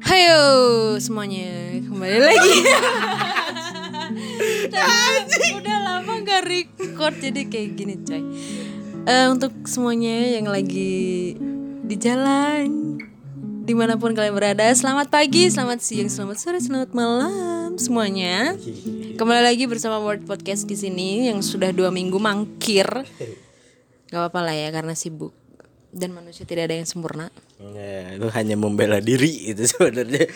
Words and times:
Hayo 0.00 0.40
semuanya 0.96 1.76
kembali 1.84 2.16
lagi. 2.16 2.56
Udah 5.60 5.78
lama 5.84 6.24
gak 6.24 6.48
record 6.48 7.12
jadi 7.20 7.44
kayak 7.44 7.68
gini 7.76 8.00
coy. 8.00 8.24
Eh, 9.04 9.28
untuk 9.28 9.52
semuanya 9.68 10.40
yang 10.40 10.48
lagi 10.48 11.36
di 11.84 11.96
jalan 12.00 12.96
di 13.68 13.76
mana 13.76 14.00
pun 14.00 14.16
kalian 14.16 14.32
berada, 14.32 14.64
selamat 14.72 15.12
pagi, 15.12 15.52
selamat 15.52 15.84
siang, 15.84 16.08
selamat 16.08 16.40
sore, 16.40 16.56
selamat 16.56 16.96
malam 16.96 17.76
semuanya. 17.76 18.56
Kembali 19.20 19.44
lagi 19.44 19.68
bersama 19.68 20.00
Word 20.00 20.24
Podcast 20.24 20.64
di 20.64 20.76
sini 20.80 21.28
yang 21.28 21.44
sudah 21.44 21.68
dua 21.68 21.92
minggu 21.92 22.16
mangkir. 22.16 22.88
Gak 24.08 24.16
apa-apa 24.24 24.40
lah 24.40 24.56
ya 24.56 24.72
karena 24.72 24.96
sibuk 24.96 25.43
dan 25.94 26.10
manusia 26.10 26.42
tidak 26.42 26.66
ada 26.68 26.76
yang 26.82 26.88
sempurna. 26.90 27.30
Ya, 27.62 28.18
itu 28.18 28.26
hanya 28.34 28.58
membela 28.58 28.98
diri 28.98 29.54
itu 29.54 29.62
sebenarnya. 29.72 30.26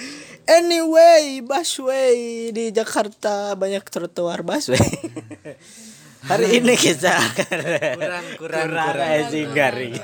Anyway, 0.47 1.43
busway 1.43 2.49
di 2.55 2.71
Jakarta 2.71 3.59
banyak 3.59 3.83
trotoar 3.91 4.47
busway. 4.47 4.79
Hari 6.31 6.63
ini 6.63 6.75
kita 6.75 7.15
akan 7.27 7.59
kurang 7.95 8.27
kurang 8.39 8.69
kurang, 8.71 9.55
garing. 9.55 9.95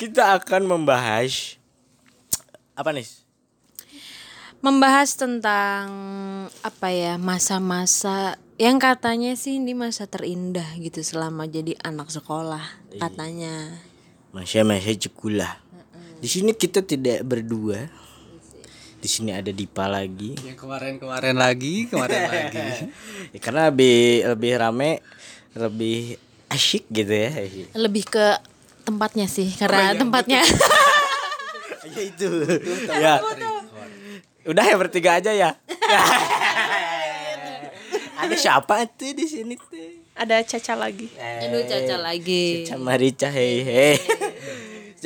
kita 0.00 0.40
akan 0.40 0.62
membahas 0.64 1.60
apa 2.76 2.92
nih? 2.96 3.08
membahas 4.64 5.14
tentang 5.14 5.86
apa 6.64 6.88
ya 6.90 7.20
masa-masa 7.20 8.34
yang 8.56 8.80
katanya 8.80 9.36
sih 9.38 9.62
ini 9.62 9.76
masa 9.76 10.08
terindah 10.08 10.74
gitu 10.80 11.04
selama 11.06 11.46
jadi 11.46 11.76
anak 11.84 12.08
sekolah 12.08 12.64
katanya 12.98 13.78
Masa-masa 14.36 14.92
sekolah. 14.92 15.52
Di 16.20 16.28
sini 16.28 16.52
kita 16.52 16.84
tidak 16.84 17.24
berdua. 17.24 17.88
Di 18.96 19.08
sini 19.08 19.32
ada 19.32 19.48
Dipa 19.48 19.88
lagi. 19.88 20.36
Yang 20.44 20.60
kemarin-kemarin 20.60 21.32
lagi, 21.32 21.88
kemarin 21.88 22.20
lagi. 22.32 22.90
Ya, 23.32 23.38
karena 23.40 23.72
lebih 23.72 23.96
lebih 24.28 24.52
rame, 24.60 25.00
lebih 25.56 26.20
asyik 26.52 26.84
gitu 26.92 27.12
ya. 27.16 27.32
lebih 27.74 28.04
ke 28.04 28.36
tempatnya 28.84 29.24
sih 29.26 29.48
karena 29.56 29.96
tempatnya 29.96 30.44
Ya 31.96 32.02
itu. 32.04 32.28
ya. 32.92 33.14
Udah 34.44 34.64
ya 34.68 34.76
bertiga 34.76 35.16
aja 35.16 35.32
ya. 35.32 35.56
Ada 38.16 38.34
siapa 38.36 38.84
tuh 38.90 39.16
di 39.16 39.24
sini 39.24 39.56
tuh? 39.56 40.04
ada 40.16 40.40
Caca 40.40 40.72
lagi. 40.72 41.12
aduh 41.12 41.60
caca 41.68 41.96
lagi 42.00 42.64
Caca 42.64 42.80
Marica 42.80 43.28
hei 43.28 43.60
hei. 43.60 43.94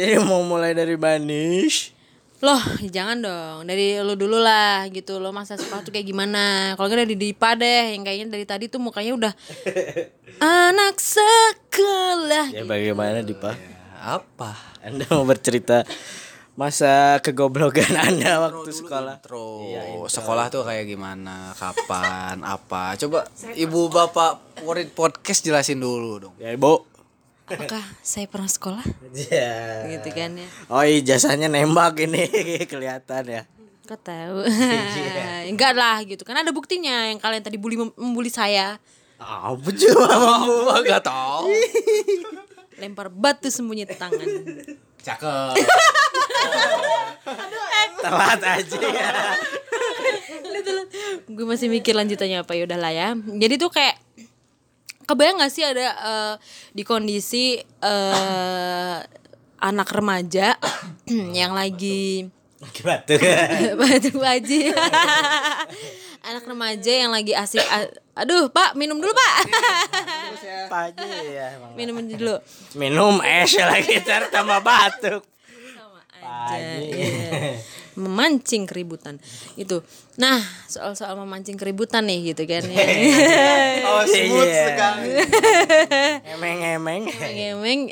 Jadi 0.00 0.16
mau 0.28 0.40
mulai 0.40 0.72
dari 0.72 0.96
Banish. 0.96 1.92
loh 2.40 2.56
jangan 2.88 3.20
dong 3.20 3.68
dari 3.68 4.00
lu 4.00 4.16
dulu 4.16 4.40
lah 4.40 4.88
gitu 4.88 5.20
lo 5.20 5.28
masa 5.28 5.60
sekolah 5.60 5.84
tuh 5.84 5.92
kayak 5.92 6.08
gimana 6.08 6.72
kalau 6.72 6.88
nggak 6.88 7.04
dari 7.04 7.12
Dipa 7.12 7.52
deh 7.52 7.92
yang 7.92 8.00
kayaknya 8.00 8.32
dari 8.32 8.48
tadi 8.48 8.64
tuh 8.64 8.80
mukanya 8.80 9.12
udah 9.12 9.32
anak 10.72 10.96
sekolah 10.96 12.48
Ya 12.48 12.64
bagaimana 12.64 13.20
Dipa? 13.20 13.52
Apa? 14.00 14.56
Anda 14.80 15.04
mau 15.12 15.28
bercerita 15.28 15.84
masa 16.56 17.20
kegoblokan 17.20 17.92
Anda 18.08 18.40
waktu 18.48 18.72
sekolah? 18.72 19.20
Terus 19.20 20.08
sekolah 20.08 20.48
tuh 20.48 20.64
kayak 20.64 20.88
gimana? 20.88 21.52
Kapan? 21.52 22.40
Apa? 22.40 22.96
Coba 22.96 23.28
ibu 23.52 23.92
bapak 23.92 24.64
Warid 24.64 24.92
podcast 24.92 25.40
jelasin 25.40 25.80
dulu 25.80 26.20
dong. 26.20 26.34
Ya, 26.36 26.52
Bu. 26.56 26.84
Apakah 27.50 27.82
saya 28.00 28.24
pernah 28.24 28.46
sekolah 28.46 28.86
Ya. 29.10 29.90
gitu 29.90 30.08
kan 30.10 30.30
ya 30.32 30.48
Oh, 30.66 30.80
ijazahnya 30.80 31.46
nembak 31.46 31.98
ini 32.00 32.30
kelihatan 32.70 33.24
ya. 33.26 33.42
Kok 33.84 34.00
tahu? 34.00 34.46
Enggak 35.50 35.74
lah 35.74 35.98
gitu 36.02 36.22
kan 36.22 36.38
ada 36.38 36.50
buktinya 36.50 37.10
yang 37.10 37.18
kalian 37.18 37.42
tadi 37.42 37.58
bully 37.58 37.74
membuli 37.74 38.30
saya. 38.30 38.78
Apa 39.18 39.68
cuma 39.68 40.06
mampu? 40.08 40.54
Gak 40.86 41.02
tau. 41.02 41.50
Lempar 42.78 43.10
batu 43.10 43.50
sembunyi 43.50 43.84
tangan. 43.84 44.24
Cakep. 45.02 45.58
Telat 48.00 48.40
aja 48.40 48.78
ya. 48.80 49.10
Gue 51.26 51.44
masih 51.44 51.68
mikir 51.68 51.92
lanjutannya 51.92 52.40
apa 52.40 52.52
ya 52.54 52.64
udahlah 52.64 52.92
ya. 52.92 53.08
Jadi 53.14 53.54
tuh 53.56 53.68
kayak 53.68 53.98
kebayang 55.10 55.42
gak 55.42 55.50
sih 55.50 55.66
ada 55.66 55.86
eh, 55.90 56.34
di 56.70 56.86
kondisi 56.86 57.58
eh, 57.58 58.96
anak 59.58 59.88
remaja 59.90 60.54
yang 61.40 61.50
lagi 61.50 62.30
Gimana 62.60 63.00
tuh? 63.08 63.16
batu 63.80 64.10
baji 64.20 64.68
anak 66.28 66.44
remaja 66.44 66.92
yang 66.92 67.10
lagi 67.10 67.32
asik 67.32 67.64
aduh 68.12 68.52
pak 68.52 68.76
minum 68.76 69.00
dulu 69.00 69.10
pak 69.10 69.36
ya 71.24 71.56
emang. 71.56 71.72
minum 71.72 71.96
dulu 72.04 72.36
Minum 72.76 73.18
es 73.24 73.56
lagi 73.56 73.98
ntar 74.04 74.28
tambah 74.28 74.60
batuk. 74.60 75.24
sama 75.72 76.04
aja 76.20 76.78
iya. 76.84 77.56
memancing 77.94 78.66
keributan 78.66 79.18
itu 79.54 79.82
nah 80.14 80.38
soal 80.66 80.94
soal 80.94 81.16
memancing 81.16 81.56
keributan 81.56 82.06
nih 82.06 82.34
gitu 82.34 82.44
kan 82.46 82.62
ya. 82.66 82.84
Oh, 83.90 84.02
smooth 84.06 84.46
sekali. 84.46 85.08
Emeng-emeng. 86.24 87.02
emang 87.10 87.90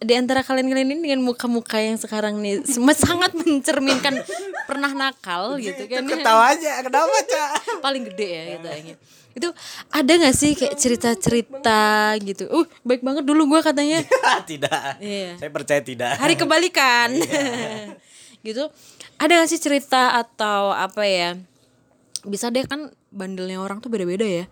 di 0.00 0.14
antara 0.16 0.40
kalian-kalian 0.40 0.96
ini 0.96 1.02
dengan 1.12 1.20
muka-muka 1.20 1.76
yang 1.76 2.00
sekarang 2.00 2.40
nih 2.40 2.64
sangat 2.96 3.36
mencerminkan 3.36 4.16
pernah 4.64 4.96
nakal 4.96 5.60
gitu 5.60 5.84
kan 5.92 6.08
Ketawa 6.08 6.56
aja, 6.56 6.80
kenapa, 6.80 7.12
Cak? 7.28 7.50
paling 7.84 8.08
gede 8.08 8.28
ya 8.28 8.42
gitu 8.56 8.66
kayaknya. 8.66 8.96
itu 9.30 9.46
ada 9.94 10.10
nggak 10.10 10.34
sih 10.34 10.58
kayak 10.58 10.74
cerita-cerita 10.74 11.80
gitu 12.18 12.50
uh 12.50 12.66
baik 12.82 13.04
banget 13.04 13.22
dulu 13.22 13.46
gua 13.46 13.60
katanya 13.62 14.00
tidak. 14.50 14.98
Iya. 14.98 15.36
Saya 15.38 15.50
percaya 15.52 15.80
tidak. 15.84 16.16
hari 16.16 16.34
kebalikan 16.34 17.14
gitu 18.46 18.72
ada 19.20 19.44
gak 19.44 19.50
sih 19.52 19.60
cerita 19.60 20.16
atau 20.16 20.72
apa 20.72 21.04
ya? 21.04 21.36
Bisa 22.24 22.48
deh 22.48 22.64
kan 22.64 22.88
bandelnya 23.12 23.60
orang 23.60 23.84
tuh 23.84 23.92
beda-beda 23.92 24.24
ya. 24.24 24.44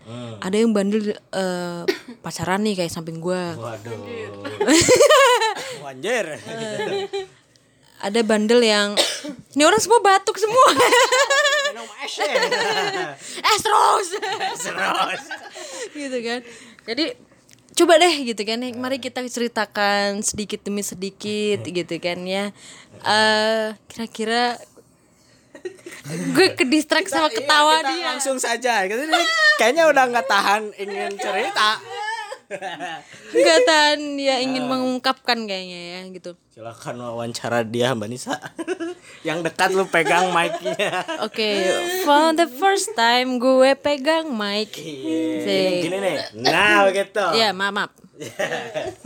Ada 0.44 0.60
yang 0.60 0.76
bandel 0.76 1.16
eh, 1.16 1.82
pacaran 2.24 2.60
nih 2.68 2.84
kayak 2.84 2.92
samping 2.92 3.16
gua. 3.16 3.56
Waduh. 3.56 3.96
Wanjir. 5.88 6.36
ada 7.98 8.20
bandel 8.22 8.60
yang 8.62 8.94
ini 9.56 9.62
orang 9.64 9.80
semua 9.80 10.04
batuk 10.04 10.36
semua. 10.36 10.68
Minum 11.72 11.88
es 12.04 12.14
es 13.40 13.60
terus. 13.64 14.08
Terus. 14.68 15.22
gitu 15.96 16.18
kan. 16.20 16.40
Jadi 16.84 17.04
coba 17.78 17.94
deh 18.02 18.14
gitu 18.26 18.42
kan 18.42 18.58
ya. 18.58 18.74
mari 18.74 18.98
kita 18.98 19.22
ceritakan 19.22 20.18
sedikit 20.26 20.66
demi 20.66 20.82
sedikit 20.82 21.62
gitu 21.62 21.94
kan 22.02 22.18
ya 22.26 22.50
eh 23.06 23.78
kira-kira 23.86 24.58
gue 26.08 26.48
ke 26.56 26.64
distract 26.66 27.10
sama 27.10 27.28
ketawa 27.28 27.82
Kita 27.82 27.90
dia 27.92 28.04
langsung 28.14 28.38
saja. 28.40 28.86
Kayaknya 29.58 29.90
udah 29.90 30.04
nggak 30.08 30.26
tahan 30.30 30.62
ingin 30.78 31.12
cerita. 31.18 31.82
Nggak 32.48 33.58
tahan 33.68 34.16
dia 34.16 34.40
ingin 34.40 34.64
mengungkapkan 34.64 35.44
kayaknya 35.44 35.80
ya 35.96 36.00
gitu 36.08 36.32
Silakan 36.48 36.98
wawancara 36.98 37.62
dia 37.62 37.94
Mbak 37.94 38.08
Nisa. 38.10 38.34
Yang 39.28 39.46
dekat 39.46 39.70
lu 39.78 39.86
pegang 39.86 40.34
mic-nya. 40.34 41.06
oke 41.22 41.50
for 42.02 42.34
the 42.34 42.50
first 42.50 42.96
time 42.98 43.38
gue 43.38 43.76
pegang 43.78 44.32
mic 44.32 44.74
Sih. 44.74 45.86
Gini 45.86 46.02
nih. 46.02 46.16
Nah, 46.40 46.88
begitu. 46.88 47.22
ya 47.36 47.54
maaf, 47.54 47.72
maaf. 47.76 47.90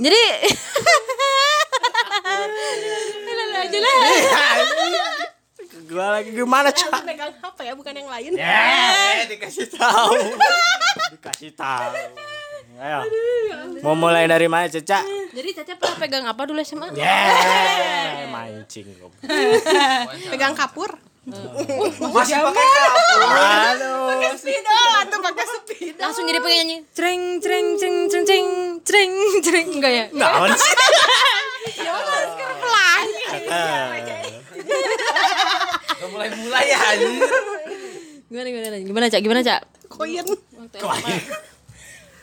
jadi 0.00 0.22
Lalu 3.26 3.56
aja 3.68 3.78
lah 3.78 3.94
Gua 5.92 6.08
lagi 6.16 6.32
gimana, 6.32 6.72
Cak? 6.72 7.04
Pegang 7.04 7.32
HP 7.36 7.58
ya, 7.68 7.76
bukan 7.76 7.92
yang 7.92 8.08
lain. 8.08 8.32
Eh, 8.40 9.28
dikasih 9.28 9.68
tahu. 9.76 10.16
dikasih 11.12 11.52
tahu. 11.52 11.92
Ayo. 12.80 13.00
Mau 13.84 13.92
mulai 13.92 14.24
dari 14.24 14.48
mana, 14.48 14.64
Caca? 14.70 15.04
jadi 15.32 15.48
Caca 15.60 15.72
pernah 15.76 15.96
pegang 16.00 16.24
apa 16.24 16.42
dulu 16.48 16.60
SMA 16.64 16.92
Yeah, 16.96 18.28
mancing. 18.32 18.88
Pegang 20.32 20.56
kapur. 20.56 20.96
Masih 21.28 22.34
pakai 22.40 22.66
kapur. 22.66 23.20
Aduh. 23.28 24.34
Spidol 24.34 24.90
atau 25.04 25.18
pakai 25.20 25.44
spidol. 25.44 26.00
langsung 26.02 26.24
jadi 26.26 26.40
penyanyi 26.42 26.76
cereng 26.96 27.38
cereng 27.38 27.78
cereng 27.78 27.96
cereng 28.10 28.26
cereng 28.26 28.46
cereng 28.82 29.12
cereng 29.44 29.66
enggak 29.78 29.92
ya 29.92 30.04
sih? 30.56 30.72
Ya 31.78 31.94
harus 31.94 32.30
sekarang 32.34 32.58
pelangi. 32.58 33.22
mulai-mulai 36.12 36.66
ya 36.68 36.80
gimana 38.28 38.48
gimana 38.50 38.76
gimana 38.82 39.06
cak 39.08 39.20
gimana 39.22 39.40
cak 39.40 39.60
Koyen. 39.92 40.24
Ih, 40.24 41.20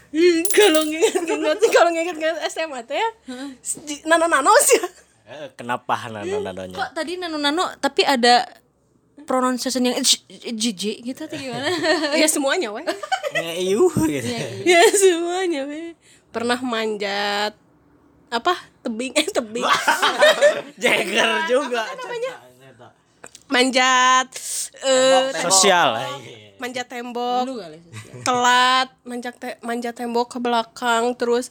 Kalau 0.57 0.81
nginget-nginget 0.83 1.59
kalau 1.69 1.89
nginget-nginget 1.89 2.41
SMA 2.49 2.81
teh 2.81 2.97
ya. 2.97 3.09
Nana 4.05 4.25
nano 4.25 4.49
sih. 4.59 4.81
Eh, 5.29 5.53
Kenapa 5.53 6.09
nano-nanonya? 6.09 6.73
Kok 6.73 6.89
tadi 6.91 7.13
nano-nano 7.15 7.77
tapi 7.77 8.01
ada 8.01 8.41
pronunciation 9.21 9.85
yang 9.85 10.01
jijik 10.49 11.05
gitu 11.05 11.21
atau 11.21 11.37
gimana? 11.37 11.69
ya 12.17 12.25
semuanya 12.25 12.73
weh 12.73 12.81
Ngeyuh 13.29 13.93
gitu. 14.09 14.25
ya 14.65 14.81
semuanya 14.89 15.69
weh 15.69 15.93
pernah 16.33 16.57
manjat 16.57 17.53
apa 18.29 18.53
tebing 18.81 19.13
eh 19.13 19.27
tebing 19.27 19.65
Jagger 20.81 21.45
juga. 21.45 21.85
manjat 23.47 24.29
eh 24.81 25.29
Sosial. 25.35 25.89
Manjat 26.59 26.87
tembok 26.91 27.47
telat 28.21 28.87
manjat 29.07 29.35
te- 29.39 29.59
manjat 29.63 29.95
tembok 29.95 30.27
ke 30.35 30.39
belakang 30.43 31.15
terus 31.15 31.49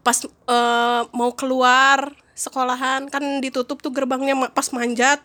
pas 0.00 0.16
eh, 0.24 1.02
mau 1.12 1.32
keluar 1.34 2.12
sekolahan 2.32 3.08
kan 3.12 3.40
ditutup 3.44 3.80
tuh 3.80 3.92
gerbangnya 3.92 4.36
pas 4.52 4.68
manjat 4.72 5.20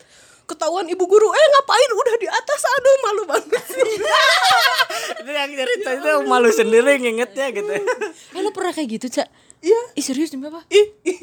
ketahuan 0.46 0.86
ibu 0.86 1.04
guru 1.04 1.32
eh 1.32 1.48
ngapain 1.58 1.92
udah 1.96 2.16
di 2.20 2.28
atas 2.30 2.62
aduh 2.64 2.96
malu 3.04 3.24
banget 3.28 3.66
sih 3.66 3.84
Itu 5.26 5.32
yang 5.32 5.52
cerita 5.52 5.90
itu 5.96 6.12
malu 6.30 6.50
sendiri 6.54 7.02
ngingetnya 7.02 7.50
gitu. 7.50 7.72
Eh 7.72 8.42
lu 8.42 8.50
pernah 8.54 8.74
kayak 8.74 8.90
gitu, 8.98 9.08
Cak? 9.10 9.28
Iya. 9.62 9.80
Ih 9.98 10.06
serius 10.06 10.30
demi 10.30 10.46
apa? 10.46 10.62
Ih, 10.70 10.94
ih. 11.02 11.20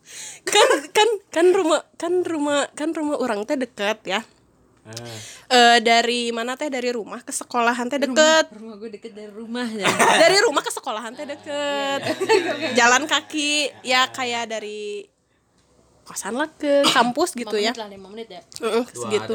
kan 0.52 0.68
kan 0.90 1.08
kan 1.30 1.46
rumah 1.54 1.80
kan 1.96 2.12
rumah 2.24 2.68
kan 2.74 2.90
rumah 2.92 3.16
orang 3.20 3.46
teh 3.46 3.54
dekat 3.56 4.02
ya 4.04 4.20
Eh 5.46 5.78
dari 5.78 6.34
mana 6.34 6.58
teh? 6.58 6.66
Dari 6.66 6.90
rumah 6.90 7.22
ke 7.22 7.30
sekolahan 7.30 7.86
teh 7.86 8.02
deket. 8.02 8.50
Rumah 8.50 8.74
gue 8.82 8.90
deket 8.90 9.12
dari 9.14 9.30
rumah 9.30 9.66
ya. 9.68 9.86
dari 10.26 10.38
rumah 10.42 10.58
ke 10.58 10.74
sekolahan 10.74 11.14
teh 11.14 11.22
deket. 11.22 12.00
Jalan 12.74 13.06
kaki 13.06 13.70
ya 13.86 14.10
kayak 14.10 14.50
dari 14.50 15.06
kosan 16.02 16.34
lah 16.34 16.50
ke 16.50 16.82
kampus 16.90 17.38
gitu 17.38 17.54
ya. 17.54 17.70
lah 17.78 17.86
5 17.86 18.10
menit 18.10 18.26
ya. 18.26 18.42
Heeh, 18.58 18.84
segitu. 18.90 19.34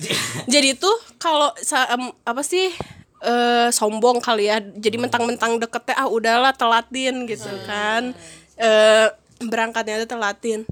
jadi 0.58 0.74
tuh 0.74 0.96
kalau 1.22 1.54
sa- 1.62 1.86
em, 1.94 2.10
apa 2.26 2.42
sih 2.42 2.74
eh 3.22 3.68
sombong 3.70 4.18
kali 4.18 4.50
ya. 4.50 4.58
Jadi 4.58 4.98
mentang-mentang 4.98 5.54
deket 5.62 5.86
teh 5.86 5.94
ah 5.94 6.10
udahlah 6.10 6.50
telatin 6.50 7.30
gitu 7.30 7.46
kan. 7.62 8.10
Eh 8.58 9.06
berangkatnya 9.38 10.02
tuh 10.02 10.18
telatin. 10.18 10.66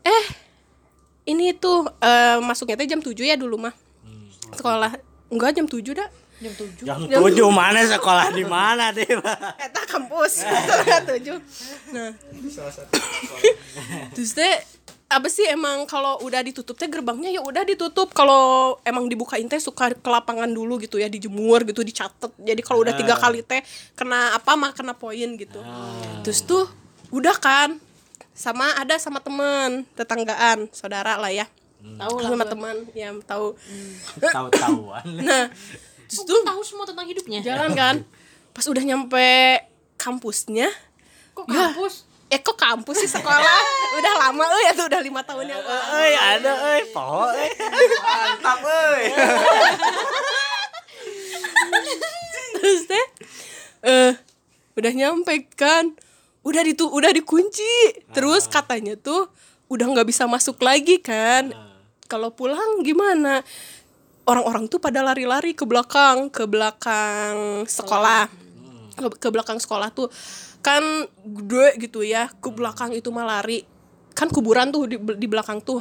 Eh 0.00 0.24
ini 1.24 1.56
tuh 1.56 1.88
eh 2.00 2.38
masuknya 2.40 2.76
teh 2.76 2.88
jam 2.88 3.00
7 3.00 3.16
ya 3.16 3.36
dulu 3.36 3.56
mah. 3.56 3.74
Sekolah 4.52 4.92
enggak 5.32 5.56
jam 5.56 5.66
7 5.66 5.80
dah. 5.96 6.08
Jam 6.42 6.52
7. 6.52 6.84
Jam 6.84 6.98
tujuh 7.08 7.48
mana 7.48 7.86
sekolah 7.86 8.34
di 8.34 8.44
mana 8.44 8.90
deh, 8.90 9.06
eta 9.64 9.82
kampus 9.86 10.32
setengah 10.42 11.00
tujuh. 11.14 11.38
Nah. 11.94 12.10
Terus 14.12 14.34
teh 14.34 14.54
apa 15.04 15.30
sih 15.30 15.46
emang 15.46 15.86
kalau 15.86 16.18
udah 16.26 16.42
ditutup 16.42 16.74
teh 16.74 16.90
gerbangnya? 16.90 17.30
Ya 17.30 17.40
udah 17.40 17.62
ditutup. 17.62 18.10
Kalau 18.12 18.76
emang 18.82 19.06
dibukain 19.06 19.46
teh 19.46 19.62
suka 19.62 19.94
ke 19.94 20.08
lapangan 20.10 20.50
dulu 20.50 20.76
gitu 20.82 20.98
ya 20.98 21.06
dijemur 21.06 21.62
gitu 21.64 21.86
dicatat 21.86 22.34
jadi 22.42 22.60
kalau 22.66 22.82
udah 22.82 22.98
tiga 22.98 23.14
kali 23.14 23.46
teh 23.46 23.62
kena 23.94 24.34
apa 24.34 24.58
mah 24.58 24.74
kena 24.74 24.92
poin 24.92 25.38
gitu. 25.38 25.62
Terus 26.26 26.42
tuh 26.44 26.66
udah 27.14 27.38
kan 27.38 27.78
sama 28.34 28.74
ada 28.74 28.98
sama 28.98 29.18
temen 29.18 29.86
tetanggaan 29.94 30.66
saudara 30.68 31.14
lah 31.14 31.30
ya 31.30 31.46
tahu 31.96 32.18
lah 32.18 32.28
sama 32.28 32.44
teman 32.44 32.76
ya 32.92 33.14
tahu 33.22 33.54
Tahu-tahuan. 34.18 35.06
nah 35.22 35.46
Terus 36.04 36.20
tuh 36.20 36.42
tahu 36.42 36.60
semua 36.60 36.84
tentang 36.84 37.06
hidupnya. 37.06 37.40
jalan 37.40 37.72
kan 37.80 37.96
pas 38.50 38.64
udah 38.64 38.82
nyampe 38.82 39.62
kampusnya 39.96 40.68
Kok 41.32 41.46
kampus? 41.46 42.06
eh 42.26 42.40
kok 42.40 42.56
kampus 42.56 42.96
sih 42.98 43.10
sekolah 43.12 43.60
udah 43.98 44.14
lama 44.18 44.42
eh 44.42 44.62
ya 44.64 44.72
tuh 44.72 44.86
udah 44.86 44.98
lima 44.98 45.22
tahun 45.22 45.46
yang 45.46 45.60
lalu 45.60 45.84
Euy, 45.94 46.12
ada 46.14 46.52
euy, 46.66 46.82
poho 46.90 47.30
euy. 47.30 47.50
Mantap 48.00 48.58
euy. 48.58 49.04
terus 52.54 52.80
teh 52.84 53.06
eh 53.84 54.12
udah 54.74 54.92
nyampe 54.92 55.34
kan 55.52 55.94
udah 56.44 56.62
ditu 56.62 56.86
udah 56.86 57.10
dikunci. 57.10 58.04
Terus 58.12 58.46
katanya 58.46 58.94
tuh 59.00 59.26
udah 59.72 59.86
nggak 59.90 60.08
bisa 60.08 60.28
masuk 60.28 60.60
lagi 60.60 61.00
kan. 61.00 61.50
Kalau 62.06 62.30
pulang 62.36 62.84
gimana? 62.84 63.40
Orang-orang 64.24 64.68
tuh 64.68 64.80
pada 64.80 65.04
lari-lari 65.04 65.52
ke 65.56 65.64
belakang 65.64 66.28
ke 66.28 66.44
belakang 66.44 67.64
sekolah. 67.64 68.28
Ke, 68.94 69.08
ke 69.18 69.28
belakang 69.32 69.58
sekolah 69.58 69.90
tuh. 69.90 70.12
Kan 70.64 71.08
gede 71.24 71.80
gitu 71.88 72.04
ya 72.04 72.28
ke 72.28 72.48
belakang 72.52 72.92
itu 72.92 73.08
mah 73.08 73.24
lari. 73.24 73.64
Kan 74.12 74.30
kuburan 74.30 74.70
tuh 74.70 74.86
di, 74.86 74.96
di 74.96 75.26
belakang 75.26 75.64
tuh. 75.64 75.80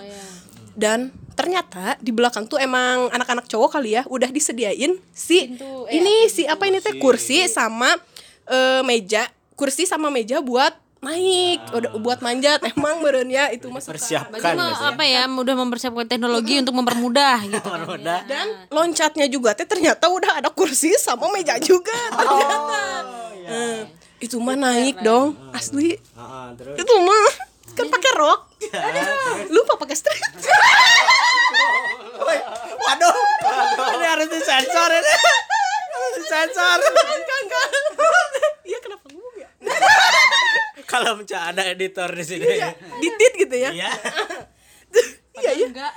Dan 0.73 1.13
ternyata 1.33 1.97
di 1.99 2.13
belakang 2.13 2.45
tuh 2.45 2.61
emang 2.61 3.09
anak-anak 3.09 3.49
cowok 3.49 3.77
kali 3.77 3.97
ya 3.97 4.05
udah 4.05 4.29
disediain 4.29 5.01
si 5.09 5.49
Pintu, 5.49 5.89
eh, 5.89 5.97
ini 5.97 6.29
si 6.29 6.45
apa 6.45 6.69
ini 6.69 6.77
teh 6.77 7.01
kursi 7.01 7.49
sama 7.49 7.89
eh, 8.45 8.81
meja 8.85 9.25
kursi 9.53 9.85
sama 9.85 10.09
meja 10.09 10.41
buat 10.41 10.73
naik 11.03 11.59
udah 11.75 11.91
buat 11.99 12.19
manjat 12.23 12.63
emang 12.71 13.03
meren 13.03 13.27
ya 13.27 13.51
itu 13.51 13.67
mah 13.67 13.83
Persiapkan 13.83 14.55
mah 14.55 14.95
apa 14.95 15.03
ya, 15.03 15.27
udah 15.27 15.55
mempersiapkan 15.59 16.07
teknologi 16.07 16.55
untuk 16.63 16.79
mempermudah 16.79 17.43
gitu. 17.51 17.59
kan. 17.59 17.83
Udah. 17.83 18.19
dan 18.23 18.47
loncatnya 18.71 19.27
juga 19.27 19.51
teh 19.51 19.67
ternyata 19.67 20.07
udah 20.07 20.39
ada 20.39 20.47
kursi 20.47 20.95
sama 20.95 21.27
meja 21.35 21.59
juga 21.59 21.91
ternyata. 22.15 22.79
Eh, 23.43 23.79
itu 24.23 24.39
mah 24.39 24.55
naik 24.55 25.03
dong 25.03 25.35
asli. 25.51 25.99
Heeh, 25.99 26.45
terus? 26.55 26.75
Itu 26.79 26.93
mah 27.03 27.27
kan 27.75 27.91
pakai 27.91 28.11
rok. 28.15 28.39
Lupa 29.51 29.75
pakai 29.75 29.95
strap 29.99 30.15
Waduh. 32.83 33.15
Ini 33.95 34.05
harus 34.07 34.27
disensor 34.31 34.89
ini. 34.91 35.13
Harus 35.91 36.13
disensor. 36.19 36.77
enggak 36.79 37.39
enggak. 37.43 37.67
Iya 38.63 38.77
kenapa 38.79 39.07
ya 39.11 39.22
Kalau 40.91 41.17
mencari 41.17 41.43
ada 41.53 41.63
editor 41.65 42.09
di 42.13 42.23
sini. 42.25 42.47
ditit 43.01 43.33
gitu 43.39 43.55
ya. 43.55 43.69
Iya. 43.73 43.91
iya 45.41 45.51
iya. 45.57 45.67
Enggak. 45.69 45.93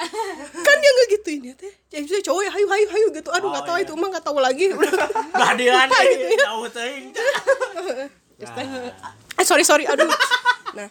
kan 0.65 0.77
dia 0.81 0.91
nggak 0.91 1.09
gituin 1.19 1.41
ya 1.53 1.55
teh. 1.59 1.73
Saya 1.93 2.23
cowok 2.25 2.43
ya 2.47 2.51
hayu 2.55 2.67
hayu 2.71 2.87
hayu 2.89 3.07
gitu. 3.13 3.29
Aduh 3.33 3.49
nggak 3.53 3.67
tahu 3.69 3.77
itu 3.83 3.93
emang 3.93 4.11
nggak 4.15 4.25
tahu 4.25 4.39
lagi. 4.41 4.73
Badian 5.41 5.89
gitu 5.91 6.17
ini 6.17 6.37
jauh 6.41 6.69
teuing. 6.73 7.05
Terus 8.37 8.51
teh, 8.53 8.67
eh 9.41 9.45
sorry 9.45 9.65
sorry 9.65 9.85
aduh. 9.85 10.09
Nah 10.73 10.89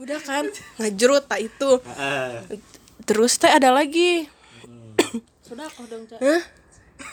udah 0.00 0.18
kan 0.24 0.44
ngejerut 0.80 1.28
tak 1.28 1.44
itu. 1.44 1.70
Heeh. 1.84 2.58
terus 3.02 3.36
teh 3.36 3.50
ada 3.50 3.74
lagi. 3.74 4.30
Sudah 5.46 5.68
kok 5.68 5.84
dong, 5.90 6.06
Cak. 6.08 6.20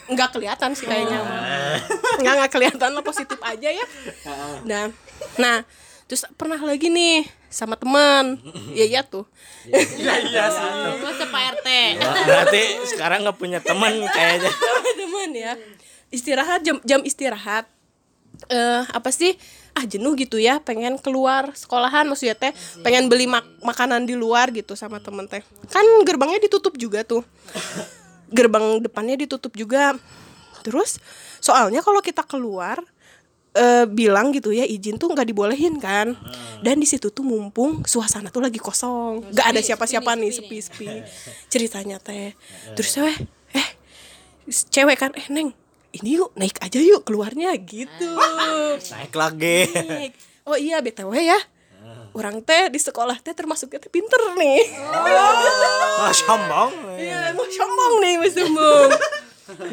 Nggak 0.08 0.30
kelihatan 0.34 0.72
sih 0.74 0.86
kayaknya. 0.86 1.20
Nggak 2.20 2.34
nggak 2.40 2.52
kelihatan 2.52 2.90
lah 2.92 3.04
positif 3.04 3.40
aja 3.40 3.70
ya. 3.70 3.86
Nah 4.64 4.90
nah 5.36 5.58
terus 6.06 6.26
pernah 6.34 6.58
lagi 6.58 6.90
nih 6.90 7.22
sama 7.50 7.74
teman. 7.74 8.38
Iya 8.74 8.86
iya 8.86 9.02
tuh. 9.02 9.26
Masa 11.02 11.26
Pak 11.26 11.42
RT. 11.58 11.68
Berarti 12.26 12.62
sekarang 12.88 13.26
nggak 13.26 13.38
punya 13.38 13.60
teman 13.60 13.94
kayaknya. 14.06 14.52
teman 14.98 15.30
ya. 15.34 15.54
Istirahat 16.10 16.62
jam 16.62 16.78
jam 16.82 17.02
istirahat. 17.02 17.70
Eh 18.48 18.82
apa 18.90 19.10
sih? 19.10 19.38
Ah 19.78 19.86
jenuh 19.86 20.18
gitu 20.18 20.42
ya 20.42 20.58
pengen 20.60 20.98
keluar 20.98 21.54
sekolahan 21.54 22.04
maksudnya 22.04 22.34
teh 22.34 22.52
pengen 22.82 23.06
beli 23.08 23.30
mak- 23.30 23.48
makanan 23.62 24.04
di 24.04 24.18
luar 24.18 24.50
gitu 24.50 24.74
sama 24.74 24.98
temen 24.98 25.30
teh. 25.30 25.46
Kan 25.70 25.86
gerbangnya 26.04 26.42
ditutup 26.42 26.74
juga 26.76 27.06
tuh 27.06 27.22
gerbang 28.32 28.82
depannya 28.82 29.20
ditutup 29.20 29.54
juga. 29.58 29.98
Terus 30.66 31.02
soalnya 31.40 31.84
kalau 31.84 32.04
kita 32.04 32.24
keluar 32.26 32.82
eh, 33.56 33.86
bilang 33.90 34.32
gitu 34.36 34.52
ya 34.54 34.68
izin 34.68 35.02
tuh 35.02 35.12
nggak 35.12 35.28
dibolehin 35.30 35.78
kan. 35.82 36.16
Dan 36.64 36.80
di 36.80 36.88
situ 36.88 37.10
tuh 37.10 37.26
mumpung 37.26 37.84
suasana 37.84 38.32
tuh 38.32 38.46
lagi 38.46 38.62
kosong. 38.62 39.34
Nggak 39.34 39.48
ada 39.56 39.62
siapa-siapa 39.64 40.16
nih 40.16 40.32
sepi. 40.34 40.58
sepi 40.62 40.88
ceritanya 41.52 41.98
teh. 42.00 42.34
Terus 42.78 42.94
eh 43.02 43.18
eh 43.56 43.68
cewek 44.50 44.98
kan 44.98 45.12
eh 45.18 45.28
neng 45.30 45.52
ini 45.90 46.22
yuk 46.22 46.38
naik 46.38 46.62
aja 46.62 46.78
yuk 46.78 47.02
keluarnya 47.04 47.54
gitu. 47.58 48.10
Naik 48.94 49.14
lagi. 49.18 49.66
Naik. 49.74 50.14
oh 50.50 50.58
iya 50.58 50.82
btw 50.82 51.14
ya 51.14 51.38
orang 52.14 52.42
teh 52.42 52.68
di 52.68 52.78
sekolah 52.78 53.18
teh 53.20 53.32
termasuknya 53.32 53.78
teh 53.78 53.90
pinter 53.90 54.20
nih 54.36 54.62
Oh, 56.00 56.12
sombong. 56.16 56.72
Iya, 56.96 57.36
mau 57.36 57.44
sombong 57.46 57.94
nih, 58.00 58.14
mau 58.16 58.30
sombong. 58.32 58.90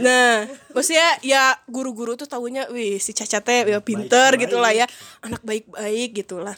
Nah, 0.01 0.49
maksudnya 0.73 1.21
ya 1.21 1.53
guru-guru 1.69 2.17
tuh 2.17 2.25
tahunya, 2.25 2.73
wih 2.73 2.97
si 2.97 3.13
Caca 3.13 3.39
teh 3.39 3.69
ya 3.69 3.79
pinter 3.79 4.35
gitulah 4.41 4.73
ya, 4.73 4.89
anak 5.21 5.45
baik-baik 5.45 6.17
gitulah. 6.17 6.57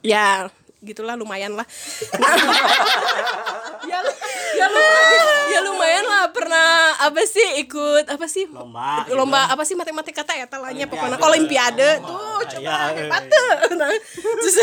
ya, 0.00 0.48
gitulah 0.80 1.14
lumayan 1.16 1.52
lah. 1.56 1.66
Nah, 2.16 2.32
ya, 3.90 3.98
ya, 4.56 4.66
lumayan, 4.68 5.24
ya 5.52 5.60
lumayan 5.64 6.04
lah 6.08 6.24
pernah 6.32 6.96
apa 7.00 7.20
sih 7.24 7.60
ikut 7.60 8.08
apa 8.08 8.26
sih 8.28 8.48
Lomba, 8.48 9.04
lomba 9.12 9.48
apa 9.48 9.64
sih 9.64 9.76
matematika 9.76 10.24
kata 10.24 10.36
ya 10.36 10.46
talanya 10.48 10.84
pokoknya 10.84 11.16
olimpiade 11.16 12.00
tuh 12.04 12.40
coba 12.44 12.60
Ya, 12.60 12.76
eh. 12.92 13.08
hebat 13.08 13.22
tuh. 13.24 13.76
Nah, 13.76 13.88
terus 14.40 14.56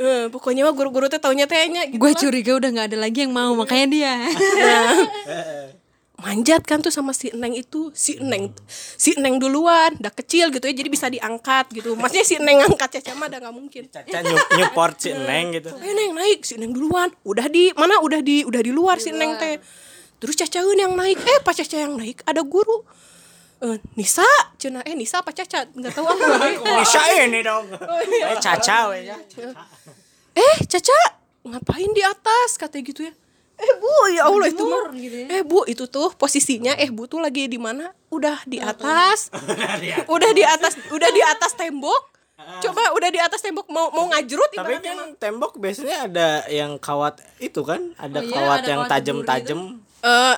Eh, 0.00 0.30
pokoknya 0.30 0.62
mah 0.62 0.72
guru-guru 0.72 1.10
teh 1.10 1.18
taunya 1.18 1.44
tehnya 1.44 1.84
gitu 1.90 1.98
Gue 1.98 2.14
curiga 2.14 2.56
udah 2.56 2.70
nggak 2.70 2.88
ada 2.94 2.98
lagi 3.02 3.26
yang 3.26 3.34
mau 3.34 3.52
makanya 3.58 3.86
dia. 3.90 4.14
Manjat 6.20 6.62
kan 6.68 6.84
tuh 6.84 6.92
sama 6.92 7.16
si 7.16 7.32
Neng 7.32 7.56
itu. 7.56 7.88
Si 7.96 8.20
Neng 8.20 8.52
si 8.70 9.16
Neng 9.16 9.40
duluan 9.40 9.96
udah 9.96 10.12
kecil 10.12 10.52
gitu 10.52 10.64
ya 10.68 10.74
jadi 10.76 10.88
bisa 10.92 11.08
diangkat 11.08 11.72
gitu. 11.72 11.96
Maksudnya 11.96 12.26
si 12.28 12.36
Neng 12.36 12.60
angkat 12.60 13.00
Caca 13.00 13.12
mah 13.16 13.26
udah 13.32 13.40
nggak 13.40 13.56
mungkin. 13.56 13.82
Caca 13.88 14.18
nyup, 14.20 14.38
nyupport 14.54 14.96
si 15.00 15.10
Neng 15.16 15.56
gitu. 15.56 15.72
eh 15.72 15.92
Neng 15.96 16.12
naik 16.14 16.44
si 16.44 16.60
Neng 16.60 16.76
duluan. 16.76 17.08
Udah 17.24 17.48
di 17.48 17.72
mana 17.74 17.98
udah 18.04 18.20
di 18.20 18.44
udah 18.44 18.60
di 18.60 18.72
luar 18.72 19.00
si 19.00 19.10
Neng 19.10 19.40
teh. 19.40 19.56
Terus 20.20 20.36
Caca 20.36 20.60
yang 20.60 20.92
naik. 20.94 21.16
Eh 21.16 21.40
pas 21.40 21.56
Caca 21.56 21.76
yang 21.80 21.96
naik 21.96 22.20
ada 22.28 22.44
guru. 22.44 22.84
Eh 23.60 23.76
Nisa 23.96 24.24
cina 24.56 24.80
eh 24.84 24.96
Nisa 24.96 25.20
apa 25.24 25.32
Caca? 25.32 25.68
Nggak 25.72 25.92
tahu 25.92 26.04
aku. 26.04 26.24
Bisa 26.84 27.00
ini 27.24 27.40
dong. 27.40 27.68
Eh 27.72 28.36
Caca 28.40 28.92
we 28.92 29.08
ya. 29.08 29.16
eh 30.36 30.56
Caca 30.68 31.00
ngapain 31.44 31.90
di 31.96 32.04
atas? 32.04 32.60
Katanya 32.60 32.84
gitu 32.84 33.02
ya 33.08 33.12
eh 33.60 33.72
bu 33.76 33.92
ya 34.10 34.22
Allah 34.24 34.48
itu 34.48 34.64
mah 34.64 34.84
eh 35.28 35.42
bu 35.42 35.62
itu 35.64 35.84
tuh 35.84 36.10
posisinya 36.12 36.72
eh 36.74 36.88
bu 36.88 37.04
tuh 37.04 37.20
lagi 37.20 37.44
di 37.44 37.56
mana? 37.56 37.92
Udah 38.08 38.40
di 38.44 38.56
atas. 38.72 39.28
Udah 40.06 40.30
di 40.32 40.40
atas. 40.42 40.80
Udah 40.88 41.08
di 41.08 41.20
atas 41.20 41.52
tembok. 41.54 42.08
Coba 42.40 42.96
udah 42.96 43.08
di 43.08 43.20
atas 43.20 43.44
tembok 43.44 43.68
mau 43.68 43.92
mau 43.92 44.08
ngajrut 44.08 44.48
Tapi 44.50 44.80
ibaratnya 44.80 44.92
kan 44.96 45.08
tembok 45.14 45.60
biasanya 45.60 46.08
ada 46.08 46.28
yang 46.48 46.80
kawat 46.80 47.20
itu 47.36 47.60
kan, 47.60 47.92
ada 47.94 48.16
Oh 48.16 48.24
iya, 48.24 48.32
kawat 48.32 48.56
ada 48.56 48.66
yang 48.66 48.80
kawat 48.80 48.92
tajam-tajam. 48.96 49.60
eh 50.00 50.36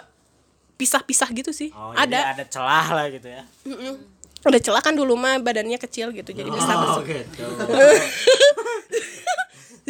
pisah-pisah 0.75 1.31
gitu 1.31 1.55
sih. 1.55 1.71
Oh, 1.71 1.95
jadi 1.95 2.11
ada. 2.11 2.35
ada 2.35 2.45
celah 2.45 2.87
lah 2.91 3.07
gitu 3.07 3.31
ya. 3.31 3.47
Mm-mm. 3.63 3.95
ada 4.43 4.59
celah 4.59 4.83
kan 4.83 4.91
dulu 4.93 5.15
mah 5.15 5.39
badannya 5.39 5.79
kecil 5.79 6.11
gitu 6.11 6.35
jadi 6.35 6.51
bisa 6.51 6.75
masuk. 6.83 7.07
gitu. 7.07 7.47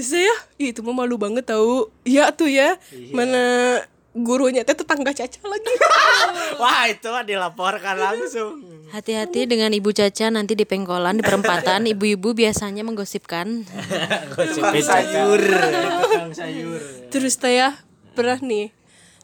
saya 0.03 0.35
Ih, 0.59 0.75
itu 0.75 0.83
mah 0.85 0.95
malu 0.95 1.17
banget 1.17 1.49
tahu 1.49 1.91
iya 2.03 2.31
tuh 2.35 2.51
ya. 2.51 2.77
Mana 3.11 3.79
gurunya 4.13 4.61
teh 4.63 4.77
tetangga 4.77 5.17
Caca 5.17 5.41
lagi. 5.49 5.73
Wah, 6.61 6.85
itu 6.93 7.09
mah 7.09 7.25
dilaporkan 7.25 7.97
langsung. 7.97 8.61
Hati-hati 8.93 9.49
dengan 9.49 9.73
Ibu 9.73 9.89
Caca 9.97 10.29
nanti 10.29 10.53
di 10.53 10.69
pengkolan 10.69 11.19
di 11.19 11.25
perempatan. 11.25 11.89
Ibu-ibu 11.89 12.37
biasanya 12.37 12.85
menggosipkan. 12.85 13.65
Gosipin 14.37 14.85
sayur. 14.85 15.41
Tukang 15.41 16.33
sayur. 16.37 16.81
terus 17.09 17.41
teh 17.41 17.57
ya 17.57 17.77
pernah 18.13 18.37
nih 18.41 18.69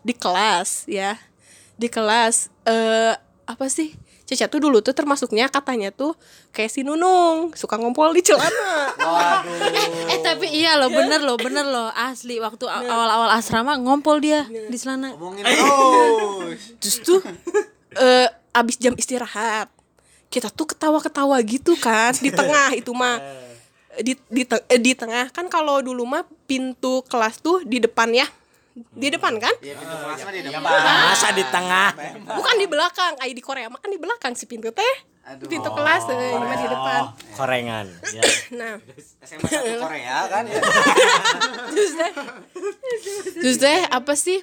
di 0.01 0.15
kelas 0.17 0.89
ya. 0.89 1.21
Di 1.79 1.93
kelas 1.93 2.49
eh 2.65 3.15
apa 3.45 3.67
sih 3.71 3.95
Caca 4.29 4.45
tuh 4.45 4.61
dulu 4.61 4.85
tuh 4.85 4.93
termasuknya 4.93 5.49
katanya 5.49 5.89
tuh 5.89 6.13
kayak 6.53 6.69
si 6.69 6.85
Nunung 6.85 7.57
suka 7.57 7.81
ngompol 7.81 8.13
di 8.13 8.21
celana. 8.21 8.93
Eh 10.13 10.21
tapi 10.21 10.53
iya 10.53 10.77
loh 10.77 10.93
bener 10.93 11.25
loh 11.25 11.41
bener 11.41 11.65
loh. 11.65 11.89
Asli 11.97 12.37
waktu 12.37 12.69
awal-awal 12.69 13.33
asrama 13.33 13.81
ngompol 13.81 14.21
dia 14.21 14.45
di 14.45 14.77
celana. 14.77 15.17
Ngomongin 15.17 15.49
terus. 15.49 16.61
terus 16.85 16.97
tuh 17.01 17.21
eh 17.97 18.29
abis 18.53 18.77
jam 18.77 18.93
istirahat 19.01 19.73
kita 20.29 20.53
tuh 20.53 20.69
ketawa-ketawa 20.77 21.41
gitu 21.41 21.73
kan 21.81 22.13
di 22.21 22.29
tengah 22.29 22.77
itu 22.77 22.93
mah. 22.93 23.17
Di 23.97 24.13
di, 24.29 24.45
te- 24.45 24.65
eh, 24.69 24.77
di 24.77 24.93
tengah. 24.93 25.33
Kan 25.33 25.49
kalau 25.49 25.81
dulu 25.81 26.05
mah 26.05 26.29
pintu 26.45 27.01
kelas 27.09 27.41
tuh 27.41 27.65
di 27.65 27.81
depan 27.81 28.13
ya 28.13 28.29
di 28.95 29.09
depan 29.11 29.37
kan? 29.39 29.55
Masa 30.63 31.35
di 31.35 31.45
tengah? 31.49 31.95
bukan 32.25 32.55
di 32.59 32.67
belakang 32.67 33.13
kayak 33.19 33.35
di 33.35 33.43
Korea. 33.43 33.67
Mah 33.71 33.81
kan 33.81 33.91
di 33.91 34.01
belakang 34.01 34.33
si 34.39 34.45
pintu 34.45 34.71
teh. 34.71 34.95
Pintu 35.45 35.69
kelas 35.69 36.09
eh, 36.09 36.41
mah 36.41 36.57
di 36.57 36.69
depan. 36.73 37.01
Oh, 37.05 37.11
korengan. 37.37 37.87
Ya. 38.17 38.23
nah. 38.61 38.75
SMA 39.21 39.49
Korea 39.85 40.17
kan? 40.33 40.43
Ya. 40.49 40.61
terus 41.73 41.93
deh. 41.93 42.13
Terus 43.37 43.57
deh 43.61 43.81
apa 43.93 44.13
sih? 44.17 44.41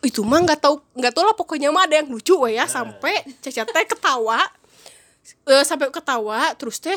Itu 0.00 0.24
mah 0.24 0.40
nggak 0.40 0.60
tahu 0.64 0.80
nggak 0.96 1.12
tahu 1.12 1.24
lah 1.28 1.36
pokoknya 1.36 1.68
mah 1.68 1.84
ada 1.84 2.00
yang 2.00 2.08
lucu 2.08 2.32
we 2.40 2.56
ya 2.56 2.64
sampai 2.64 3.24
Caca 3.44 3.68
teh 3.68 3.84
ketawa. 3.84 4.40
Eh, 5.44 5.64
sampai 5.68 5.92
ketawa 5.92 6.56
terus 6.56 6.80
teh 6.80 6.96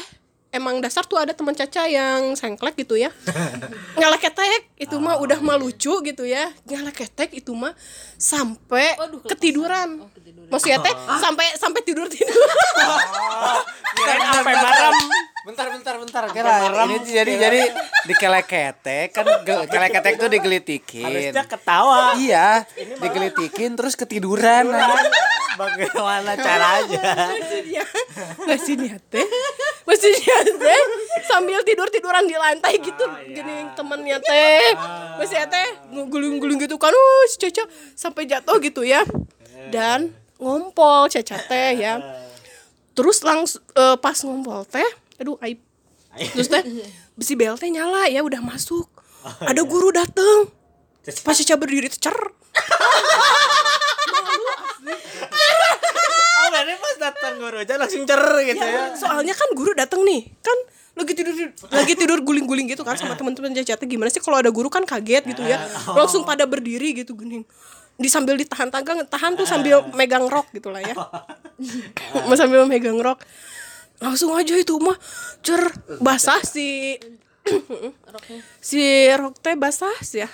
emang 0.51 0.80
dasar 0.80 1.04
tuh 1.04 1.20
ada 1.20 1.36
teman 1.36 1.54
Caca 1.54 1.86
yang 1.88 2.34
sengklek 2.34 2.80
gitu 2.80 2.96
ya. 2.96 3.12
Ngeleketek 4.00 4.72
itu 4.80 4.96
mah 4.98 5.20
udah 5.20 5.39
mah 5.44 5.58
lucu 5.60 5.94
gitu 6.04 6.24
ya. 6.24 6.51
Ngeleketek 6.68 7.36
itu 7.36 7.51
mah 7.54 7.74
sampai 8.16 8.96
ketiduran. 9.27 10.08
Maksudnya 10.48 10.80
teh 10.80 10.96
sampai 11.20 11.48
sampai 11.60 11.82
tidur 11.84 12.08
tidur 12.08 12.32
Kirain 13.98 14.24
sampai 14.32 14.54
malam. 14.56 14.96
Bentar 15.48 15.72
bentar 15.72 15.96
bentar. 15.96 16.22
Kira 16.36 16.84
ini 16.92 17.08
jadi 17.08 17.34
jadi 17.39 17.62
dikeleketek 18.04 19.16
kan 19.16 19.24
keleketek 19.48 20.20
tuh 20.20 20.27
digelitikin. 20.27 21.08
Harusnya 21.08 21.48
ketawa. 21.48 22.20
Iya, 22.20 22.68
digelitikin 23.00 23.80
terus 23.80 23.96
ketiduran. 23.96 24.68
Bagaimana 25.58 26.36
caranya? 26.36 27.32
maksudnya 27.32 27.84
masih 28.44 28.75
niat 28.75 29.01
teh. 29.08 29.24
Masih 29.88 30.12
niat 30.20 30.48
teh. 30.51 30.82
Sambil 31.32 31.63
tidur 31.63 31.88
tiduran 31.96 32.27
di 32.27 32.36
lantai 32.36 32.84
gitu. 32.84 33.08
Gini 33.32 33.72
temennya 33.72 34.20
teh. 34.20 34.75
Masih 35.16 35.48
teh. 35.48 35.68
Guling 35.96 36.44
guling 36.44 36.60
gitu 36.60 36.75
kan 36.75 36.92
uh 36.92 37.24
si 37.32 37.39
Caca 37.39 37.63
sampai 37.96 38.27
jatuh 38.27 38.60
gitu 38.60 38.84
ya. 38.84 39.08
Dan 39.72 40.12
ngompol 40.44 41.08
Caca 41.08 41.39
teh 41.39 41.80
ya. 41.80 42.04
Terus 42.92 43.24
langsung 43.24 43.63
pas 44.04 44.20
ngompol 44.27 44.68
teh 44.68 45.06
aduh 45.17 45.38
aib. 45.43 45.59
Terus 46.17 46.47
teh 46.50 46.63
besi 47.17 47.33
bel 47.38 47.57
teh 47.57 47.69
nyala 47.69 48.09
ya 48.09 48.21
udah 48.25 48.41
masuk. 48.41 48.89
Ada 49.43 49.62
guru 49.65 49.91
dateng. 49.91 50.50
Pas 51.24 51.36
Caca 51.36 51.55
berdiri 51.55 51.88
cer. 51.91 52.15
Oh, 56.38 56.47
berarti 56.51 56.74
pas 56.79 56.95
datang 57.00 57.33
guru 57.39 57.57
aja 57.59 57.75
langsung 57.75 58.03
cer 58.07 58.24
gitu 58.43 58.65
ya. 58.65 58.95
soalnya 58.95 59.33
kan 59.36 59.50
guru 59.55 59.71
datang 59.75 60.03
nih. 60.03 60.31
Kan 60.39 60.57
lagi 60.97 61.13
tidur 61.13 61.33
lagi 61.69 61.93
tidur 61.93 62.19
guling-guling 62.25 62.74
gitu 62.74 62.81
kan 62.81 62.97
sama 62.97 63.13
teman-teman 63.19 63.53
Caca 63.53 63.86
gimana 63.86 64.09
sih 64.09 64.21
kalau 64.24 64.41
ada 64.41 64.50
guru 64.50 64.67
kan 64.67 64.83
kaget 64.83 65.24
gitu 65.29 65.43
ya? 65.45 65.62
Langsung 65.97 66.25
pada 66.25 66.47
berdiri 66.50 66.97
gitu 66.97 67.13
gening 67.13 67.45
di 67.97 68.05
sambil 68.13 68.38
ditahan 68.38 68.69
tagang 68.69 69.01
tahan 69.09 69.33
tuh 69.33 69.50
sambil 69.50 69.81
megang 69.97 70.29
rok 70.29 70.45
gitu 70.53 70.69
lah 70.69 70.81
ya. 70.86 70.93
Sambil 72.38 72.69
megang 72.69 72.97
rok 73.01 73.21
langsung 73.98 74.32
aja 74.32 74.54
itu 74.54 74.77
mah 74.77 74.96
cer 75.39 75.62
basah 75.98 76.42
si 76.42 76.98
si 78.60 78.82
rok 79.10 79.39
teh 79.39 79.56
basah 79.56 79.94
sih 80.00 80.22
ya 80.22 80.30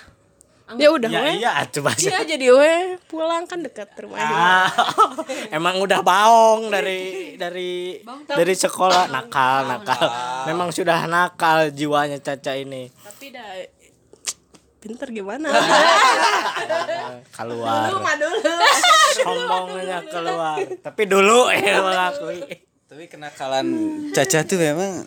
ya 0.74 0.88
udah 0.90 1.06
Ya 1.06 1.20
iya, 1.30 1.52
coba 1.68 1.92
iya 1.94 2.24
jadi 2.24 2.48
weh 2.50 2.96
pulang 3.04 3.44
kan 3.44 3.60
dekat 3.60 3.92
rumahnya 3.94 4.24
Ah, 4.24 4.68
emang 5.56 5.76
udah 5.78 6.00
baong 6.00 6.72
dari 6.72 7.36
dari 7.36 8.00
dari 8.26 8.54
sekolah 8.54 9.06
nakal 9.06 9.68
nakal. 9.68 10.08
Memang 10.44 10.72
sudah 10.72 11.04
nakal 11.04 11.68
jiwanya 11.68 12.16
Caca 12.16 12.56
ini. 12.56 12.88
tapi 12.88 13.28
dah 13.28 13.44
pinter 14.80 15.08
gimana 15.10 15.52
Keluar. 17.36 17.88
dulu 17.88 17.98
mah 18.00 18.14
dulu 18.16 18.36
Sombongnya 19.14 19.98
keluar. 20.02 20.56
Tapi 20.80 21.02
dulu 21.04 21.38
ya 21.48 21.76
mengakui. 21.78 22.40
Tapi 22.94 23.10
kenakalan 23.10 23.66
Caca 24.14 24.46
tuh 24.46 24.54
memang 24.54 25.02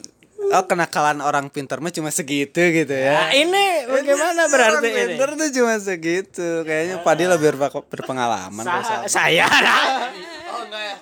Oh 0.51 0.63
kenakalan 0.67 1.24
orang 1.24 1.48
pintar 1.48 1.79
mah 1.79 1.88
cuma 1.88 2.12
segitu 2.12 2.60
gitu 2.60 2.91
Nah, 2.91 3.32
ya. 3.32 3.48
ini 3.48 3.88
bagaimana 3.88 4.44
berarti 4.48 4.75
orang 4.75 4.84
ini? 4.84 4.96
pintar 5.15 5.29
tuh 5.36 5.50
cuma 5.56 5.74
segitu. 5.79 6.48
Kayaknya 6.63 7.00
Padi 7.00 7.24
lebih 7.24 7.56
berpengalaman. 7.88 8.60
Sa- 8.60 8.75
kalau 8.75 8.84
soal- 8.84 9.08
saya 9.08 9.48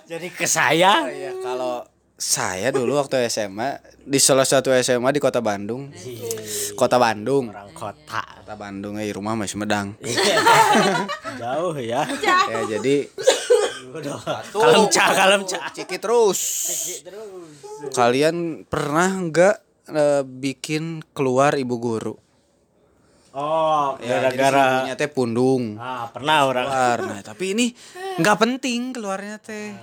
Jadi 0.05 0.27
ke 0.29 0.45
saya. 0.45 1.09
Iya, 1.09 1.33
kalau 1.41 1.81
saya 2.15 2.69
dulu 2.69 3.01
waktu 3.01 3.25
SMA 3.25 3.81
di 4.01 4.21
salah 4.21 4.45
satu 4.45 4.69
SMA 4.71 5.09
di 5.09 5.17
Kota 5.17 5.41
Bandung. 5.41 5.89
Kota 6.73 7.01
Bandung. 7.01 7.49
Orang 7.49 7.73
kota. 7.73 8.21
Kota 8.45 8.53
Bandung 8.53 9.01
eh 9.01 9.09
rumah 9.09 9.33
masih 9.33 9.57
Medang. 9.57 9.97
Jauh 11.41 11.73
ya. 11.75 12.05
ya 12.21 12.61
jadi 12.77 13.09
Kalem 14.51 14.83
ca, 14.91 15.05
kalem 15.13 15.41
ca. 15.47 15.59
ciki 15.71 15.97
terus. 15.99 16.39
Kalian 17.93 18.67
pernah 18.67 19.09
nggak 19.09 19.55
eh, 19.91 20.23
bikin 20.25 21.05
keluar 21.15 21.55
ibu 21.55 21.75
guru? 21.77 22.15
Oh, 23.35 23.99
Ya, 23.99 24.23
gara-gara 24.23 24.63
ibunya 24.87 24.95
teh 24.95 25.11
pundung. 25.11 25.75
Ah, 25.75 26.07
pernah 26.07 26.47
orang. 26.47 26.65
keluar. 26.71 26.97
Nah, 27.03 27.19
tapi 27.19 27.51
ini 27.51 27.65
nggak 28.15 28.37
penting 28.39 28.95
keluarnya 28.95 29.35
teh. 29.43 29.75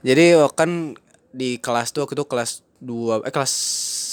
Jadi 0.00 0.32
oh, 0.40 0.48
kan 0.48 0.96
di 1.28 1.60
kelas 1.60 1.92
tuh 1.92 2.08
waktu 2.08 2.16
itu 2.16 2.24
kelas 2.24 2.64
2 2.80 3.28
eh 3.28 3.32
kelas 3.32 3.52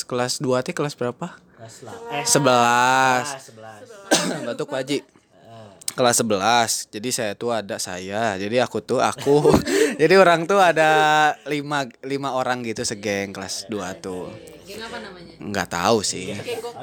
kelas 0.04 0.34
2 0.44 0.66
teh 0.68 0.76
kelas 0.76 1.00
berapa? 1.00 1.32
Eh, 2.12 2.28
11. 2.28 2.28
sebelas. 2.28 3.28
Batuk 4.52 4.68
Pak 4.68 4.84
Haji. 4.84 5.00
Kelas 5.94 6.26
11. 6.26 6.90
Jadi 6.90 7.10
saya 7.14 7.34
tuh 7.38 7.54
ada 7.54 7.78
saya. 7.78 8.34
Jadi 8.42 8.58
aku 8.58 8.82
tuh 8.82 9.00
aku. 9.00 9.54
jadi 10.02 10.18
orang 10.18 10.50
tuh 10.50 10.58
ada 10.58 11.34
lima 11.46 11.86
lima 12.02 12.34
orang 12.34 12.66
gitu 12.66 12.82
segeng 12.82 13.30
kelas 13.30 13.70
2 13.70 14.02
tuh. 14.02 14.34
Geng 14.64 14.80
apa 14.80 14.98
namanya? 14.98 15.34
nggak 15.44 15.76
tahu 15.76 16.00
sih 16.00 16.32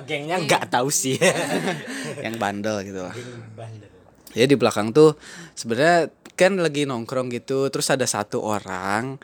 Gengnya 0.04 0.36
nggak 0.44 0.68
tahu 0.68 0.92
sih. 0.92 1.16
yang 2.24 2.36
bandel 2.36 2.84
gitu 2.84 3.00
lah 3.00 3.16
ya 4.34 4.46
di 4.46 4.54
belakang 4.54 4.94
tuh 4.94 5.18
sebenarnya 5.58 6.10
kan 6.38 6.56
lagi 6.56 6.86
nongkrong 6.86 7.28
gitu 7.34 7.68
terus 7.68 7.90
ada 7.90 8.06
satu 8.06 8.40
orang 8.40 9.18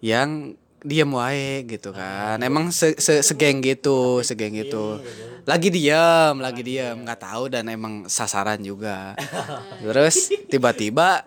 yang 0.00 0.56
diam 0.84 1.10
wae 1.14 1.66
gitu 1.66 1.90
kan. 1.90 2.38
emang 2.42 2.70
se 2.70 2.94
se 2.98 3.22
segeng 3.22 3.58
gitu 3.62 4.22
segeng 4.22 4.54
gitu. 4.54 5.02
lagi 5.48 5.72
diam 5.72 6.38
lagi 6.38 6.60
diam 6.60 7.02
nggak 7.02 7.20
tahu 7.24 7.50
dan 7.50 7.66
emang 7.72 8.06
sasaran 8.06 8.60
juga. 8.60 9.16
Terus 9.82 10.30
tiba-tiba 10.46 11.24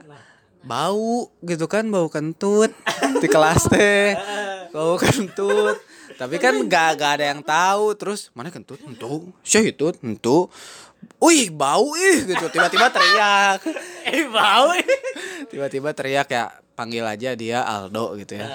bau 0.61 1.33
gitu 1.41 1.65
kan 1.65 1.89
bau 1.89 2.07
kentut 2.07 2.71
di 3.19 3.27
kelas 3.27 3.67
teh. 3.67 4.13
Bau 4.71 4.95
kentut. 4.95 5.81
Tapi 6.21 6.37
kan 6.37 6.53
gak, 6.69 7.01
gak 7.01 7.11
ada 7.17 7.25
yang 7.33 7.41
tahu. 7.41 7.97
Terus 7.97 8.29
mana 8.37 8.53
kentut? 8.53 8.77
Entu. 8.85 9.33
Siapa 9.41 9.73
itu 9.73 9.89
entu. 10.05 10.53
Wih 11.17 11.49
bau 11.49 11.97
ih 11.97 12.29
gitu. 12.29 12.45
Tiba-tiba 12.53 12.93
teriak. 12.93 13.59
Eh 14.11 14.25
bau. 14.27 14.73
tiba-tiba 15.49 15.93
teriak 15.93 16.27
ya 16.29 16.49
panggil 16.81 17.05
aja 17.05 17.37
dia 17.37 17.61
Aldo 17.61 18.17
gitu 18.17 18.41
ya. 18.41 18.49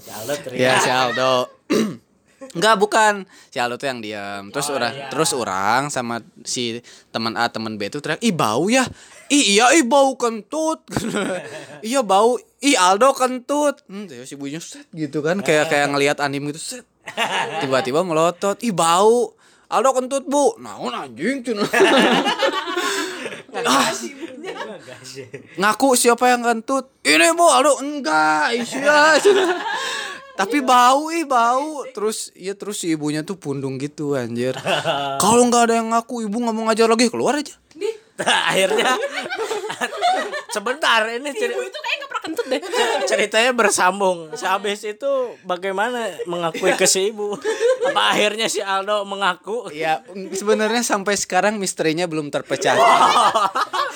Si 0.00 0.08
Aldo 0.08 0.32
teriak. 0.40 0.64
ya 0.64 0.72
si 0.80 0.88
Aldo. 0.88 1.34
Enggak 2.56 2.80
bukan. 2.80 3.14
Si 3.52 3.60
Aldo 3.60 3.76
tuh 3.76 3.92
yang 3.92 4.00
diam. 4.00 4.48
Terus 4.48 4.72
orang 4.72 4.92
terus 5.12 5.36
orang 5.36 5.92
sama 5.92 6.24
si 6.40 6.80
teman 7.12 7.36
A 7.36 7.52
teman 7.52 7.76
B 7.76 7.92
tuh 7.92 8.00
teriak 8.00 8.24
ih 8.24 8.32
bau 8.32 8.72
ya? 8.72 8.88
Ih 9.28 9.60
iya 9.60 9.76
ih 9.76 9.84
bau 9.84 10.16
kentut. 10.16 10.80
Iya 11.84 12.00
bau. 12.00 12.40
Ih 12.64 12.80
Aldo 12.80 13.12
kentut. 13.12 13.84
Hmm, 13.92 14.08
terus 14.08 14.32
si 14.32 14.40
ibunya 14.40 14.56
set 14.56 14.88
gitu 14.96 15.20
kan. 15.20 15.44
Kayak 15.44 15.68
kayak 15.68 15.92
ngelihat 15.92 16.16
anime 16.24 16.56
gitu 16.56 16.80
set. 16.80 16.84
Tiba-tiba 17.60 18.00
melotot 18.00 18.56
ih 18.64 18.72
bau. 18.72 19.36
Aldo 19.68 19.90
kentut 19.92 20.24
bu. 20.24 20.56
Naon 20.56 20.96
anjing 20.96 21.44
cina 21.44 21.60
Ah, 23.54 23.86
ngaku 25.60 25.88
siapa 25.96 26.30
yang 26.32 26.42
kentut 26.42 26.90
ini 27.04 27.32
bu. 27.36 27.46
Aldo 27.48 27.82
enggak. 27.82 28.54
Iya 28.54 29.18
tapi 30.38 30.58
bau 30.60 31.10
ih 31.14 31.24
bau. 31.24 31.86
Terus 31.94 32.34
ya 32.34 32.58
terus 32.58 32.82
si 32.82 32.92
ibunya 32.94 33.22
tuh 33.22 33.38
pundung 33.38 33.78
gitu 33.78 34.18
anjir. 34.18 34.54
Kalau 35.22 35.42
nggak 35.46 35.70
ada 35.70 35.74
yang 35.80 35.94
ngaku 35.94 36.26
ibu 36.26 36.36
nggak 36.42 36.54
mau 36.54 36.64
ngajar 36.68 36.90
lagi 36.90 37.06
keluar 37.10 37.38
aja. 37.38 37.54
Nah, 38.14 38.40
akhirnya. 38.50 38.94
Sebentar 40.50 41.06
ini 41.10 41.30
ibu 41.34 41.62
itu 41.62 41.78
kayak 41.82 41.98
kentut 42.24 42.46
deh. 42.48 42.60
ceritanya 43.10 43.52
bersambung. 43.52 44.32
Sehabis 44.32 44.80
itu 44.88 45.36
bagaimana 45.44 46.08
mengakui 46.24 46.72
ke 46.74 46.88
si 46.88 47.12
ibu? 47.12 47.36
Apa 47.92 48.16
akhirnya 48.16 48.48
si 48.48 48.64
Aldo 48.64 49.04
mengaku? 49.04 49.68
ya 49.70 50.00
sebenarnya 50.32 50.80
sampai 50.80 51.14
sekarang 51.20 51.60
misterinya 51.60 52.08
belum 52.08 52.32
terpecah 52.32 52.74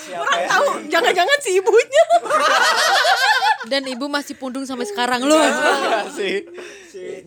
Orang 0.08 0.44
tahu 0.48 0.66
jangan-jangan 0.92 1.38
si 1.40 1.56
ibunya. 1.56 2.04
Dan 3.72 3.84
ibu 3.84 4.08
masih 4.08 4.38
pundung 4.38 4.64
sampai 4.64 4.88
sekarang 4.88 5.24
loh. 5.24 5.44
sih 6.16 6.44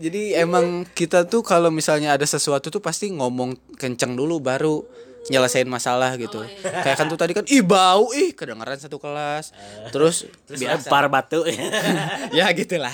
jadi 0.01 0.41
emang 0.41 0.84
kita 0.89 1.29
tuh 1.29 1.46
kalau 1.46 1.70
misalnya 1.70 2.17
ada 2.17 2.25
sesuatu 2.25 2.74
tuh 2.74 2.81
pasti 2.81 3.13
ngomong 3.13 3.77
kenceng 3.77 4.17
dulu 4.17 4.41
baru 4.41 4.81
nyelesain 5.29 5.69
masalah 5.69 6.17
gitu. 6.17 6.41
Kayak 6.63 6.97
kan 6.97 7.05
tuh 7.05 7.19
tadi 7.19 7.37
kan 7.37 7.45
ih 7.45 7.61
bau 7.61 8.09
ih 8.09 8.33
kedengeran 8.33 8.79
satu 8.79 8.97
kelas. 8.97 9.53
Terus 9.93 10.25
Terus 10.49 10.59
biasa. 10.65 10.87
lempar 10.87 11.05
batu. 11.11 11.45
ya 12.37 12.49
gitulah. 12.55 12.93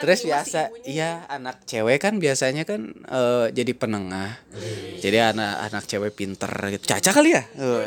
Terus 0.00 0.24
biasa 0.24 0.72
iya 0.88 1.28
anak 1.28 1.68
cewek 1.68 2.00
kan 2.00 2.16
biasanya 2.16 2.64
kan 2.64 2.88
eh, 2.96 3.46
jadi 3.52 3.72
penengah. 3.76 4.40
Jadi 4.98 5.18
anak 5.20 5.68
anak 5.68 5.84
cewek 5.84 6.16
pinter 6.16 6.48
gitu. 6.72 6.84
Caca 6.88 7.10
kali 7.12 7.36
ya? 7.36 7.42
Eh, 7.60 7.84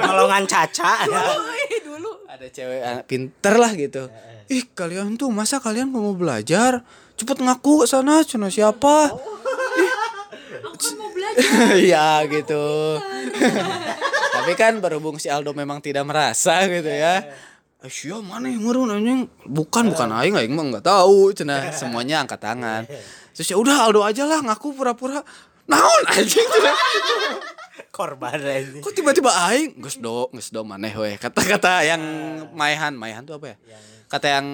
Golongan 0.00 0.44
caca. 0.48 1.04
Wih, 1.52 1.80
dulu. 1.84 2.10
ada 2.28 2.46
cewek 2.48 2.80
anak 2.80 3.04
pinter 3.04 3.54
lah 3.60 3.72
gitu. 3.76 4.08
Ih 4.48 4.64
kalian 4.72 5.16
tuh 5.20 5.28
masa 5.28 5.60
kalian 5.60 5.92
mau 5.92 6.12
belajar? 6.16 6.80
Cepet 7.14 7.38
ngaku 7.38 7.86
sana 7.86 8.26
cina 8.26 8.50
siapa 8.50 9.14
Iya 11.88 12.24
gitu. 12.30 12.64
tapi 14.34 14.52
kan 14.58 14.78
berhubung 14.78 15.16
si 15.16 15.30
Aldo 15.30 15.54
memang 15.56 15.80
tidak 15.80 16.04
merasa 16.04 16.64
gitu 16.66 16.88
ya. 16.90 17.24
Eh, 17.84 17.92
sia 17.92 18.16
mana 18.24 18.48
yang 18.48 18.64
ngurun 18.64 18.88
anjing? 18.96 19.28
Bukan 19.44 19.92
bukan 19.92 20.08
aing 20.08 20.32
aing 20.40 20.56
mah 20.56 20.64
nggak 20.72 20.86
tahu. 20.88 21.36
Cina 21.36 21.68
semuanya 21.80 22.24
angkat 22.24 22.40
tangan. 22.40 22.88
Terus 23.36 23.48
ya 23.52 23.56
udah 23.60 23.84
Aldo 23.84 24.00
aja 24.00 24.24
lah 24.24 24.40
ngaku 24.40 24.72
pura-pura. 24.72 25.20
Naon 25.68 26.02
anjing 26.16 26.48
cina? 26.48 26.72
Korban 27.94 28.40
ini. 28.42 28.80
kok 28.82 28.90
tiba-tiba 28.96 29.30
aing? 29.52 29.78
Geus 29.84 30.00
do 30.00 30.32
geus 30.32 30.48
do 30.48 30.64
maneh 30.64 30.96
we. 30.96 31.14
Kata-kata 31.20 31.84
yang 31.84 32.02
maihan 32.56 32.96
maihan 32.96 33.22
tuh 33.22 33.36
apa 33.36 33.54
ya? 33.54 33.56
Kata 34.08 34.26
yang 34.40 34.46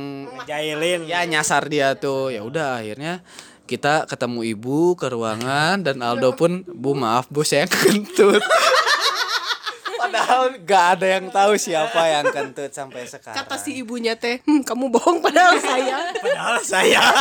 Jailin. 0.44 1.06
ya 1.06 1.22
nyasar 1.24 1.70
dia 1.70 1.94
tuh. 1.94 2.34
Ya 2.34 2.42
udah 2.42 2.82
akhirnya 2.82 3.22
kita 3.70 4.02
ketemu 4.10 4.58
ibu 4.58 4.98
ke 4.98 5.06
ruangan 5.06 5.78
dan 5.78 6.02
Aldo 6.02 6.34
pun 6.34 6.66
bu 6.66 6.90
maaf 6.98 7.30
bu 7.30 7.46
saya 7.46 7.70
kentut 7.70 8.42
padahal 10.02 10.58
gak 10.66 10.84
ada 10.98 11.06
yang 11.06 11.30
tahu 11.30 11.54
siapa 11.54 12.02
yang 12.10 12.26
kentut 12.34 12.74
sampai 12.74 13.06
sekarang 13.06 13.38
Kata 13.38 13.54
si 13.62 13.78
ibunya 13.78 14.18
teh, 14.18 14.42
hmm, 14.42 14.66
kamu 14.66 14.90
bohong 14.90 15.22
padahal 15.22 15.54
saya. 15.62 16.10
Padahal 16.18 16.58
saya 16.66 17.04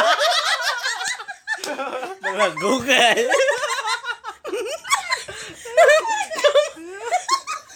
Menggugah 2.40 3.14
guys. 3.14 3.49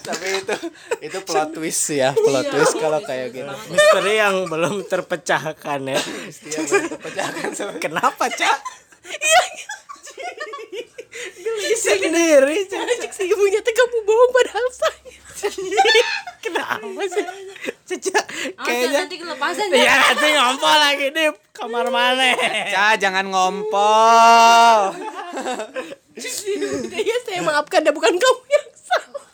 Tapi 0.03 0.27
itu 0.35 0.55
itu 1.01 1.17
plot 1.23 1.55
twist 1.55 1.87
ya 1.89 2.11
plot 2.11 2.45
twist 2.45 2.75
kalau 2.75 2.99
kayak 2.99 3.31
gitu 3.31 3.47
Misteri 3.71 4.19
yang 4.19 4.45
belum 4.45 4.83
terpecahkan 4.83 5.79
ya. 5.87 6.01
Kenapa, 7.79 8.27
Cak? 8.27 8.57
Sendiri, 11.73 12.57
Cak. 12.67 12.83
Cek 12.99 13.11
si 13.11 13.23
ibunya 13.25 13.59
teh 13.59 13.71
kamu 13.71 13.97
bohong 14.03 14.31
padahal 14.31 14.67
saya. 14.69 15.13
Kenapa 16.39 17.01
sih? 17.05 17.25
Caca, 17.83 18.19
Kayaknya 18.63 19.03
nanti 19.03 19.15
kelepasan 19.19 19.67
Ya 19.71 19.83
ya. 19.83 19.95
nanti 19.99 20.27
ngompol 20.31 20.75
lagi 20.75 21.07
di 21.11 21.23
kamar 21.51 21.87
mana? 21.87 22.31
Ca 22.71 22.95
jangan 22.95 23.27
ngompol 23.27 24.79
Iya 26.93 27.15
saya 27.25 27.39
maafkan 27.41 27.83
dan 27.83 27.91
bukan 27.91 28.15
kamu 28.15 28.43
yang 28.47 28.67
salah. 28.73 29.25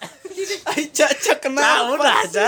Ay, 0.69 0.89
Caca 0.91 1.33
Nah 1.33 1.37
kenapa 1.41 1.91
udah 1.95 2.15
aja. 2.25 2.47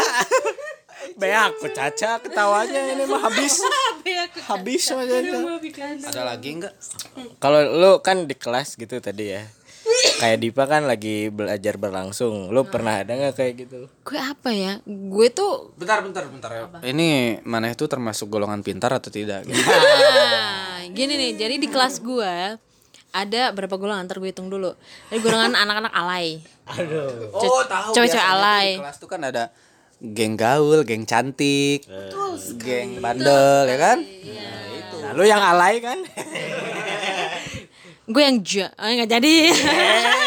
Be 1.18 1.34
aku 1.34 1.70
caca 1.74 2.22
ketawanya 2.22 2.94
ini 2.94 3.04
mah 3.10 3.26
habis. 3.26 3.58
Habis 4.50 4.92
aja. 4.94 5.18
ada 6.10 6.22
lagi 6.26 6.50
nggak 6.62 6.74
Kalau 7.42 7.62
lu 7.62 7.92
kan 8.06 8.30
di 8.30 8.36
kelas 8.38 8.78
gitu 8.78 9.02
tadi 9.02 9.34
ya. 9.34 9.44
Kayak 10.22 10.38
Dipa 10.42 10.70
kan 10.70 10.86
lagi 10.86 11.34
belajar 11.34 11.82
berlangsung. 11.82 12.54
Lu 12.54 12.66
pernah 12.70 13.02
ada 13.02 13.18
nggak 13.18 13.34
kayak 13.34 13.54
gitu? 13.66 13.90
Gue 14.06 14.20
apa 14.22 14.54
ya? 14.54 14.78
Gue 14.86 15.34
tuh 15.34 15.74
bentar 15.74 16.06
bentar 16.06 16.26
bentar 16.30 16.52
ya 16.54 16.66
ini 16.86 17.42
mana 17.46 17.74
itu 17.74 17.90
termasuk 17.90 18.30
golongan 18.30 18.62
pintar 18.62 18.94
atau 18.94 19.10
tidak? 19.10 19.46
Nah, 20.82 20.90
gini 20.98 21.14
nih, 21.14 21.32
jadi 21.38 21.56
di 21.62 21.70
kelas 21.70 22.02
gue 22.02 22.58
ada 23.12 23.52
berapa 23.52 23.76
golongan? 23.76 24.08
Ntar 24.08 24.18
gue 24.24 24.32
hitung 24.32 24.48
dulu. 24.48 24.76
Ada 25.12 25.20
golongan 25.20 25.54
anak-anak 25.64 25.94
alay. 25.94 26.40
Aduh. 26.68 27.32
Oh 27.36 27.64
tahu 27.68 27.92
cewek-cewek 27.96 28.28
alay. 28.28 28.80
Di 28.80 28.84
kelas 28.84 28.98
tuh 29.00 29.10
kan 29.12 29.22
ada 29.24 29.52
geng 30.02 30.34
gaul, 30.34 30.82
geng 30.82 31.06
cantik, 31.06 31.86
geng 32.58 32.98
bandel 32.98 33.70
ya 33.70 33.78
kan? 33.78 34.02
Nah, 35.02 35.12
lu 35.14 35.24
yang 35.30 35.44
alay 35.44 35.78
kan? 35.78 36.02
Gue 38.12 38.24
yang 38.26 38.42
ja, 38.42 38.74
eh, 38.76 38.92
nggak 38.98 39.12
jadi. 39.14 39.36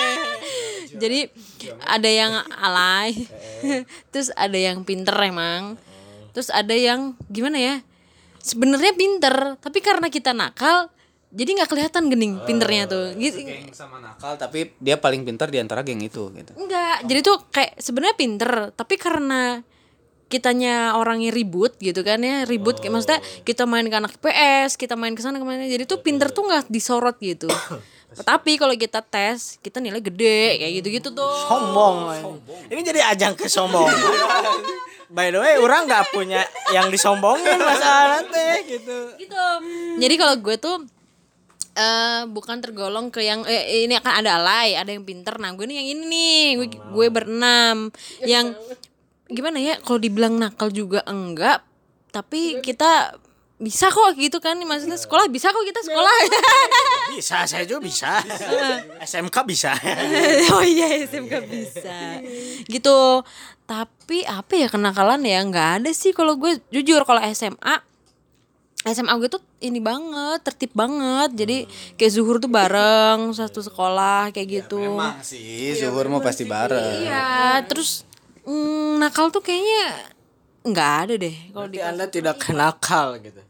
jadi 1.02 1.20
ada 1.84 2.06
yang 2.08 2.32
alay, 2.54 3.26
terus 4.14 4.30
ada 4.38 4.54
yang 4.54 4.86
pinter 4.86 5.12
emang, 5.20 5.74
terus 6.30 6.48
ada 6.54 6.72
yang 6.72 7.18
gimana 7.28 7.58
ya? 7.58 7.76
Sebenarnya 8.40 8.94
pinter, 8.94 9.58
tapi 9.58 9.82
karena 9.82 10.08
kita 10.08 10.32
nakal, 10.32 10.88
jadi 11.34 11.50
nggak 11.60 11.70
kelihatan 11.70 12.02
gening 12.06 12.38
pinternya 12.46 12.86
tuh. 12.86 13.06
Gitu. 13.18 13.42
Geng 13.42 13.74
sama 13.74 13.98
nakal 13.98 14.38
tapi 14.38 14.70
dia 14.78 14.94
paling 14.94 15.26
pintar 15.26 15.50
di 15.50 15.58
antara 15.58 15.82
geng 15.82 15.98
itu 16.00 16.30
gitu. 16.30 16.52
Enggak, 16.54 17.02
jadi 17.02 17.20
tuh 17.26 17.36
kayak 17.50 17.74
sebenarnya 17.82 18.16
pinter, 18.16 18.50
tapi 18.72 18.94
karena 18.94 19.66
kitanya 20.30 20.96
orangnya 20.98 21.30
ribut 21.30 21.76
gitu 21.78 22.00
kan 22.02 22.18
ya 22.18 22.42
ribut 22.48 22.80
kayak 22.80 22.90
maksudnya 22.96 23.20
kita 23.46 23.68
main 23.70 23.86
ke 23.86 23.94
anak 23.94 24.18
PS 24.18 24.74
kita 24.74 24.98
main 24.98 25.14
ke 25.14 25.22
sana 25.22 25.38
ke 25.38 25.46
mana 25.46 25.62
jadi 25.68 25.86
tuh 25.86 26.02
pinter 26.02 26.32
tuh 26.32 26.48
nggak 26.48 26.66
disorot 26.72 27.14
gitu 27.22 27.46
tapi 28.28 28.58
kalau 28.58 28.74
kita 28.74 28.98
tes 29.04 29.60
kita 29.62 29.78
nilai 29.78 30.02
gede 30.02 30.58
kayak 30.58 30.72
gitu 30.82 30.88
gitu 30.90 31.08
tuh 31.14 31.34
Sombong. 31.46 32.24
Ini 32.66 32.80
jadi 32.82 33.00
ajang 33.14 33.34
kesombongan. 33.38 33.94
By 35.14 35.30
the 35.30 35.38
way, 35.38 35.60
orang 35.60 35.86
nggak 35.86 36.10
punya 36.10 36.42
yang 36.74 36.90
disombongin 36.90 37.60
masalah 37.60 38.24
nanti 38.24 38.74
gitu. 38.74 39.14
gitu 39.20 39.46
jadi 40.00 40.14
kalau 40.18 40.34
gue 40.40 40.56
tuh 40.58 40.76
eh 41.72 42.22
bukan 42.28 42.60
tergolong 42.60 43.08
ke 43.08 43.24
yang 43.24 43.42
eh, 43.48 43.88
ini 43.88 43.96
akan 43.96 44.12
ada 44.20 44.36
alay, 44.36 44.76
ada 44.76 44.92
yang 44.92 45.08
pinter. 45.08 45.34
Nah, 45.40 45.56
gue 45.56 45.64
nih 45.64 45.80
yang 45.80 45.88
ini 45.96 46.04
nih, 46.04 46.44
gue, 46.60 46.68
gue 46.76 47.06
berenam. 47.08 47.88
Yang 48.20 48.60
gimana 49.32 49.58
ya? 49.58 49.80
Kalau 49.80 49.96
dibilang 49.96 50.36
nakal 50.36 50.68
juga 50.68 51.00
enggak, 51.08 51.64
tapi 52.12 52.60
kita 52.60 53.16
bisa 53.54 53.86
kok 53.86 54.18
gitu 54.18 54.42
kan 54.42 54.58
maksudnya 54.66 54.98
sekolah 54.98 55.30
bisa 55.30 55.54
kok 55.54 55.62
kita 55.62 55.78
sekolah 55.86 56.10
Bisa, 57.14 57.46
saya 57.46 57.62
juga 57.62 57.86
bisa. 57.86 58.18
SMK 58.98 59.36
bisa. 59.46 59.72
oh 60.58 60.64
iya 60.66 61.06
SMK 61.06 61.34
bisa 61.46 62.18
gitu 62.66 63.22
tapi 63.64 64.26
apa 64.26 64.52
ya 64.58 64.68
kenakalan 64.68 65.22
ya 65.24 65.40
nggak 65.46 65.70
ada 65.80 65.90
sih 65.94 66.12
kalau 66.12 66.36
gue 66.36 66.60
jujur 66.74 67.06
kalau 67.06 67.22
SMA 67.30 67.80
SMA 68.86 69.16
gue 69.16 69.28
tuh 69.28 69.40
ini 69.58 69.78
banget 69.78 70.40
tertib 70.42 70.72
banget 70.72 71.32
jadi 71.34 71.56
kayak 71.96 72.12
zuhur 72.12 72.36
tuh 72.36 72.48
bareng 72.48 73.32
satu 73.32 73.60
sekolah 73.60 74.28
kayak 74.28 74.48
gitu 74.62 74.76
Emang 74.78 75.18
sih, 75.20 75.72
zuhur 75.72 76.04
mau 76.06 76.20
pasti 76.20 76.44
bareng. 76.44 77.00
iya 77.00 77.60
terus 77.62 78.04
mm, 78.42 78.98
nakal 78.98 79.28
tuh 79.28 79.40
kayaknya 79.40 80.12
nggak 80.62 80.92
ada 81.00 81.14
deh 81.18 81.36
kalau 81.50 81.64
di 81.66 81.78
Anda 81.78 82.04
tidak 82.06 82.36
kenakal 82.38 83.16
gitu. 83.18 83.40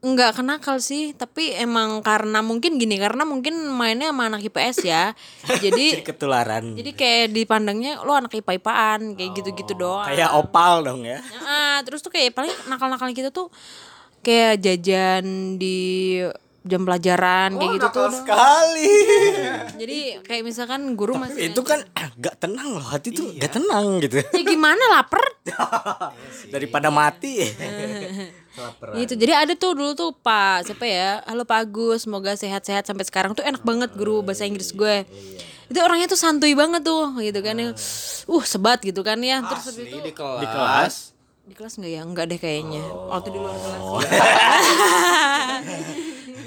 nggak 0.00 0.32
kenakal 0.34 0.76
sih 0.76 1.12
tapi 1.12 1.52
emang 1.52 2.00
karena 2.00 2.40
mungkin 2.40 2.76
gini 2.76 2.96
karena 2.96 3.20
mungkin 3.22 3.52
mainnya 3.70 4.08
sama 4.08 4.28
anak 4.28 4.40
IPS 4.42 4.76
ya 4.82 5.12
jadi 5.64 5.86
Jadi 5.94 6.04
ketularan. 6.06 6.72
jadi 6.72 6.90
kayak 6.90 7.26
dipandangnya 7.30 8.00
lo 8.00 8.12
anak 8.12 8.32
IPA 8.34 8.56
IPAan 8.56 9.00
kayak 9.12 9.30
gitu-gitu 9.36 9.72
doang 9.74 10.04
Kayak 10.04 10.32
opal 10.32 10.80
dong 10.80 11.04
ya. 11.04 11.20
Ah, 11.38 11.80
terus 11.80 12.00
tuh 12.00 12.08
kayak 12.08 12.32
paling 12.32 12.48
nakal-nakal 12.66 13.08
kita 13.10 13.28
tuh 13.28 13.52
kayak 14.20 14.60
jajan 14.60 15.56
di 15.56 16.20
jam 16.60 16.84
pelajaran 16.84 17.56
kayak 17.56 17.72
gitu 17.80 17.88
tuh. 17.88 18.12
Sekali. 18.12 18.92
Jadi 19.80 19.98
kayak 20.20 20.42
misalkan 20.44 20.92
guru 20.92 21.16
masih 21.16 21.56
Itu 21.56 21.64
kan 21.64 21.80
gak 22.20 22.36
tenang 22.36 22.76
loh, 22.76 22.84
hati 22.84 23.16
tuh 23.16 23.32
gak 23.40 23.56
tenang 23.56 23.96
gitu. 24.04 24.20
ya 24.36 24.42
gimana 24.44 24.80
lapar 24.92 25.24
Daripada 26.54 26.92
mati. 26.92 27.40
gitu 28.92 29.14
jadi 29.16 29.46
ada 29.46 29.54
tuh 29.56 29.72
dulu 29.72 29.94
tuh 29.96 30.10
pak 30.12 30.68
siapa 30.68 30.84
ya 30.84 31.22
halo 31.24 31.46
pak 31.46 31.64
Agus 31.70 32.04
semoga 32.04 32.34
sehat-sehat 32.34 32.84
sampai 32.84 33.06
sekarang 33.06 33.32
tuh 33.32 33.46
enak 33.46 33.62
banget 33.62 33.94
guru 33.94 34.20
bahasa 34.20 34.44
Inggris 34.44 34.74
gue 34.74 35.06
itu 35.70 35.78
orangnya 35.78 36.10
tuh 36.10 36.18
santuy 36.18 36.52
banget 36.58 36.82
tuh 36.82 37.14
gitu 37.22 37.40
kan 37.40 37.56
ya 37.56 37.70
uh 38.26 38.44
sebat 38.44 38.82
gitu 38.82 39.00
kan 39.06 39.16
ya 39.22 39.40
terus 39.46 39.70
habis 39.70 39.86
itu 39.86 39.98
Di 40.02 40.12
kelas. 40.12 40.40
Di 40.42 40.48
kelas. 40.50 40.94
Di 41.50 41.58
kelas 41.58 41.82
nggak 41.82 41.90
ya? 41.90 42.02
Nggak 42.06 42.26
deh 42.30 42.38
kayaknya. 42.38 42.82
Waktu 43.10 43.28
di 43.34 43.38
luar 43.42 43.58
kelas. 43.58 43.82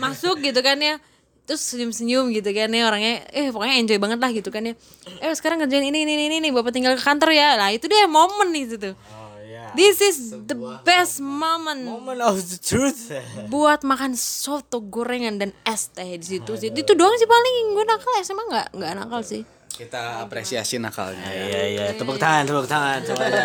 Masuk 0.04 0.40
gitu 0.40 0.64
kan 0.64 0.80
ya. 0.80 0.96
Terus 1.44 1.60
senyum-senyum 1.60 2.32
gitu 2.32 2.56
kan 2.56 2.72
ya. 2.72 2.88
Orangnya 2.88 3.28
eh 3.36 3.52
pokoknya 3.52 3.84
enjoy 3.84 4.00
banget 4.00 4.20
lah 4.24 4.32
gitu 4.32 4.48
kan 4.48 4.64
ya. 4.64 4.74
Eh 5.20 5.36
sekarang 5.36 5.60
kerjain 5.60 5.84
ini 5.84 6.08
ini 6.08 6.16
ini, 6.16 6.40
ini 6.40 6.50
bapak 6.56 6.72
tinggal 6.72 6.96
ke 6.96 7.04
kantor 7.04 7.36
ya. 7.36 7.60
Lah 7.60 7.76
itu 7.76 7.92
dia 7.92 8.08
momen 8.08 8.56
itu 8.56 8.80
tuh 8.80 8.96
Oh 8.96 9.36
iya. 9.44 9.76
this 9.76 10.00
is 10.00 10.40
the 10.48 10.56
best 10.88 11.20
moment. 11.20 11.84
Moment 11.84 12.24
of 12.24 12.40
the 12.40 12.60
truth. 12.64 13.12
buat 13.52 13.84
makan 13.84 14.16
soto 14.16 14.80
gorengan 14.80 15.36
dan 15.36 15.52
es 15.68 15.92
teh 15.92 16.16
di 16.16 16.40
situ 16.40 16.56
sih. 16.56 16.72
itu 16.72 16.92
doang 16.96 17.12
sih 17.20 17.28
paling. 17.28 17.76
Gue 17.76 17.84
nakal 17.84 18.24
SMA 18.24 18.44
nggak 18.48 18.68
nggak 18.80 18.92
nakal 19.04 19.20
sih 19.20 19.44
Kita 19.74 20.22
apresiasi 20.22 20.78
nakalnya. 20.78 21.26
ya. 21.26 21.44
Iya 21.44 21.62
iya, 21.66 21.86
tepuk 21.98 22.22
tangan, 22.22 22.46
tepuk 22.46 22.70
tangan. 22.70 23.02
Semuanya. 23.02 23.44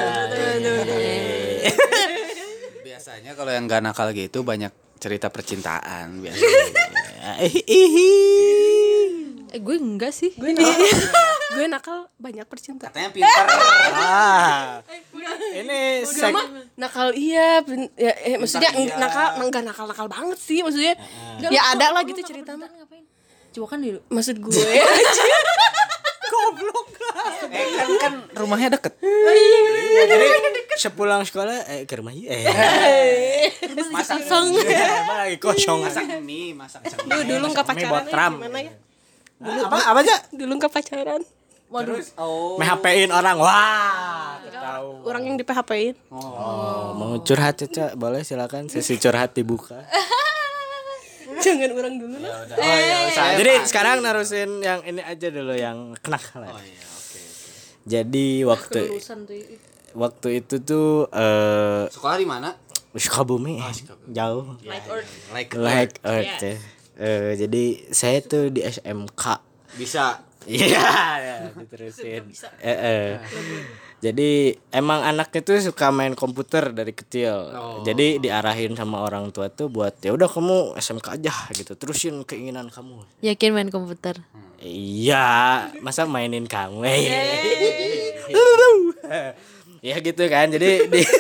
Biasanya 2.85 3.33
kalau 3.33 3.49
yang 3.49 3.65
gak 3.65 3.81
nakal 3.81 4.13
gitu 4.13 4.45
banyak 4.45 4.69
cerita 4.99 5.33
percintaan 5.33 6.21
biasanya. 6.21 6.65
Eh, 7.41 7.53
eh 9.49 9.57
gue 9.57 9.77
enggak 9.79 10.13
sih. 10.13 10.37
Gue 10.37 10.53
nakal, 10.53 10.77
gue 11.55 11.67
nakal 11.67 11.99
banyak 12.17 12.45
percintaan. 12.45 12.93
Katanya 12.93 13.09
pintar. 13.09 13.45
Ah. 13.97 14.85
Ini 15.49 16.05
sek 16.05 16.35
nakal 16.77 17.17
iya. 17.17 17.65
Ya, 17.97 18.13
eh, 18.19 18.37
maksudnya 18.37 18.69
eng- 18.75 18.93
nakal 18.97 19.41
enggak 19.41 19.65
nakal 19.65 19.89
nakal 19.89 20.07
banget 20.07 20.37
sih 20.37 20.61
maksudnya. 20.61 20.93
Ya 21.49 21.73
ada 21.73 21.97
lah 21.97 22.05
gitu 22.05 22.21
cerita 22.21 22.53
mah. 22.53 22.69
coba 23.49 23.67
kan 23.75 23.81
dulu. 23.81 24.01
Maksud 24.13 24.37
gue 24.39 24.53
eh 27.49 27.67
kan 27.77 27.89
kan 27.99 28.13
rumahnya 28.37 28.69
deket. 28.79 28.93
Iya, 29.01 30.03
jadi 30.09 30.27
sepulang 30.79 31.23
sekolah 31.27 31.67
eh 31.69 31.83
ke 31.89 31.95
rumah 31.99 32.15
eh 32.15 32.45
Masak 33.89 34.23
apa 34.29 35.15
lagi 35.27 35.37
kosong. 35.43 35.83
Masak 35.83 36.23
mie, 36.23 36.55
masak 36.55 36.81
mie. 36.85 36.93
dulu 37.09 37.23
dulu 37.25 37.47
nggak 37.53 37.67
Mie 37.75 37.87
buat 37.89 38.05
pacaran. 38.07 38.13
tram. 38.13 38.33
gimana 38.39 38.59
ya? 38.63 38.73
Apa 39.67 39.77
apa 39.95 39.99
aja? 40.05 40.17
dulu 40.31 40.53
nggak 40.59 40.73
pacaran. 40.73 41.23
Terus 41.69 42.07
oh. 42.17 42.57
PHP-in 42.57 43.11
orang. 43.13 43.37
Wah 43.37 44.19
tahu. 44.69 44.89
Orang 45.09 45.23
yang 45.25 45.37
di 45.39 45.45
PHP 45.47 45.71
in 45.93 45.97
oh, 46.13 46.95
mau 46.95 47.13
curhat 47.23 47.55
Caca 47.59 47.95
boleh 47.97 48.23
silakan. 48.23 48.69
Sesi 48.69 48.99
curhat 49.01 49.33
dibuka 49.35 49.79
jangan 51.57 51.71
orang 51.73 51.95
dulu 51.97 52.17
lah. 52.21 52.33
Oh 52.45 52.61
iya 52.61 52.97
usah. 53.09 53.27
jadi 53.41 53.53
sekarang 53.65 53.97
narusin 54.05 54.51
yang 54.61 54.81
ini 54.85 55.01
aja 55.01 55.29
dulu 55.33 55.55
yang 55.57 55.97
kenakalan 56.05 56.53
Oh 56.53 56.61
iya, 56.61 56.85
oke. 56.85 57.21
jadi 57.89 58.27
waktu 58.45 58.81
tuh 58.85 59.01
waktu 59.97 60.29
itu 60.45 60.55
tuh 60.61 61.09
eh 61.09 61.89
Sekolah 61.89 62.17
di 62.21 62.29
mana? 62.29 62.51
Sukabumi. 62.99 63.63
Jauh. 64.11 64.59
Like 64.67 64.87
like 65.31 65.51
like 65.55 65.95
earth. 66.03 66.43
Ya. 66.43 66.57
Eh, 66.99 67.39
jadi 67.39 67.65
saya 67.95 68.19
tuh 68.21 68.51
di 68.51 68.59
SMK 68.59 69.23
bisa. 69.79 70.19
Iya, 70.49 70.83
ya, 71.29 71.37
diterusin. 71.55 72.27
Eh, 72.59 72.73
eh. 72.75 73.09
Jadi 73.99 74.55
emang 74.71 75.03
anaknya 75.03 75.43
tuh 75.43 75.59
suka 75.59 75.91
main 75.91 76.15
komputer 76.15 76.71
dari 76.71 76.95
kecil. 76.95 77.51
Jadi 77.83 78.23
diarahin 78.23 78.79
sama 78.79 79.03
orang 79.03 79.35
tua 79.35 79.51
tuh 79.51 79.67
buat 79.67 79.99
ya 79.99 80.15
udah 80.15 80.31
kamu 80.31 80.79
SMK 80.79 81.19
aja 81.19 81.35
gitu. 81.51 81.75
Terusin 81.75 82.23
keinginan 82.23 82.71
kamu. 82.71 83.03
yakin 83.27 83.51
main 83.51 83.75
komputer 83.75 84.23
Iya, 84.63 85.27
masa 85.83 86.07
mainin 86.07 86.47
kamu? 86.47 86.83
ya 89.89 89.97
gitu 89.99 90.23
kan. 90.31 90.47
Jadi 90.51 90.91
di 90.91 91.03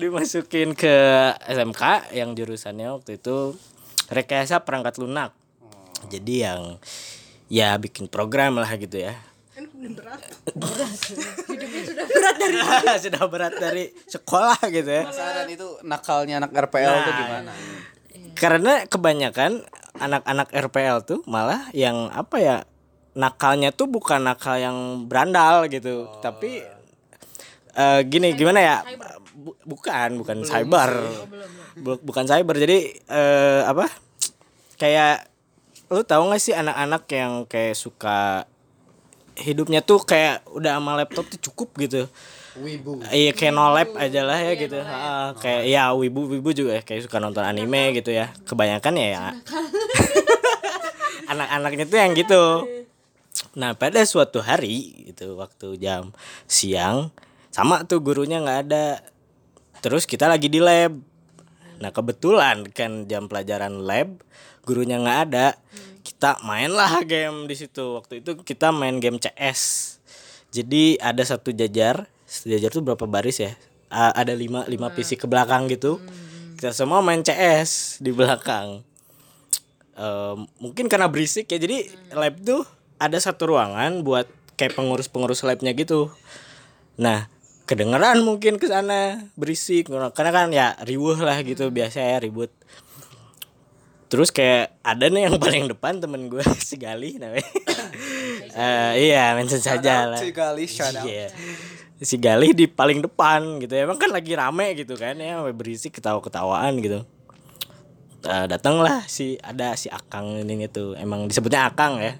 dimasukin 0.00 0.72
ke 0.76 0.96
SMK 1.44 2.12
yang 2.16 2.32
jurusannya 2.32 2.88
waktu 3.00 3.20
itu 3.20 3.56
rekayasa 4.12 4.64
perangkat 4.64 5.00
lunak. 5.00 5.32
Jadi 6.08 6.44
yang 6.44 6.78
ya 7.48 7.76
bikin 7.80 8.08
program 8.08 8.60
lah 8.60 8.68
gitu 8.76 9.00
ya. 9.00 9.16
sudah 13.04 13.22
berat 13.26 13.54
dari 13.56 13.90
sekolah 14.06 14.58
gitu 14.68 14.86
ya. 14.86 15.04
Penasaran 15.06 15.48
itu 15.50 15.66
nakalnya 15.82 16.34
anak 16.40 16.52
RPL 16.54 16.94
tuh 17.02 17.12
gimana? 17.14 17.52
Karena 18.34 18.72
kebanyakan 18.86 19.66
anak-anak 19.98 20.48
RPL 20.54 21.02
tuh 21.02 21.20
malah 21.26 21.66
yang 21.74 22.10
apa 22.10 22.36
ya 22.38 22.56
nakalnya 23.18 23.74
tuh 23.74 23.90
bukan 23.90 24.22
nakal 24.22 24.54
yang 24.54 25.06
berandal 25.10 25.66
gitu, 25.66 26.06
tapi 26.22 26.62
eh, 27.74 28.00
gini 28.06 28.34
gimana 28.34 28.60
ya? 28.62 28.76
Bu- 29.34 29.58
bukan, 29.64 30.18
bukan 30.18 30.42
cyber. 30.42 30.90
Bu- 31.76 32.02
bukan 32.02 32.24
cyber. 32.26 32.56
Jadi 32.58 32.78
eh, 33.06 33.62
apa? 33.62 33.86
Kayak 34.78 35.30
lu 35.88 36.02
tahu 36.02 36.28
gak 36.28 36.42
sih 36.42 36.52
anak-anak 36.52 37.06
yang 37.10 37.46
kayak 37.46 37.72
suka 37.72 38.44
hidupnya 39.42 39.80
tuh 39.80 40.02
kayak 40.02 40.46
udah 40.50 40.78
sama 40.78 40.98
laptop 40.98 41.26
tuh 41.30 41.40
cukup 41.50 41.74
gitu. 41.78 42.10
Wibu. 42.58 43.06
Iya 43.06 43.30
kayak 43.38 43.54
no 43.54 43.70
lab 43.70 43.94
aja 43.94 44.26
lah 44.26 44.38
ya 44.42 44.52
gitu. 44.58 44.78
Ah, 44.82 45.30
kayak 45.38 45.62
ya 45.70 45.94
wibu 45.94 46.26
wibu 46.26 46.50
juga 46.50 46.82
kayak 46.82 47.06
suka 47.06 47.22
nonton 47.22 47.46
anime 47.46 47.94
gitu 47.94 48.10
ya. 48.10 48.34
Kebanyakan 48.42 48.94
ya, 48.98 49.06
ya. 49.14 49.24
anak-anaknya 51.32 51.84
tuh 51.86 51.98
yang 51.98 52.12
gitu. 52.18 52.42
Nah 53.54 53.78
pada 53.78 54.02
suatu 54.02 54.42
hari 54.42 55.06
itu 55.14 55.38
waktu 55.38 55.78
jam 55.78 56.10
siang 56.50 57.14
sama 57.54 57.86
tuh 57.86 58.02
gurunya 58.02 58.42
nggak 58.42 58.60
ada. 58.68 59.06
Terus 59.78 60.08
kita 60.08 60.26
lagi 60.26 60.50
di 60.50 60.58
lab. 60.58 60.98
Nah 61.78 61.94
kebetulan 61.94 62.66
kan 62.74 63.06
jam 63.06 63.30
pelajaran 63.30 63.86
lab 63.86 64.18
gurunya 64.66 64.98
nggak 64.98 65.20
ada. 65.30 65.54
Kita 66.18 66.34
mainlah 66.42 67.06
game 67.06 67.46
di 67.46 67.54
situ. 67.54 67.94
Waktu 67.94 68.26
itu 68.26 68.34
kita 68.42 68.74
main 68.74 68.98
game 68.98 69.22
CS. 69.22 69.94
Jadi 70.50 70.98
ada 70.98 71.22
satu 71.22 71.54
jajar, 71.54 72.10
jajar 72.42 72.70
tuh 72.74 72.82
berapa 72.82 73.06
baris 73.06 73.38
ya? 73.38 73.54
A- 73.86 74.10
ada 74.18 74.34
lima 74.34 74.66
lima 74.66 74.90
PC 74.90 75.14
ke 75.14 75.30
belakang 75.30 75.70
gitu. 75.70 76.02
Kita 76.58 76.74
semua 76.74 76.98
main 77.06 77.22
CS 77.22 78.02
di 78.02 78.10
belakang. 78.10 78.82
Eh, 79.94 80.34
mungkin 80.58 80.90
karena 80.90 81.06
berisik 81.06 81.54
ya, 81.54 81.58
jadi 81.62 81.86
lab 82.10 82.34
tuh 82.42 82.66
ada 82.98 83.14
satu 83.22 83.54
ruangan 83.54 84.02
buat 84.02 84.26
kayak 84.58 84.74
pengurus-pengurus 84.74 85.46
labnya 85.46 85.70
gitu. 85.70 86.10
Nah, 86.98 87.30
kedengeran 87.70 88.26
mungkin 88.26 88.58
ke 88.58 88.66
sana 88.66 89.30
berisik 89.38 89.86
karena 89.86 90.30
kan 90.34 90.50
ya 90.50 90.74
riuh 90.82 91.14
lah 91.14 91.38
gitu 91.46 91.70
biasa 91.70 92.02
ya 92.02 92.18
ribut. 92.18 92.50
Terus 94.08 94.32
kayak 94.32 94.80
ada 94.80 95.06
nih 95.12 95.28
yang 95.28 95.36
paling 95.36 95.68
depan 95.68 96.00
temen 96.00 96.32
gue 96.32 96.42
si 96.68 96.80
Gali 96.80 97.20
namanya. 97.20 97.46
Eh, 98.58 99.10
iya 99.10 99.38
mention 99.38 99.62
saja 99.62 100.10
lah. 100.10 100.18
Si 100.18 100.34
Gali, 100.34 100.66
shout 100.66 100.90
out. 100.98 101.06
Iya. 101.06 101.30
si 102.02 102.18
Gali 102.18 102.50
di 102.50 102.66
paling 102.66 103.06
depan 103.06 103.62
gitu 103.62 103.70
emang 103.74 103.98
kan 103.98 104.10
lagi 104.10 104.34
rame 104.34 104.74
gitu 104.74 104.98
kan 104.98 105.14
ya 105.14 105.38
berisik 105.54 105.94
ketawa 105.94 106.18
ketawaan 106.18 106.74
gitu. 106.82 107.06
Eh, 108.26 108.46
datanglah 108.50 109.06
si 109.06 109.38
ada 109.38 109.78
si 109.78 109.86
Akang 109.86 110.42
ini 110.42 110.66
tuh. 110.66 110.98
Emang 110.98 111.30
disebutnya 111.30 111.70
Akang 111.70 112.02
ya. 112.02 112.18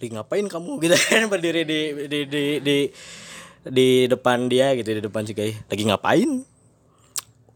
Lagi 0.00 0.08
ngapain 0.08 0.46
kamu 0.48 0.72
gitu 0.80 0.96
kan 0.96 1.28
berdiri 1.32 1.68
di 1.68 1.80
di 2.08 2.20
di 2.24 2.42
di 2.64 2.76
di 3.68 3.88
depan 4.08 4.48
dia 4.48 4.72
gitu 4.72 4.88
di 4.94 5.02
depan 5.04 5.26
si 5.28 5.36
Gai 5.36 5.52
lagi 5.68 5.82
ngapain 5.84 6.30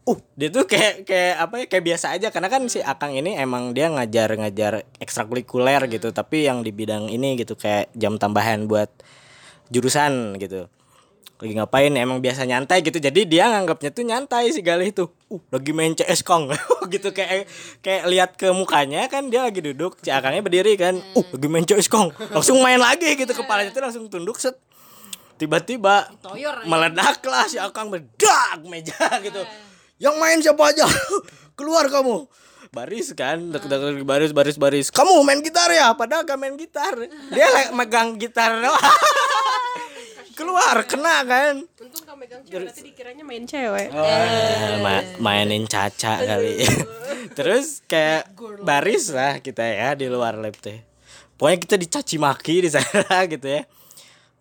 uh. 0.07 0.19
Dia 0.33 0.49
tuh 0.49 0.65
kayak 0.65 1.07
kayak 1.07 1.35
apa 1.39 1.55
ya 1.63 1.65
kayak 1.69 1.85
biasa 1.93 2.05
aja. 2.15 2.27
Karena 2.33 2.49
kan 2.51 2.65
si 2.67 2.79
Akang 2.83 3.13
ini 3.15 3.37
emang 3.39 3.71
dia 3.71 3.87
ngajar-ngajar 3.91 4.83
ekstrakurikuler 4.99 5.87
gitu. 5.91 6.11
Tapi 6.11 6.47
yang 6.47 6.61
di 6.61 6.71
bidang 6.75 7.07
ini 7.09 7.39
gitu 7.39 7.55
kayak 7.55 7.91
jam 7.95 8.19
tambahan 8.19 8.67
buat 8.67 8.89
jurusan 9.71 10.37
gitu. 10.41 10.67
Lagi 11.43 11.53
ngapain? 11.59 11.91
Emang 11.95 12.23
biasa 12.23 12.47
nyantai 12.47 12.83
gitu. 12.85 12.99
Jadi 13.03 13.27
dia 13.27 13.51
nganggapnya 13.51 13.91
tuh 13.91 14.03
nyantai 14.07 14.53
si 14.55 14.63
Galih 14.63 14.95
itu 14.95 15.11
uh 15.27 15.41
lagi 15.51 15.71
main 15.75 15.91
CS 15.95 16.23
Kong. 16.23 16.51
Gitu 16.93 17.09
kayak 17.15 17.49
kayak 17.79 18.03
lihat 18.05 18.31
ke 18.37 18.51
mukanya 18.53 19.07
kan 19.09 19.31
dia 19.31 19.41
lagi 19.41 19.63
duduk. 19.63 19.97
Si 20.03 20.11
Akangnya 20.13 20.43
berdiri 20.43 20.77
kan. 20.77 20.99
Uh 21.17 21.25
lagi 21.35 21.47
main 21.47 21.65
CS 21.65 21.89
Kong. 21.89 22.13
Langsung 22.31 22.59
main 22.61 22.79
lagi 22.79 23.15
gitu. 23.17 23.31
Kepalanya 23.33 23.73
tuh 23.73 23.81
langsung 23.81 24.05
tunduk 24.07 24.37
set. 24.37 24.55
Tiba-tiba 25.41 26.13
meledaklah 26.69 27.49
si 27.49 27.57
Akang 27.57 27.89
meledak 27.89 28.61
meja 28.69 29.09
gitu 29.19 29.41
yang 30.03 30.19
main 30.19 30.43
siapa 30.43 30.75
aja? 30.75 30.83
Keluar 31.57 31.87
kamu. 31.87 32.27
Baris 32.73 33.13
kan 33.13 33.53
dek 33.53 33.69
dek 33.69 33.79
dek, 33.79 34.03
baris 34.03 34.33
baris 34.35 34.57
baris. 34.59 34.87
Kamu 34.91 35.21
main 35.23 35.39
gitar 35.39 35.69
ya? 35.71 35.93
Padahal 35.95 36.25
gak 36.27 36.35
main 36.35 36.57
gitar. 36.59 36.97
Dia 37.31 37.47
like, 37.53 37.71
megang 37.71 38.17
gitar 38.19 38.59
keluar 40.33 40.81
kena 40.89 41.21
kan? 41.23 41.61
Untung 41.61 42.03
kamu 42.09 42.25
megang 42.25 42.41
cewek 42.41 42.65
nanti 42.65 42.81
dikiranya 42.81 43.21
main 43.21 43.45
cewek. 43.45 43.93
Eh, 43.93 44.81
ma- 44.81 45.05
mainin 45.21 45.69
caca 45.69 46.17
kali. 46.25 46.65
Terus 47.37 47.85
kayak 47.85 48.33
baris 48.65 49.13
lah 49.13 49.37
kita 49.37 49.61
ya 49.61 49.93
di 49.93 50.09
luar 50.09 50.33
lab 50.35 50.57
teh. 50.57 50.81
Pokoknya 51.37 51.57
kita 51.61 51.75
dicaci 51.77 52.15
maki 52.17 52.65
di 52.65 52.69
sana 52.73 53.29
gitu 53.29 53.45
ya. 53.45 53.69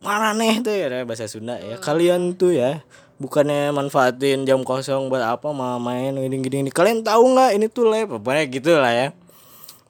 Mana 0.00 0.32
nih 0.32 0.64
tuh 0.64 0.72
ya 0.72 1.04
bahasa 1.04 1.28
Sunda 1.28 1.60
ya. 1.60 1.76
Kalian 1.76 2.40
tuh 2.40 2.56
ya 2.56 2.80
bukannya 3.22 3.70
manfaatin 3.70 4.42
jam 4.42 4.66
kosong 4.66 5.06
buat 5.06 5.22
apa 5.22 5.54
mau 5.54 5.78
main 5.78 6.10
gini 6.10 6.42
gini, 6.42 6.66
gini. 6.66 6.70
kalian 6.74 7.06
tahu 7.06 7.38
nggak 7.38 7.50
ini 7.54 7.66
tuh 7.70 7.86
lab? 7.86 8.18
Pokoknya 8.18 8.44
gitu 8.50 8.70
lah 8.74 8.90
ya. 8.90 9.08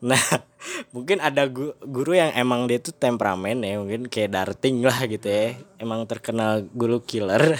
Nah 0.04 0.20
mungkin 0.94 1.16
ada 1.24 1.48
gu- 1.48 1.72
guru 1.80 2.12
yang 2.12 2.36
emang 2.36 2.68
dia 2.68 2.76
tuh 2.76 2.92
temperamen 2.92 3.64
ya 3.64 3.80
mungkin 3.80 4.12
kayak 4.12 4.36
darting 4.36 4.84
lah 4.84 5.08
gitu 5.08 5.24
ya. 5.24 5.56
Emang 5.80 6.04
terkenal 6.04 6.68
guru 6.76 7.00
killer. 7.00 7.56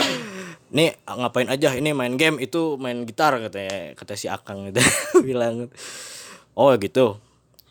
Nih 0.76 0.94
ngapain 1.04 1.50
aja? 1.50 1.74
Ini 1.74 1.90
main 1.92 2.14
game 2.14 2.38
itu 2.38 2.78
main 2.78 3.02
gitar 3.02 3.34
katanya 3.42 3.98
kata 3.98 4.14
si 4.14 4.30
Akang 4.30 4.70
gitu. 4.70 4.78
Bilang. 5.26 5.66
Oh 6.54 6.70
gitu. 6.78 7.18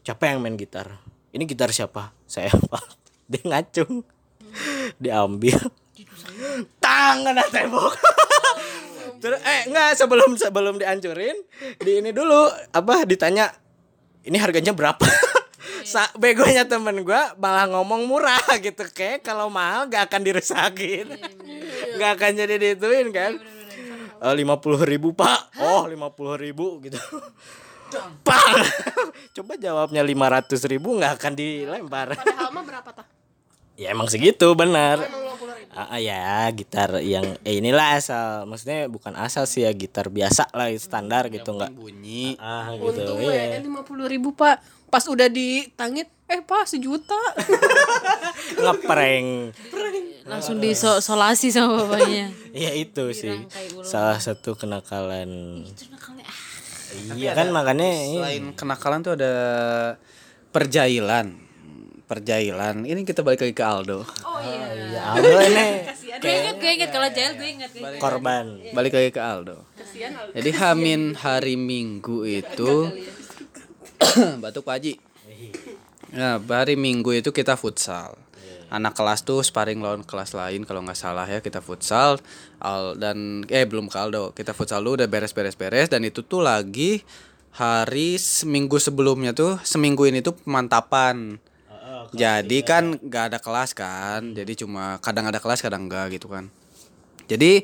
Siapa 0.04 0.28
yang 0.28 0.44
main 0.44 0.60
gitar? 0.60 1.00
Ini 1.32 1.48
gitar 1.48 1.72
siapa? 1.72 2.12
Saya 2.28 2.52
pak. 2.52 2.84
Dia 3.32 3.42
ngacung. 3.48 4.04
Diambil 5.00 5.81
tangan 6.80 7.26
kena 7.26 7.46
tembok. 7.50 7.94
Terus 9.22 9.40
eh 9.46 9.70
enggak 9.70 9.98
sebelum 9.98 10.34
sebelum 10.34 10.82
dihancurin 10.82 11.38
di 11.78 12.02
ini 12.02 12.10
dulu 12.10 12.50
apa 12.74 13.06
ditanya 13.06 13.54
ini 14.26 14.38
harganya 14.38 14.74
berapa? 14.74 15.06
Sa 15.92 16.10
begonya 16.18 16.66
temen 16.66 17.02
gua 17.02 17.34
malah 17.38 17.66
ngomong 17.70 18.06
murah 18.06 18.42
gitu 18.62 18.86
kayak 18.94 19.26
kalau 19.26 19.50
mahal 19.50 19.90
gak 19.90 20.10
akan 20.10 20.22
dirusakin. 20.26 21.10
Nggak 21.98 22.12
akan 22.18 22.32
jadi 22.38 22.56
dituin 22.58 23.10
kan? 23.14 23.38
Lima 24.38 24.62
puluh 24.62 24.82
ribu 24.86 25.14
pak. 25.18 25.58
Oh 25.58 25.90
lima 25.90 26.14
puluh 26.14 26.38
ribu 26.38 26.82
gitu. 26.86 26.98
Pang! 28.24 28.58
coba 29.36 29.54
jawabnya 29.60 30.02
lima 30.06 30.30
ratus 30.32 30.64
ribu 30.70 30.96
nggak 30.96 31.20
akan 31.20 31.34
dilempar. 31.36 32.16
Padahal 32.16 32.50
mah 32.54 32.64
berapa 32.64 32.90
tah? 32.94 33.06
ya 33.82 33.98
emang 33.98 34.06
segitu 34.06 34.54
benar. 34.54 35.02
Ah, 35.02 35.41
ah, 35.74 36.00
ya 36.00 36.48
gitar 36.52 37.00
yang 37.00 37.40
eh, 37.48 37.60
inilah 37.60 37.96
asal 37.96 38.44
maksudnya 38.46 38.92
bukan 38.92 39.16
asal 39.16 39.48
sih 39.48 39.64
ya 39.64 39.72
gitar 39.72 40.12
biasa 40.12 40.52
lah 40.52 40.68
standar 40.76 41.32
gitu 41.32 41.56
nggak. 41.56 41.72
bunyi. 41.74 42.36
Ah 42.38 42.76
gitu. 42.76 43.16
Untung 43.16 43.20
ya 43.24 43.60
lima 43.60 43.82
puluh 43.88 44.06
ribu 44.08 44.36
pak. 44.36 44.60
Pas 44.92 45.08
udah 45.08 45.32
ditangit, 45.32 46.12
eh 46.28 46.44
pak 46.44 46.68
sejuta. 46.68 47.16
ngeprank 48.60 49.56
langsung 50.28 50.60
disolasi 50.60 51.48
sama 51.50 51.88
bapaknya. 51.88 52.28
Iya 52.52 52.76
itu 52.76 53.16
sih. 53.16 53.48
salah 53.88 54.20
satu 54.20 54.60
kenakalan. 54.60 55.64
Iya 57.16 57.32
kan 57.32 57.56
makanya 57.56 57.88
selain 57.88 58.52
kenakalan 58.52 59.00
tuh 59.00 59.16
ada 59.16 59.34
perjailan 60.52 61.51
perjailan. 62.12 62.84
Ini 62.84 63.08
kita 63.08 63.24
balik 63.24 63.48
lagi 63.48 63.56
ke 63.56 63.64
Aldo. 63.64 64.04
Ya 64.92 65.16
Aldo 65.16 65.40
ini 65.48 65.68
gue 66.22 66.34
inget 66.38 66.56
gue 66.62 66.72
inget 66.78 66.90
kalau 66.92 67.08
jail 67.10 67.34
gue 67.34 67.50
inget 67.50 67.72
gue 67.74 67.82
inget. 67.82 68.02
korban. 68.04 68.60
balik 68.76 68.94
lagi 68.94 69.10
ke 69.16 69.22
Aldo. 69.24 69.64
Jadi 70.36 70.50
Hamin 70.60 71.16
hari 71.16 71.56
Minggu 71.56 72.28
itu 72.28 72.92
batuk 74.44 74.68
Pak 74.68 74.76
Haji. 74.76 74.94
Nah, 76.12 76.38
hari 76.38 76.76
Minggu 76.76 77.16
itu 77.16 77.32
kita 77.32 77.56
futsal. 77.56 78.20
Anak 78.72 78.96
kelas 78.96 79.28
tuh 79.28 79.44
sparring 79.44 79.84
lawan 79.84 80.04
kelas 80.04 80.32
lain 80.32 80.64
kalau 80.64 80.80
nggak 80.84 80.96
salah 80.96 81.28
ya 81.28 81.40
kita 81.40 81.60
futsal. 81.60 82.20
Al 82.60 83.00
dan 83.00 83.48
eh 83.48 83.64
belum 83.64 83.88
ke 83.88 83.98
Aldo. 83.98 84.36
Kita 84.36 84.52
futsal 84.52 84.84
dulu 84.84 85.00
udah 85.02 85.08
beres-beres 85.08 85.56
beres 85.56 85.88
dan 85.88 86.04
itu 86.04 86.24
tuh 86.24 86.44
lagi 86.44 87.04
hari 87.52 88.16
seminggu 88.16 88.80
sebelumnya 88.80 89.36
tuh 89.36 89.60
seminggu 89.64 90.08
ini 90.08 90.24
tuh 90.24 90.36
pemantapan. 90.38 91.40
Jadi 92.12 92.58
kan 92.68 93.00
nggak 93.00 93.24
ada 93.32 93.40
kelas 93.40 93.72
kan, 93.72 94.36
jadi 94.36 94.52
cuma 94.60 95.00
kadang 95.00 95.32
ada 95.32 95.40
kelas 95.40 95.64
kadang 95.64 95.88
enggak 95.88 96.12
gitu 96.20 96.28
kan. 96.28 96.52
Jadi 97.32 97.64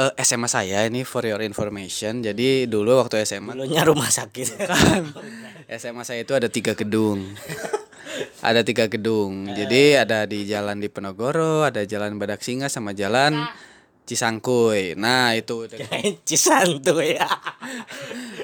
eh, 0.00 0.12
SMA 0.24 0.48
saya 0.48 0.88
ini 0.88 1.04
for 1.04 1.22
your 1.28 1.44
information. 1.44 2.24
Jadi 2.24 2.64
dulu 2.64 2.96
waktu 2.96 3.22
SMA 3.28 3.52
Dulunya 3.52 3.84
rumah 3.84 4.08
sakit. 4.08 4.48
kan 4.72 5.02
SMA 5.76 6.02
saya 6.08 6.24
itu 6.24 6.32
ada 6.32 6.48
tiga 6.48 6.72
gedung. 6.72 7.36
Ada 8.40 8.64
tiga 8.64 8.88
gedung. 8.88 9.48
Jadi 9.52 10.00
ada 10.00 10.24
di 10.24 10.48
jalan 10.48 10.80
di 10.80 10.88
Penogoro 10.88 11.64
ada 11.64 11.84
jalan 11.84 12.16
Badak 12.16 12.40
Singa 12.40 12.72
sama 12.72 12.96
jalan 12.96 13.44
Cisangkuy. 14.04 14.96
Nah 15.00 15.32
itu 15.32 15.64
Cisantu 16.28 17.00
ya. 17.00 17.24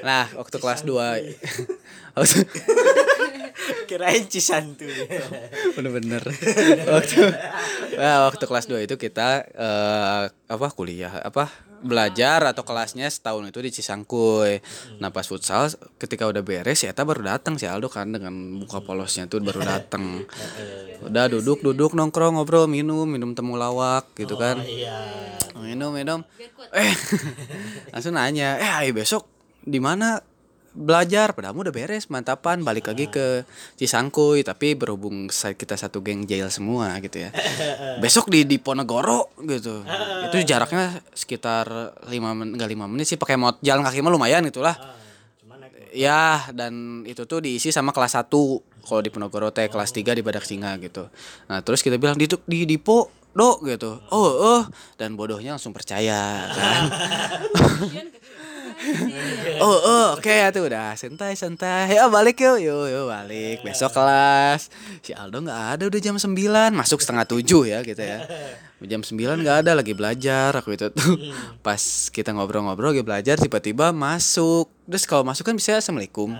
nah 0.01 0.25
waktu 0.33 0.57
kelas 0.57 0.81
2 0.81 0.97
waktu 2.17 2.37
Kirain 3.89 4.25
Cisantu. 4.27 4.87
bener-bener 5.77 6.23
waktu 6.95 7.19
nah, 7.97 8.27
waktu 8.29 8.43
kelas 8.45 8.65
2 8.67 8.87
itu 8.87 8.95
kita 8.97 9.45
eh, 9.51 10.23
apa 10.31 10.67
kuliah 10.73 11.21
apa 11.21 11.49
belajar 11.81 12.45
atau 12.45 12.61
kelasnya 12.61 13.09
setahun 13.09 13.49
itu 13.49 13.59
di 13.59 13.71
Cisangkuy. 13.73 14.61
Nah 15.01 15.09
pas 15.09 15.25
futsal 15.25 15.73
ketika 15.97 16.29
udah 16.29 16.45
beres 16.45 16.85
ya 16.85 16.93
baru 16.93 17.25
datang 17.25 17.57
si 17.57 17.65
Aldo 17.65 17.89
kan 17.89 18.13
dengan 18.13 18.31
muka 18.31 18.79
polosnya 18.85 19.25
tuh 19.25 19.41
baru 19.41 19.65
datang. 19.65 20.21
Udah 21.01 21.25
duduk 21.27 21.65
duduk 21.65 21.97
nongkrong 21.97 22.37
ngobrol 22.37 22.69
minum 22.69 23.09
minum 23.09 23.33
temulawak 23.33 24.13
gitu 24.13 24.37
kan. 24.37 24.61
Minum 25.57 25.91
minum. 25.97 26.21
Eh 26.71 26.93
langsung 27.91 28.13
nanya, 28.15 28.61
eh 28.61 28.93
besok 28.93 29.25
di 29.61 29.81
mana 29.81 30.21
belajar 30.71 31.35
padahal 31.35 31.67
udah 31.67 31.75
beres 31.75 32.07
mantapan 32.07 32.63
balik 32.63 32.87
lagi 32.87 33.11
ke 33.11 33.43
Cisangkuy 33.75 34.39
tapi 34.47 34.71
berhubung 34.79 35.27
kita 35.27 35.75
satu 35.75 35.99
geng 35.99 36.23
jail 36.23 36.47
semua 36.47 36.95
gitu 37.03 37.27
ya. 37.27 37.29
Besok 38.03 38.31
di 38.31 38.47
di 38.47 38.55
Ponegoro 38.55 39.35
gitu. 39.43 39.83
Itu 40.31 40.35
jaraknya 40.47 41.03
sekitar 41.11 41.67
lima 42.07 42.31
men 42.31 42.55
enggak 42.55 42.71
lima 42.71 42.87
menit 42.87 43.11
sih 43.11 43.19
pakai 43.19 43.35
mot 43.35 43.59
jalan 43.59 43.83
kaki 43.83 43.99
mah 43.99 44.11
lumayan 44.11 44.47
gitulah. 44.47 44.75
Ya 45.91 46.47
dan 46.55 47.03
itu 47.03 47.27
tuh 47.27 47.43
diisi 47.43 47.67
sama 47.67 47.91
kelas 47.91 48.15
1 48.15 48.31
kalau 48.87 49.03
di 49.03 49.11
Ponegoro 49.11 49.51
teh 49.51 49.67
kelas 49.67 49.91
3 49.91 50.15
di 50.15 50.23
Badak 50.23 50.47
Singa 50.47 50.79
gitu. 50.79 51.11
Nah 51.51 51.59
terus 51.67 51.83
kita 51.83 51.99
bilang 51.99 52.15
di 52.15 52.31
di 52.47 52.63
Dipo 52.63 53.11
do 53.35 53.59
gitu. 53.67 53.99
Oh 54.07 54.31
oh 54.55 54.63
dan 54.95 55.19
bodohnya 55.19 55.59
langsung 55.59 55.75
percaya 55.75 56.47
kan 56.47 56.81
oh 59.61 59.77
oh 59.77 60.05
oke 60.17 60.29
ya 60.29 60.49
tuh 60.49 60.67
udah 60.67 60.93
santai 60.95 61.33
santai. 61.37 61.91
Ya 61.93 62.07
balik 62.07 62.41
yuk. 62.41 62.57
Yuk 62.61 62.85
yuk 62.89 63.05
balik. 63.09 63.61
Besok 63.63 63.95
kelas. 63.95 64.71
Si 65.05 65.11
Aldo 65.15 65.43
nggak 65.43 65.61
ada 65.77 65.83
udah 65.87 65.99
jam 66.01 66.15
9 66.17 66.31
masuk 66.73 66.99
setengah 66.99 67.25
tujuh 67.29 67.69
ya 67.69 67.79
gitu 67.85 68.01
ya. 68.01 68.25
Jam 68.81 69.05
9 69.05 69.15
nggak 69.15 69.57
ada 69.67 69.71
lagi 69.77 69.93
belajar. 69.93 70.55
Aku 70.57 70.73
itu 70.73 70.89
tuh 70.91 71.15
pas 71.65 71.79
kita 72.09 72.33
ngobrol-ngobrol 72.33 72.91
lagi 72.95 73.03
belajar 73.05 73.35
tiba-tiba 73.37 73.93
masuk. 73.93 74.67
Terus 74.87 75.05
kalau 75.05 75.23
masuk 75.23 75.47
kan 75.47 75.55
bisa 75.55 75.77
assalamualaikum. 75.77 76.33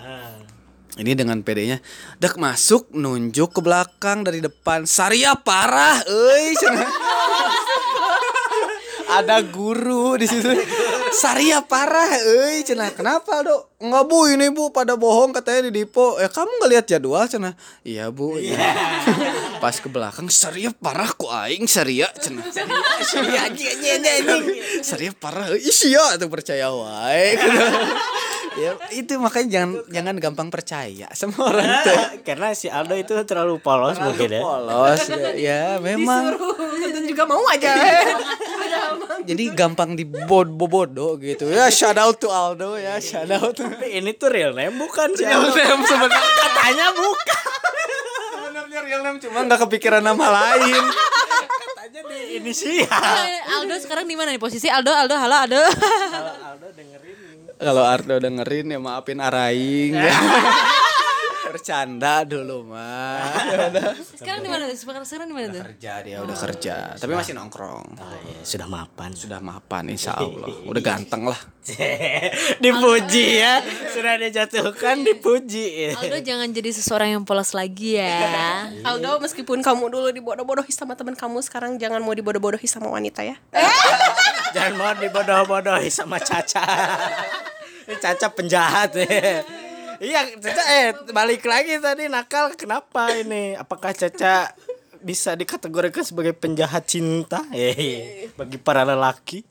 Ini 1.00 1.16
dengan 1.16 1.40
PD-nya 1.40 1.80
dak 2.20 2.36
masuk 2.36 2.92
nunjuk 2.92 3.56
ke 3.56 3.60
belakang 3.64 4.28
dari 4.28 4.44
depan. 4.44 4.84
Saria 4.84 5.40
parah. 5.40 6.04
Euy 6.04 6.52
cenah. 6.60 6.92
ada 9.12 9.44
guru 9.44 10.16
di 10.16 10.24
situ 10.24 10.48
Saria 11.12 11.60
parah 11.68 12.08
euy 12.24 12.64
cenah. 12.64 12.96
Kenapa 12.96 13.44
dok? 13.44 13.76
Nggak 13.84 14.04
bu 14.08 14.20
ini 14.32 14.48
bu 14.48 14.72
pada 14.72 14.96
bohong 14.96 15.36
katanya 15.36 15.68
di 15.68 15.84
Dipo 15.84 16.16
ya 16.16 16.32
kamu 16.32 16.48
nggak 16.48 16.72
lihat 16.72 16.86
jadwal 16.88 17.28
cenah? 17.28 17.54
Iya 17.84 18.08
bu 18.10 18.40
iya. 18.40 18.56
pas 19.64 19.76
ke 19.76 19.92
belakang 19.92 20.32
Saria 20.32 20.72
parah 20.72 21.12
ku 21.12 21.28
aing 21.28 21.68
Saria 21.68 22.08
cenah. 22.16 22.48
Saria 23.04 23.52
Saria 24.80 25.12
parah 25.12 25.52
euy 25.52 25.68
sia 25.68 26.16
tuh 26.16 26.32
percaya 26.32 26.72
wae. 26.72 27.36
Ya 28.52 28.76
itu 28.92 29.16
makanya 29.16 29.48
jangan 29.48 29.72
jangan 29.88 30.16
gampang 30.20 30.50
percaya 30.52 31.08
sama 31.16 31.56
orang 31.56 31.72
tuh 31.88 32.20
Karena 32.28 32.52
si 32.52 32.68
Aldo 32.68 33.00
itu 33.00 33.16
terlalu 33.24 33.64
polos 33.64 33.96
mungkin 33.96 34.28
ya. 34.28 34.44
polos 34.44 35.00
ya. 35.40 35.64
Memang. 35.80 36.36
Dan 36.92 37.04
juga 37.08 37.24
mau 37.24 37.40
aja 37.48 37.72
jadi 39.26 39.44
gampang 39.54 39.94
dibod-bodo 39.94 41.16
gitu. 41.20 41.50
Ya 41.50 41.68
shout 41.70 41.98
out 41.98 42.18
to 42.18 42.28
Aldo 42.28 42.76
ya 42.76 42.98
shout 42.98 43.30
out. 43.30 43.54
Tapi 43.54 44.00
ini 44.00 44.14
tuh 44.14 44.32
real 44.32 44.52
name 44.52 44.76
bukan 44.78 45.14
si 45.14 45.24
Aldo. 45.24 45.52
Katanya 45.52 46.88
bukan. 46.94 47.40
sebenarnya 48.32 48.80
real 48.84 49.02
name 49.04 49.18
cuma 49.22 49.40
nggak 49.46 49.60
kepikiran 49.68 50.02
nama 50.02 50.26
lain. 50.32 50.84
Katanya 51.62 52.02
di 52.08 52.20
inisial. 52.40 52.88
Eh, 52.90 53.40
Aldo 53.60 53.76
sekarang 53.78 54.06
di 54.06 54.16
mana 54.16 54.32
nih? 54.32 54.42
Posisi 54.42 54.68
Aldo 54.68 54.92
Aldo 54.92 55.16
halo 55.16 55.36
Aldo. 55.36 55.62
Aldo 55.62 56.68
dengerin. 56.74 57.18
kalau 57.62 57.84
Aldo 57.86 58.16
dengerin 58.18 58.74
ya 58.74 58.80
maafin 58.82 59.22
Araing 59.22 59.94
bercanda 61.52 62.24
dulu 62.24 62.72
mah 62.72 63.28
sekarang 64.18 64.42
di 64.42 64.50
mana 64.50 64.64
sekarang 64.72 65.04
sekarang 65.04 65.28
di 65.28 65.36
mana 65.36 65.48
tuh? 65.52 65.64
kerja 65.68 65.94
dia 66.02 66.18
udah 66.24 66.38
kerja. 66.38 66.76
tapi 66.96 67.12
masih 67.12 67.34
nongkrong. 67.36 67.86
Oh, 68.00 68.16
iya, 68.28 68.40
sudah 68.42 68.68
mapan. 68.68 69.12
sudah 69.12 69.40
mapan 69.44 69.92
insya 69.92 70.16
Allah. 70.16 70.48
Udah 70.66 70.82
ganteng 70.82 71.28
lah. 71.28 71.38
Dipuji 72.64 73.26
ya. 73.38 73.62
Sudah 73.94 74.18
dijatuhkan 74.18 75.06
dipuji. 75.06 75.94
Aldo 75.94 76.18
jangan 76.26 76.50
jadi 76.50 76.70
seseorang 76.74 77.14
yang 77.20 77.24
polos 77.28 77.54
lagi 77.54 78.02
ya. 78.02 78.26
Aldo 78.90 79.22
meskipun 79.22 79.62
kamu 79.62 79.94
dulu 79.94 80.10
dibodoh-bodohi 80.10 80.74
sama 80.74 80.98
teman 80.98 81.14
kamu 81.14 81.44
sekarang 81.46 81.78
jangan 81.78 82.02
mau 82.02 82.16
dibodoh-bodohi 82.16 82.66
sama 82.66 82.90
wanita 82.90 83.22
ya. 83.22 83.38
Jangan 84.52 84.74
mau 84.76 84.92
dibodoh-bodohi 85.00 85.88
sama 85.88 86.20
Caca. 86.20 86.60
Ini 87.88 87.96
Caca 87.96 88.28
penjahat. 88.36 89.00
ya. 89.00 89.40
Iya, 90.02 90.34
Caca 90.34 90.64
eh 90.82 90.88
balik 91.14 91.46
lagi 91.46 91.78
tadi 91.78 92.10
nakal 92.10 92.58
kenapa 92.58 93.14
ini? 93.14 93.54
Apakah 93.54 93.94
Caca 93.94 94.50
bisa 94.98 95.38
dikategorikan 95.38 96.02
sebagai 96.02 96.34
penjahat 96.34 96.90
cinta? 96.90 97.46
Eh, 97.54 98.26
bagi 98.34 98.58
para 98.58 98.82
lelaki. 98.82 99.46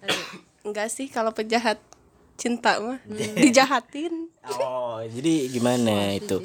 enggak 0.67 0.91
sih 0.91 1.07
kalau 1.07 1.31
penjahat 1.31 1.79
cinta 2.35 2.83
mah 2.83 2.99
dijahatin 3.47 4.27
Oh, 4.59 4.99
jadi 5.07 5.47
gimana 5.55 6.19
itu? 6.19 6.43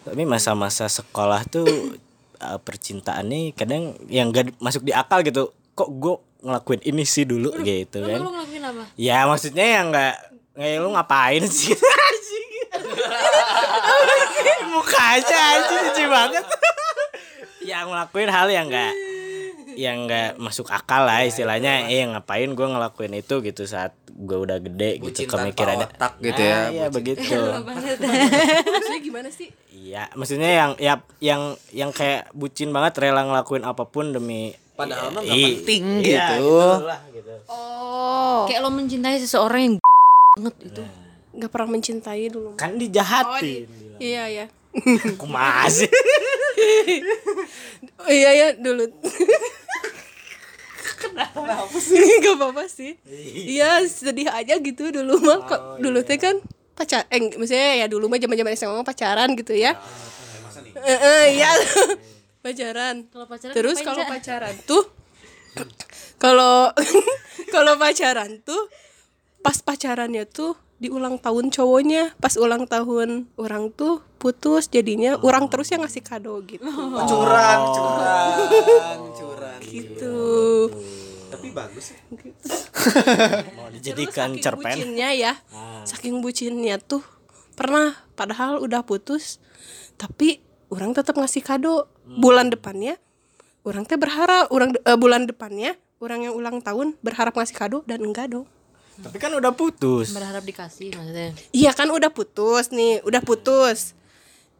Tapi 0.00 0.24
masa-masa 0.24 0.88
sekolah 0.88 1.44
tuh 1.44 1.68
eh, 2.40 2.58
percintaan 2.64 3.28
nih 3.28 3.52
kadang 3.52 3.92
yang 4.08 4.32
gak 4.32 4.56
masuk 4.64 4.80
di 4.80 4.96
akal 4.96 5.20
gitu. 5.20 5.52
Kok 5.76 5.90
gue 6.00 6.14
ngelakuin 6.40 6.82
ini 6.88 7.04
sih 7.04 7.28
dulu 7.28 7.52
gitu 7.60 8.00
kan? 8.00 8.16
Lu 8.16 8.32
ngelakuin 8.32 8.64
apa? 8.64 8.82
Ya 8.96 9.28
maksudnya 9.28 9.66
yang 9.76 9.92
nggak 9.92 10.14
nggak 10.56 10.72
lu 10.80 10.88
ngapain 10.96 11.44
sih? 11.52 11.76
Mukanya 14.68 15.18
aja 15.52 15.70
lucu 15.70 16.04
banget. 16.06 16.44
yang 17.62 17.86
ngelakuin 17.86 18.26
hal 18.26 18.50
yang 18.50 18.66
nggak 18.66 18.92
yang 19.72 20.04
nggak 20.04 20.36
masuk 20.36 20.66
akal 20.68 21.02
lah 21.02 21.22
istilahnya. 21.22 21.86
Eh 21.86 22.02
ngapain 22.04 22.48
gue 22.48 22.66
ngelakuin 22.66 23.14
itu 23.14 23.38
gitu 23.40 23.62
saat 23.64 23.94
gue 24.08 24.34
udah 24.36 24.58
gede 24.58 24.98
gitu 24.98 25.08
Bucin 25.08 25.24
tanpa 25.24 25.36
kemikirannya 25.40 25.88
otak 25.88 26.12
gitu 26.20 26.42
ya, 26.42 26.52
Ah, 26.52 26.64
iya 26.68 26.86
begitu. 26.88 27.32
Maksudnya 27.32 29.00
gimana 29.00 29.28
sih? 29.28 29.48
Iya 29.72 30.12
maksudnya 30.12 30.50
yang 30.52 30.70
ya 30.76 30.94
yang 31.18 31.42
yang 31.72 31.90
kayak 31.90 32.28
bucin 32.32 32.70
banget 32.70 33.00
rela 33.00 33.24
ngelakuin 33.24 33.62
apa 33.62 33.82
pun 33.84 34.12
demi 34.12 34.52
Padahal 34.72 35.10
mah 35.10 35.20
nggak 35.20 35.32
Iya, 35.32 35.46
penting 35.58 35.84
iya, 36.00 36.26
gitu. 36.32 36.48
gitulah, 36.48 37.00
gitu. 37.10 37.32
oh. 37.46 38.44
Kayak 38.44 38.60
lo 38.62 38.70
mencintai 38.70 39.16
seseorang 39.18 39.60
yang 39.62 39.74
banget 40.32 40.54
itu 40.64 40.82
nggak 41.32 41.50
pernah 41.50 41.68
mencintai 41.72 42.28
dulu. 42.28 42.54
Kan 42.56 42.76
oh 42.76 42.78
dijahatin 42.80 43.44
di- 43.44 43.66
iya 44.00 44.24
ya 44.28 44.46
aku 45.16 45.26
masih. 45.28 45.88
Oh, 48.02 48.10
iya 48.10 48.30
ya 48.34 48.48
dulu. 48.58 48.82
Kenapa? 51.02 51.66
Sih? 51.78 51.98
Nggak 51.98 52.34
apa-apa 52.38 52.64
sih. 52.66 52.98
Iya. 53.06 53.82
Sedih 53.86 54.30
aja 54.30 54.58
gitu 54.58 54.90
dulu 54.90 55.18
mah. 55.22 55.46
Kok 55.46 55.82
dulu 55.82 56.02
teh 56.02 56.18
kan 56.18 56.38
pacar 56.74 57.06
eh 57.10 57.20
maksudnya 57.38 57.84
ya 57.84 57.86
dulu 57.86 58.06
mah 58.10 58.18
zaman 58.18 58.36
zaman 58.38 58.52
SMA 58.54 58.82
pacaran 58.82 59.28
gitu 59.38 59.54
ya. 59.54 59.74
Eh, 60.82 60.98
eh, 60.98 61.24
iya. 61.38 61.50
Pacaran. 62.42 63.06
Kalau 63.10 63.26
pacaran 63.30 63.54
terus 63.54 63.78
kalau 63.82 64.02
Ca? 64.02 64.10
pacaran 64.10 64.54
tuh 64.66 64.82
kalau 66.22 66.70
kalau 67.54 67.72
pacaran 67.78 68.42
tuh 68.42 68.62
pas 69.42 69.58
pacarannya 69.62 70.26
tuh 70.26 70.54
di 70.82 70.90
ulang 70.90 71.22
tahun 71.22 71.54
cowoknya. 71.54 72.18
Pas 72.18 72.34
ulang 72.34 72.66
tahun 72.66 73.30
orang 73.38 73.70
tuh 73.70 74.02
putus 74.18 74.66
jadinya 74.66 75.14
orang 75.22 75.46
terus 75.46 75.70
yang 75.70 75.86
ngasih 75.86 76.02
kado 76.02 76.42
gitu. 76.42 76.66
Curang 77.06 77.62
curang 77.70 79.00
curang. 79.14 79.58
Gitu. 79.62 80.18
Tapi 81.30 81.48
bagus 81.54 81.94
ya 81.94 82.00
mau 83.56 83.70
dijadikan 83.70 84.34
Saking 84.34 84.42
cerpen? 84.42 84.74
bucinnya 84.74 85.08
ya. 85.14 85.32
Saking 85.86 86.18
bucinnya 86.18 86.76
tuh 86.82 87.06
pernah 87.54 87.94
padahal 88.18 88.58
udah 88.58 88.82
putus 88.82 89.38
tapi 89.94 90.42
orang 90.74 90.90
tetap 90.90 91.14
ngasih 91.14 91.46
kado. 91.46 91.86
Bulan 92.02 92.50
depannya 92.50 92.98
orang 93.62 93.86
teh 93.86 93.94
berharap 93.94 94.50
orang 94.50 94.74
eh, 94.74 94.98
bulan 94.98 95.30
depannya 95.30 95.78
orang 96.02 96.26
yang 96.26 96.34
ulang 96.34 96.58
tahun 96.58 96.98
berharap 96.98 97.38
ngasih 97.38 97.54
kado 97.54 97.78
dan 97.86 98.02
enggak 98.02 98.34
dong 98.34 98.46
tapi 99.00 99.16
kan 99.16 99.32
udah 99.32 99.56
putus. 99.56 100.12
Berharap 100.12 100.44
dikasih 100.44 100.92
maksudnya. 100.92 101.32
Iya 101.54 101.72
kan 101.72 101.88
udah 101.88 102.12
putus 102.12 102.68
nih 102.68 103.00
udah 103.08 103.24
putus. 103.24 103.96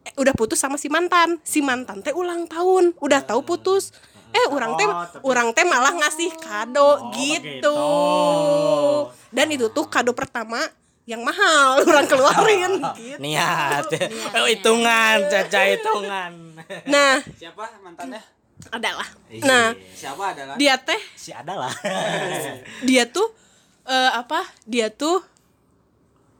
Eh, 0.03 0.13
udah 0.17 0.33
putus 0.33 0.57
sama 0.57 0.81
si 0.81 0.89
mantan. 0.89 1.37
Si 1.45 1.61
mantan 1.61 2.01
teh 2.01 2.11
ulang 2.15 2.49
tahun 2.49 2.97
udah 2.97 3.21
tahu 3.21 3.45
putus. 3.45 3.93
Eh 4.33 4.45
orang 4.49 4.73
teh 4.73 4.89
orang 5.21 5.53
teh 5.53 5.61
malah 5.61 5.93
ngasih 5.93 6.33
kado 6.41 7.13
gitu. 7.13 7.77
dan 9.33 9.49
itu 9.49 9.69
tuh 9.69 9.85
kado 9.89 10.13
pertama 10.13 10.57
yang 11.05 11.21
mahal 11.21 11.81
orang 11.89 12.07
keluarin 12.09 12.73
gitu. 12.97 13.21
Niat. 13.21 13.85
Oh, 14.39 14.49
hitungan 14.49 15.29
caca 15.29 15.59
hitungan. 15.69 16.57
Nah. 16.89 17.21
Siapa 17.37 17.77
mantannya? 17.85 18.21
Adalah. 18.73 19.07
Nah. 19.45 19.77
Siapa 19.93 20.23
adalah? 20.33 20.55
Dia 20.57 20.81
teh. 20.81 21.01
Si 21.13 21.29
adalah. 21.29 21.69
Dia 22.81 23.05
tuh 23.05 23.42
eh, 23.87 24.11
apa? 24.13 24.43
Dia 24.67 24.91
tuh 24.91 25.23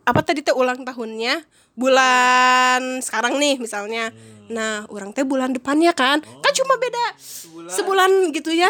apa 0.03 0.19
tadi 0.23 0.43
teh 0.43 0.55
ulang 0.55 0.83
tahunnya? 0.83 1.43
Bulan 1.73 3.01
sekarang 3.01 3.39
nih 3.39 3.57
misalnya. 3.57 4.13
Nah 4.51 4.85
orang 4.91 5.15
teh 5.15 5.25
bulan 5.25 5.55
depannya 5.55 5.95
kan? 5.95 6.21
Kan 6.21 6.51
cuma 6.53 6.75
beda 6.77 7.05
sebulan, 7.71 8.35
gitu 8.35 8.51
ya. 8.53 8.69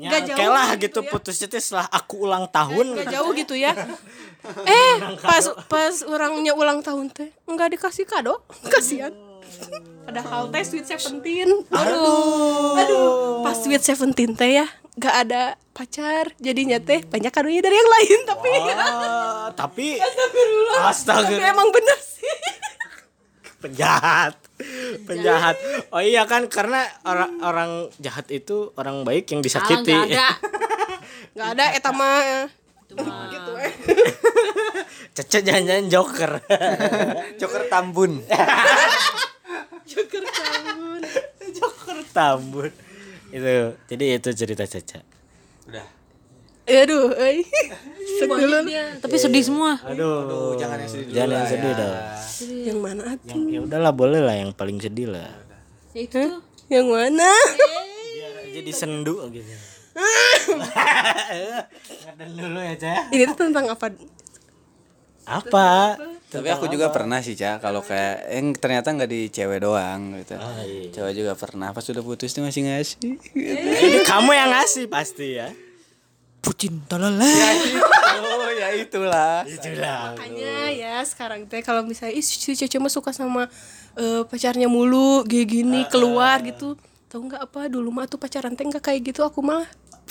Nggak 0.00 0.20
ya, 0.24 0.28
jauh 0.32 0.48
lah 0.48 0.68
gitu 0.80 0.84
gitu 0.88 1.00
ya. 1.04 1.10
putusnya 1.12 1.46
tuh 1.52 1.60
setelah 1.60 1.86
aku 1.92 2.24
ulang 2.24 2.48
tahun. 2.48 2.96
Nggak 2.96 3.12
jauh 3.12 3.30
gitu 3.36 3.54
ya. 3.58 3.74
Eh 4.64 5.20
pas 5.20 5.44
pas 5.68 5.92
orangnya 6.08 6.56
ulang 6.56 6.80
tahun 6.80 7.12
teh 7.12 7.28
nggak 7.44 7.76
dikasih 7.76 8.08
kado. 8.08 8.40
Kasihan. 8.72 9.12
Padahal 10.08 10.48
teh 10.48 10.64
sweet 10.64 10.88
seventeen. 10.88 11.68
Aduh. 11.68 12.80
Aduh. 12.80 13.44
Pas 13.44 13.52
sweet 13.60 13.84
seventeen 13.84 14.32
teh 14.32 14.64
ya 14.64 14.66
nggak 15.00 15.16
ada 15.18 15.42
pacar 15.70 16.36
jadinya 16.36 16.76
teh 16.78 17.00
banyak 17.02 17.30
kadonya 17.30 17.62
dari 17.62 17.72
yang 17.74 17.88
lain 17.90 18.18
tapi 18.22 18.48
Oh, 18.52 19.48
tapi 19.50 19.86
Astagfirullah. 20.04 20.76
Tapi 20.76 20.90
Astagfirullah. 20.90 21.50
emang 21.50 21.68
bener 21.70 21.98
sih. 21.98 22.36
penjahat 23.58 24.36
penjahat 25.02 25.56
oh 25.90 26.00
iya 26.00 26.24
kan 26.24 26.44
karena 26.46 26.80
orang 27.02 27.32
orang 27.40 27.70
jahat 27.96 28.28
itu 28.28 28.72
orang 28.74 29.02
baik 29.02 29.28
yang 29.28 29.40
disakiti 29.40 29.88
Ah, 29.90 30.04
nggak 30.04 30.16
ada 30.16 30.28
Gak 31.36 31.48
ada 31.50 31.64
eta 31.70 31.90
mah. 31.90 32.48
gitu 32.90 33.52
Cece 35.14 35.38
jangan-jangan 35.40 35.86
joker 35.88 36.32
joker 37.36 37.62
tambun 37.66 38.20
Syukur 39.82 40.22
tahun. 40.22 41.00
joker 41.50 41.98
tambun 42.10 42.70
itu 43.30 43.54
jadi 43.90 44.04
itu 44.18 44.28
cerita 44.34 44.64
Caca 44.66 45.00
aduh 46.70 47.14
euy 47.22 47.42
Banyak 48.20 48.68
dia, 48.68 48.84
tapi 49.00 49.16
sedih 49.16 49.40
semua. 49.40 49.80
Aduh, 49.80 50.52
jangan 50.60 50.76
yang 50.76 50.90
sedih 50.92 51.04
dulu 51.08 51.16
jangan 51.16 51.32
yang 51.32 51.48
sedih 51.48 51.72
ya. 51.72 51.80
dah. 51.80 51.96
yang 52.68 52.78
mana 52.84 53.02
atuh 53.16 53.32
Yang 53.32 53.40
ya 53.48 53.60
udahlah 53.64 53.92
boleh 53.96 54.20
lah 54.20 54.34
yang 54.36 54.50
paling 54.52 54.76
sedih 54.76 55.08
lah. 55.08 55.24
Ya 55.96 56.04
itu 56.04 56.20
tuh. 56.20 56.44
yang 56.68 56.86
mana 56.92 57.32
Biar 57.32 58.44
jadi 58.52 58.72
sendu 58.76 59.16
gitu. 59.32 59.48
Dulu 62.20 62.60
ya, 62.60 62.74
Cah. 62.76 63.08
ini 63.08 63.24
tuh 63.32 63.36
tentang 63.40 63.66
apa 63.72 63.86
Apa? 65.24 65.96
Tapi 66.30 66.48
aku 66.54 66.70
juga 66.70 66.94
pernah 66.94 67.18
sih 67.18 67.34
cak 67.34 67.58
kalau 67.58 67.82
kayak 67.82 68.30
yang 68.30 68.54
ternyata 68.54 68.94
nggak 68.94 69.10
di 69.10 69.26
cewek 69.34 69.66
doang 69.66 70.14
gitu. 70.22 70.38
iya. 70.38 70.90
Cewek 70.94 71.12
juga 71.18 71.32
pernah 71.34 71.74
pas 71.74 71.82
sudah 71.82 72.00
putus 72.06 72.30
tuh 72.30 72.46
masih 72.46 72.70
ngasih. 72.70 73.02
Ini 73.34 73.98
kamu 74.06 74.30
yang 74.30 74.54
ngasih 74.54 74.86
pasti 74.86 75.42
ya. 75.42 75.50
Pucin 76.40 76.80
tolol 76.88 77.18
oh 77.20 78.50
ya 78.54 78.72
itulah. 78.78 79.44
Itulah. 79.44 80.14
makanya 80.16 80.72
ya 80.72 80.94
sekarang 81.04 81.44
teh 81.50 81.60
kalau 81.60 81.84
misalnya 81.84 82.16
ih 82.16 82.24
si 82.24 82.56
Cece 82.56 82.78
mah 82.78 82.88
suka 82.88 83.10
sama 83.12 83.50
eh, 83.98 84.22
pacarnya 84.24 84.70
mulu 84.70 85.26
kayak 85.26 85.46
gini 85.50 85.84
keluar 85.90 86.40
gitu 86.46 86.78
tahu 87.10 87.26
nggak 87.26 87.42
apa 87.42 87.66
dulu 87.66 87.90
mah 87.90 88.06
tuh 88.06 88.22
pacaran 88.22 88.54
teh 88.54 88.62
nggak 88.62 88.86
kayak 88.86 89.10
gitu 89.10 89.26
aku 89.26 89.42
mah 89.42 89.66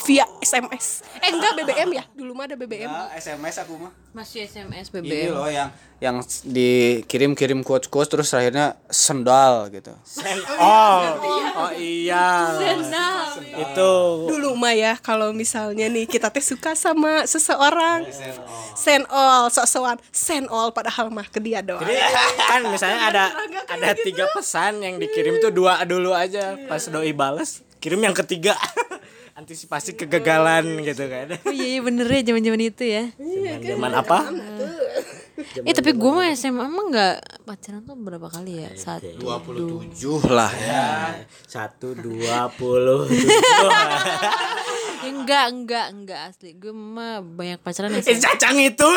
via 0.10 0.26
SMS 0.42 1.06
eh 1.22 1.30
enggak 1.30 1.54
BBM 1.62 1.90
ya. 1.94 2.04
Dulu 2.18 2.34
mah 2.34 2.50
ada 2.50 2.58
BBM 2.58 2.90
SMS 3.14 3.62
aku 3.62 3.78
mah. 3.78 3.94
Masih 4.10 4.50
SMS 4.50 4.90
Ini 4.90 4.96
BBM. 5.06 5.38
loh 5.38 5.46
yang 5.46 5.70
yang 6.02 6.18
dikirim-kirim 6.50 7.62
quotes 7.62 7.86
quotes 7.92 8.10
terus 8.10 8.34
akhirnya 8.34 8.74
sendal 8.90 9.70
gitu. 9.70 9.94
Oh, 10.58 10.98
oh 11.62 11.72
iya. 11.78 12.58
Itu. 13.54 13.94
Dulu 14.34 14.58
mah 14.58 14.74
ya 14.74 14.98
kalau 14.98 15.30
misalnya 15.30 15.86
nih 15.92 16.10
kita 16.10 16.34
teh 16.34 16.42
suka 16.42 16.74
sama 16.74 17.30
seseorang. 17.30 18.10
Send 18.74 19.06
all 19.14 19.54
sok-sokan. 19.54 20.02
Send 20.10 20.50
all 20.50 20.74
padahal 20.74 21.14
mah 21.14 21.30
ke 21.30 21.38
dia 21.38 21.62
doang. 21.62 21.86
Jadi 21.86 22.00
kan 22.42 22.66
misalnya 22.66 23.00
ada 23.14 23.24
ada 23.70 23.94
tiga 23.94 24.26
pesan 24.34 24.82
yang 24.82 24.98
dikirim 24.98 25.38
tuh 25.38 25.54
dua 25.54 25.86
dulu 25.86 26.18
aja. 26.18 26.58
Pas 26.66 26.82
doi 26.90 27.14
bales 27.14 27.62
kirim 27.80 28.04
yang 28.04 28.16
ketiga 28.16 28.60
antisipasi 29.40 29.96
kegagalan 29.96 30.82
gitu 30.82 31.06
kan 31.06 31.38
Oh 31.42 31.50
iya, 31.50 31.66
iya 31.70 31.80
bener 31.80 32.06
ya 32.06 32.22
zaman-zaman 32.26 32.62
itu 32.62 32.84
ya. 32.86 33.04
zaman 33.66 33.92
apa 33.94 34.18
Eh 35.40 35.72
tapi 35.72 35.94
gue 35.94 36.12
mah 36.12 36.28
SMA 36.36 36.62
mah 36.62 36.86
nggak 36.86 37.16
pacaran 37.48 37.82
tuh 37.82 37.96
berapa 37.96 38.28
kali 38.28 38.60
ya? 38.60 38.76
Satu. 38.76 39.08
27 39.16 39.96
lah 40.28 40.52
ya. 40.52 41.16
satu 41.48 41.96
dua 41.96 42.52
puluh 42.52 43.08
Ya, 43.08 43.40
enggak, 45.16 45.46
enggak, 45.48 45.86
enggak 45.90 46.20
asli. 46.28 46.54
Gue 46.54 46.70
mah 46.70 47.24
banyak 47.24 47.58
pacaran 47.58 47.90
eh 47.90 48.04
SMA. 48.04 48.20
cacang 48.20 48.60
itu 48.60 48.90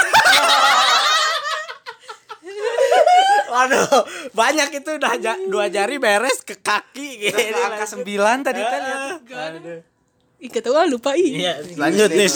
Waduh, 3.47 4.03
banyak 4.33 4.69
itu 4.73 4.91
udah 4.93 5.13
ja- 5.19 5.41
dua 5.45 5.69
jari 5.69 5.97
beres 5.97 6.41
ke 6.41 6.59
kaki 6.59 7.23
gitu. 7.23 7.39
Angka 7.55 7.87
9 7.87 8.43
tadi 8.43 8.61
kan 8.61 8.81
ya. 8.83 8.99
Ih 10.43 10.51
kata 10.51 10.69
wah 10.69 10.83
lupa 10.85 11.15
ih 11.15 11.39
Iya, 11.39 11.63
lanjut 11.79 12.11
nih. 12.11 12.27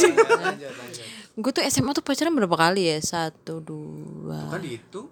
Gue 1.35 1.51
tuh 1.51 1.61
SMA 1.67 1.91
tuh 1.91 2.01
pacaran 2.01 2.33
berapa 2.33 2.55
kali 2.57 2.87
ya? 2.87 2.97
Satu, 2.99 3.59
dua, 3.59 4.49
Kan 4.49 4.63
itu. 4.63 5.11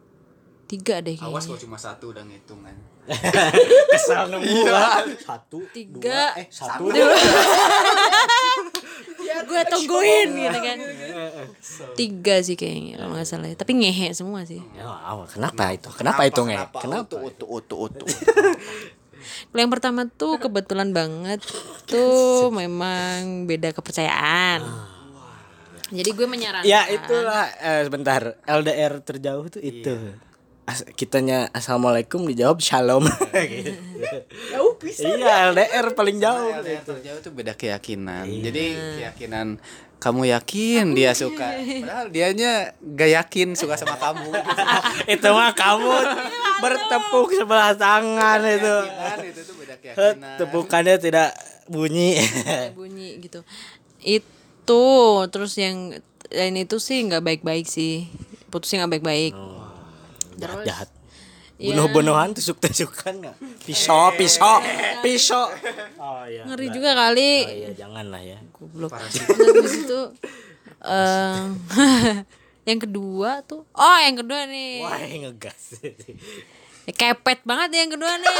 tiga 0.64 1.03
deh 1.03 1.12
Awas 1.18 1.45
kayaknya. 1.45 1.45
kalau 1.45 1.61
cuma 1.61 1.76
satu 1.76 2.05
udah 2.09 2.24
ngitung 2.24 2.62
kan. 2.62 2.72
Kesal 3.92 4.32
nemu 4.32 4.64
Satu, 5.20 5.61
Tiga. 5.68 6.32
dua, 6.32 6.40
eh 6.40 6.47
satu. 6.49 6.88
gue 9.45 9.61
tungguin 9.68 10.28
gitu 10.32 10.59
kan. 10.59 10.78
Tiga 11.92 12.34
sih 12.40 12.57
kayaknya 12.57 12.97
kalau 12.97 13.12
nggak 13.12 13.28
salah. 13.28 13.49
ya. 13.51 13.57
Tapi 13.59 13.72
ngehe 13.76 14.09
semua 14.16 14.49
sih. 14.49 14.62
Ya, 14.72 14.88
kenapa 15.28 15.74
itu? 15.74 15.88
Kenapa, 15.92 16.24
itu 16.24 16.40
nge? 16.40 16.57
Kenapa? 16.72 17.16
Utu 17.20 17.45
utu 17.45 17.74
utu. 17.76 18.07
Kalau 19.25 19.61
yang 19.61 19.72
pertama 19.72 20.01
tuh 20.09 20.37
kebetulan 20.45 20.91
banget 20.91 21.41
tuh 21.89 22.51
memang 22.61 23.45
beda 23.49 23.72
kepercayaan. 23.72 24.64
Jadi 25.95 26.11
gue 26.16 26.27
menyarankan. 26.27 26.66
Ya 26.66 26.89
itulah 26.89 27.47
eh, 27.61 27.83
sebentar 27.87 28.41
LDR 28.49 29.05
terjauh 29.05 29.47
tuh 29.53 29.62
itu. 29.62 29.95
As 30.64 30.81
kitanya 30.97 31.53
assalamualaikum 31.53 32.25
dijawab 32.25 32.64
shalom. 32.64 33.05
gitu. 33.37 33.77
jauh 34.49 34.75
bisa 34.81 35.05
iya 35.12 35.53
LDR 35.53 35.93
paling 35.93 36.16
jauh. 36.18 36.57
LDR 36.57 36.83
terjauh 36.83 37.20
tuh 37.20 37.33
beda 37.37 37.53
keyakinan. 37.53 38.25
Jadi 38.25 38.75
keyakinan 39.05 39.61
kamu 40.05 40.28
yakin 40.28 40.92
dia 40.92 41.16
suka, 41.16 41.57
padahal 41.57 42.12
dianya 42.12 42.76
gak 42.76 43.11
yakin 43.24 43.57
suka 43.57 43.80
sama 43.80 43.96
kamu. 43.96 44.36
itu 45.16 45.28
mah 45.32 45.57
kamu 45.57 45.96
bertepuk 46.61 47.32
sebelah 47.32 47.72
tangan 47.72 48.44
itu. 48.44 48.76
Itu 49.32 49.40
tuh 49.48 49.55
beda 49.57 49.74
Het, 49.80 49.80
keyakinan. 49.80 50.36
Tepukannya 50.36 50.96
tidak 51.00 51.30
bunyi. 51.72 52.20
bunyi 52.76 53.16
gitu. 53.24 53.40
Itu 54.05 54.84
terus 55.32 55.57
yang 55.57 55.96
lain 56.28 56.57
itu 56.61 56.76
sih 56.76 57.00
nggak 57.09 57.24
baik-baik 57.24 57.64
sih. 57.64 58.12
Putusnya 58.52 58.84
nggak 58.84 59.00
baik-baik. 59.00 59.32
jahat 60.36 60.61
jahat. 60.68 60.88
Iya. 61.65 61.73
Bunuh-bunuhan 61.73 62.37
tusuk-tusukan 62.37 63.25
nggak? 63.25 63.37
Pisau, 63.65 64.12
pisau, 64.21 64.61
pisau. 65.01 65.49
Oh 65.97 66.29
iya. 66.29 66.45
Ngeri 66.45 66.69
juga 66.69 66.93
kali. 66.93 67.33
Oh 67.49 67.57
iya 67.57 67.71
jangan 67.73 68.05
lah 68.12 68.21
ya. 68.21 68.37
Goblok. 68.53 68.93
Itu 69.01 70.12
eh, 70.85 71.41
yang 72.69 72.81
kedua 72.85 73.41
tuh. 73.49 73.65
Oh, 73.73 73.97
yang 73.97 74.21
kedua 74.21 74.45
nih. 74.45 74.85
Wah 74.85 75.01
ngegas. 75.01 75.81
Ya, 76.85 76.93
kepet 76.93 77.41
banget 77.49 77.73
ya 77.73 77.89
yang 77.89 77.97
kedua 77.97 78.12
nih. 78.21 78.37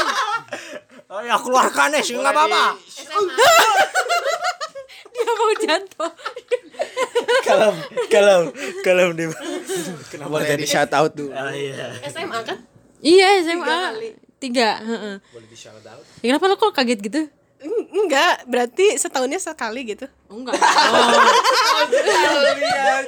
Oh 1.09 1.21
ya 1.25 1.33
keluarkan 1.41 1.97
ya 1.97 2.01
sih 2.05 2.13
nggak 2.13 2.29
apa-apa. 2.29 2.77
Dia 5.15 5.31
mau 5.33 5.53
jatuh. 5.57 6.11
Kalau 7.41 7.71
kalau 8.13 8.37
kalau 8.85 9.05
di 9.17 9.25
kenapa 10.13 10.29
Boleh 10.29 10.59
di 10.61 10.67
shout 10.69 10.93
out 10.93 11.09
dulu. 11.17 11.33
Ah, 11.33 11.49
iya. 11.49 11.89
SMA 12.05 12.45
kan 12.45 12.74
Iya, 13.01 13.27
SMA. 13.41 13.79
Tiga. 14.35 14.77
heeh. 14.77 15.15
Ya, 16.21 16.27
kenapa 16.31 16.45
lo 16.45 16.55
kok 16.55 16.71
kaget 16.71 16.99
gitu? 17.01 17.21
Eng- 17.55 17.87
enggak 17.97 18.45
berarti 18.45 18.93
setahunnya 18.93 19.41
sekali 19.41 19.87
gitu 19.87 20.05
Oh, 20.29 20.37
enggak. 20.37 20.53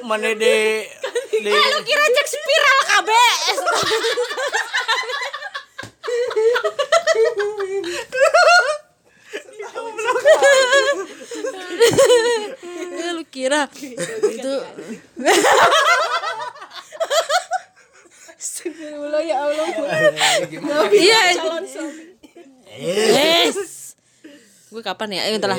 Mana 0.08 0.34
di 0.34 0.82
di 1.30 1.50
Lu 1.52 1.80
kira 1.84 2.04
cek 2.08 2.26
spiral 2.26 2.78
KB. 2.88 3.10
Lu 13.14 13.22
kira 13.34 13.68
itu 14.26 14.54
Astagfirullah 18.38 19.18
ya 19.26 19.36
Allah 19.42 19.66
iya. 20.94 21.20
yes. 22.70 23.98
Gue 24.70 24.78
kapan 24.78 25.18
ya? 25.18 25.26
Eh 25.26 25.34
entar 25.34 25.50
lah. 25.50 25.58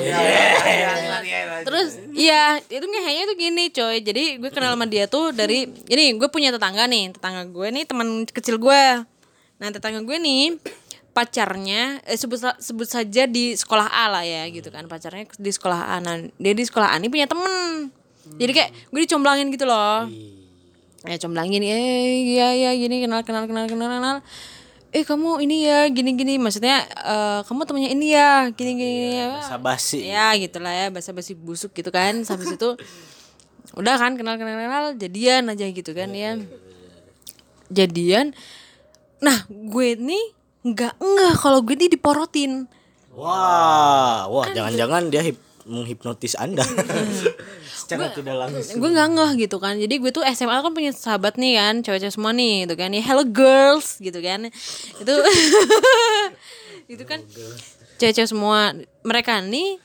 Terus 1.60 2.00
iya 2.16 2.56
itu 2.72 2.80
ngehenya 2.88 3.28
tuh 3.28 3.36
gini 3.36 3.68
coy. 3.68 4.00
Jadi 4.00 4.40
gue 4.40 4.48
kenal 4.48 4.72
sama 4.72 4.88
dia 4.88 5.04
tuh 5.12 5.28
dari 5.36 5.68
ini 5.68 6.16
gue 6.16 6.32
punya 6.32 6.56
tetangga 6.56 6.88
nih. 6.88 7.12
Tetangga 7.12 7.52
gue 7.52 7.68
nih 7.68 7.84
teman 7.84 8.24
kecil 8.24 8.56
gue. 8.56 8.84
Nah 9.60 9.68
tetangga 9.68 10.00
gue 10.00 10.16
nih 10.16 10.56
pacarnya 11.12 12.00
eh, 12.08 12.16
sebut 12.16 12.40
sebut 12.64 12.88
saja 12.88 13.28
di 13.28 13.60
sekolah 13.60 13.92
A 13.92 14.08
lah 14.08 14.24
ya 14.24 14.48
gitu 14.48 14.72
kan. 14.72 14.88
Pacarnya 14.88 15.28
di 15.36 15.52
sekolah 15.52 15.84
A. 15.84 16.00
Nah 16.00 16.32
dia 16.40 16.56
di 16.56 16.64
sekolah 16.64 16.94
A 16.94 16.96
nih 16.96 17.12
punya 17.12 17.28
temen. 17.28 17.92
Jadi 18.40 18.52
kayak 18.56 18.70
gue 18.88 19.00
dicomblangin 19.04 19.52
gitu 19.52 19.68
loh 19.68 20.08
ya 21.08 21.16
comblangin 21.16 21.64
eh 21.64 22.24
iya 22.36 22.52
iya 22.52 22.70
gini 22.76 23.00
kenal 23.00 23.24
kenal 23.24 23.48
kenal 23.48 23.64
kenal 23.64 23.88
kenal. 23.88 24.16
Eh 24.90 25.06
kamu 25.06 25.38
ini 25.46 25.70
ya 25.70 25.86
gini 25.88 26.18
gini 26.18 26.36
maksudnya 26.36 26.82
eh, 26.84 27.40
kamu 27.46 27.62
temannya 27.64 27.90
ini 27.94 28.12
ya 28.12 28.50
gini 28.50 28.72
gini 28.74 29.22
ya. 29.22 29.40
sabasi. 29.46 30.02
ya 30.04 30.34
gitulah 30.36 30.74
ya 30.74 30.86
basa 30.90 31.14
basi 31.14 31.38
busuk 31.38 31.70
gitu 31.72 31.94
kan 31.94 32.26
sampai 32.26 32.50
situ 32.50 32.74
udah 33.80 33.94
kan 33.96 34.18
kenal 34.18 34.34
kenal 34.34 34.58
kenal 34.58 34.84
jadian 34.98 35.46
aja 35.48 35.64
gitu 35.70 35.94
kan 35.94 36.10
ya. 36.12 36.36
jadian. 37.70 38.34
Nah 39.22 39.46
gue 39.48 39.94
nih 39.94 40.24
nggak 40.66 40.94
nggak 41.00 41.34
kalau 41.40 41.64
gue 41.64 41.76
nih 41.78 41.88
diporotin. 41.88 42.68
Wah, 43.10 44.30
wah 44.30 44.46
jangan-jangan 44.54 45.10
dia 45.10 45.22
hip, 45.26 45.38
menghipnotis 45.70 46.34
Anda. 46.34 46.66
Secara 47.80 48.10
tidak 48.10 48.34
langsung. 48.36 48.76
gue 48.76 48.90
nggak 48.90 49.08
ngeh 49.14 49.30
gitu 49.40 49.56
kan. 49.56 49.74
Jadi 49.74 49.94
gue 49.96 50.10
tuh 50.10 50.26
SMA 50.28 50.58
kan 50.58 50.70
punya 50.70 50.90
sahabat 50.90 51.34
nih 51.34 51.56
kan 51.56 51.74
cewek-cewek 51.80 52.12
semua 52.12 52.30
nih 52.30 52.66
gitu 52.66 52.74
kan. 52.74 52.90
Ya 52.90 53.00
hello 53.00 53.22
girls 53.22 53.96
gitu 53.98 54.18
kan. 54.18 54.50
Itu 54.98 55.14
itu 56.92 57.02
kan 57.04 57.22
cewek-cewek 57.96 58.28
semua. 58.28 58.74
Mereka 59.00 59.40
nih 59.42 59.78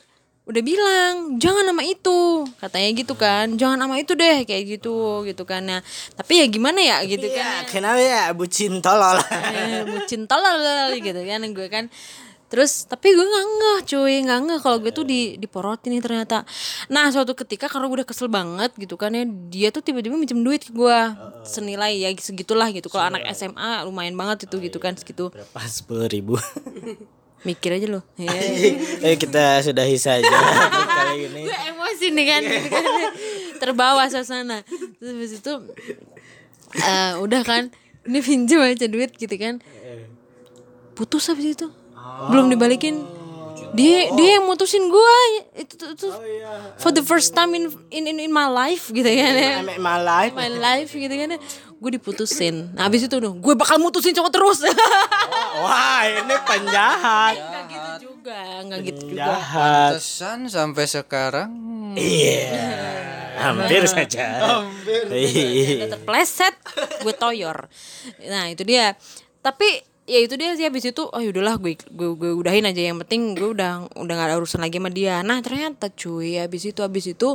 udah 0.46 0.62
bilang 0.62 1.12
jangan 1.42 1.66
nama 1.66 1.82
itu 1.82 2.46
katanya 2.58 2.90
gitu 2.94 3.14
kan. 3.14 3.46
Jangan 3.54 3.78
nama 3.80 3.94
itu 3.98 4.14
deh 4.14 4.42
kayak 4.42 4.78
gitu 4.78 4.96
gitu 5.24 5.42
kan. 5.42 5.62
Nah 5.62 5.80
tapi 6.14 6.38
ya 6.38 6.46
gimana 6.46 6.78
ya 6.78 7.02
gitu 7.02 7.26
Ya, 7.26 7.62
kan. 7.62 7.62
kenapa 7.66 7.98
ya 7.98 8.22
bucin 8.30 8.78
tolol. 8.78 9.18
eh, 9.30 9.82
bucin 9.82 10.26
tolol 10.26 10.62
gitu 10.98 11.20
kan. 11.22 11.40
Gue 11.50 11.66
kan 11.66 11.90
terus 12.46 12.86
tapi 12.86 13.10
gue 13.12 13.26
nggak 13.26 13.46
ngeh 13.46 13.78
cuy. 13.90 14.14
Nggak 14.22 14.40
ngeh 14.46 14.58
kalau 14.62 14.76
gue 14.78 14.92
tuh 14.94 15.04
di 15.04 15.34
diporotin 15.36 15.94
nih 15.96 16.02
ternyata. 16.02 16.46
Nah 16.88 17.10
suatu 17.10 17.34
ketika 17.34 17.66
karena 17.66 17.90
gue 17.90 18.02
udah 18.02 18.08
kesel 18.08 18.30
banget 18.30 18.70
gitu 18.78 18.94
kan 18.94 19.10
ya 19.12 19.26
dia 19.26 19.68
tuh 19.74 19.82
tiba-tiba 19.82 20.14
minjem 20.14 20.40
duit 20.40 20.62
ke 20.62 20.72
gue. 20.72 20.98
Senilai 21.42 21.98
ya 21.98 22.10
segitulah 22.14 22.70
gitu. 22.70 22.86
Kalau 22.86 23.10
anak 23.10 23.26
SMA 23.34 23.82
lumayan 23.84 24.14
banget 24.14 24.46
itu 24.46 24.56
gitu 24.62 24.78
kan 24.78 24.94
segitu. 24.94 25.34
Berapa? 25.34 25.60
Sepuluh 25.66 26.06
ribu. 26.06 26.38
mikir 27.46 27.78
aja 27.78 27.86
loh 27.86 28.02
ya. 28.18 28.32
Ayo 29.06 29.16
kita 29.22 29.62
sudahi 29.62 29.94
saja. 30.00 30.26
Kali 30.98 31.30
ini. 31.30 31.46
gue 31.46 31.58
emosi 31.70 32.06
nih 32.10 32.26
kan, 32.26 32.42
gitu 32.42 32.68
kan. 32.74 32.84
terbawa 33.62 34.02
suasana. 34.10 34.66
Terus 34.98 35.10
habis 35.14 35.32
itu 35.38 35.52
eh, 36.82 37.12
udah 37.22 37.42
kan 37.46 37.70
ini 38.06 38.18
pinjam 38.18 38.66
aja 38.66 38.90
duit 38.90 39.14
gitu 39.14 39.34
kan. 39.38 39.62
Putus 40.98 41.30
habis 41.30 41.54
itu 41.54 41.70
belum 42.26 42.48
dibalikin 42.48 43.04
dia 43.72 44.08
dia 44.10 44.40
yang 44.40 44.46
mutusin 44.46 44.88
gue 44.88 45.14
itu, 45.54 45.74
itu, 45.76 45.84
itu 45.92 46.08
for 46.76 46.90
the 46.90 47.02
first 47.02 47.32
time 47.32 47.52
in 47.52 47.64
in 47.90 48.06
in, 48.06 48.16
in 48.18 48.32
my 48.32 48.46
life 48.46 48.88
gitu 48.88 49.04
kan 49.04 49.32
ya 49.32 49.60
Make 49.60 49.76
my 49.76 49.98
life. 49.98 50.32
my 50.32 50.48
life 50.48 50.90
gitu 50.90 51.10
kan 51.10 51.34
ya. 51.34 51.38
gue 51.76 51.90
diputusin 51.92 52.72
nah, 52.72 52.88
habis 52.88 53.04
itu 53.04 53.12
tuh 53.12 53.32
gue 53.32 53.54
bakal 53.54 53.76
mutusin 53.76 54.12
cowok 54.12 54.32
terus 54.32 54.58
Wah, 55.56 56.04
ini 56.04 56.36
penjahat. 56.42 57.34
nggak 57.36 57.64
gitu 57.68 57.90
juga 58.06 58.38
nggak 58.64 58.80
gitu 58.82 59.00
juga. 59.12 59.24
Pantesan 59.36 60.38
sampai 60.48 60.84
sekarang 60.84 61.50
Iya. 61.96 62.48
Hampir 63.36 63.84
saja. 63.84 64.24
Hampir. 64.40 65.04
terpleset 65.86 66.56
gue 67.02 67.12
toyor 67.12 67.68
nah 68.24 68.48
itu 68.48 68.64
dia 68.64 68.96
tapi 69.40 69.84
ya 70.06 70.22
itu 70.22 70.38
dia 70.38 70.54
sih 70.54 70.62
habis 70.62 70.86
itu 70.86 71.02
oh 71.02 71.18
yaudahlah 71.18 71.58
gue 71.58 71.74
gue 71.74 72.08
gue 72.14 72.30
udahin 72.30 72.62
aja 72.62 72.78
yang 72.78 73.02
penting 73.02 73.34
gue 73.34 73.50
udah 73.58 73.90
udah 73.98 74.14
gak 74.14 74.28
ada 74.30 74.36
urusan 74.38 74.62
lagi 74.62 74.78
sama 74.78 74.90
dia. 74.94 75.20
Nah 75.26 75.42
ternyata 75.42 75.90
cuy 75.90 76.38
habis 76.38 76.62
itu 76.62 76.80
habis 76.80 77.10
itu 77.10 77.34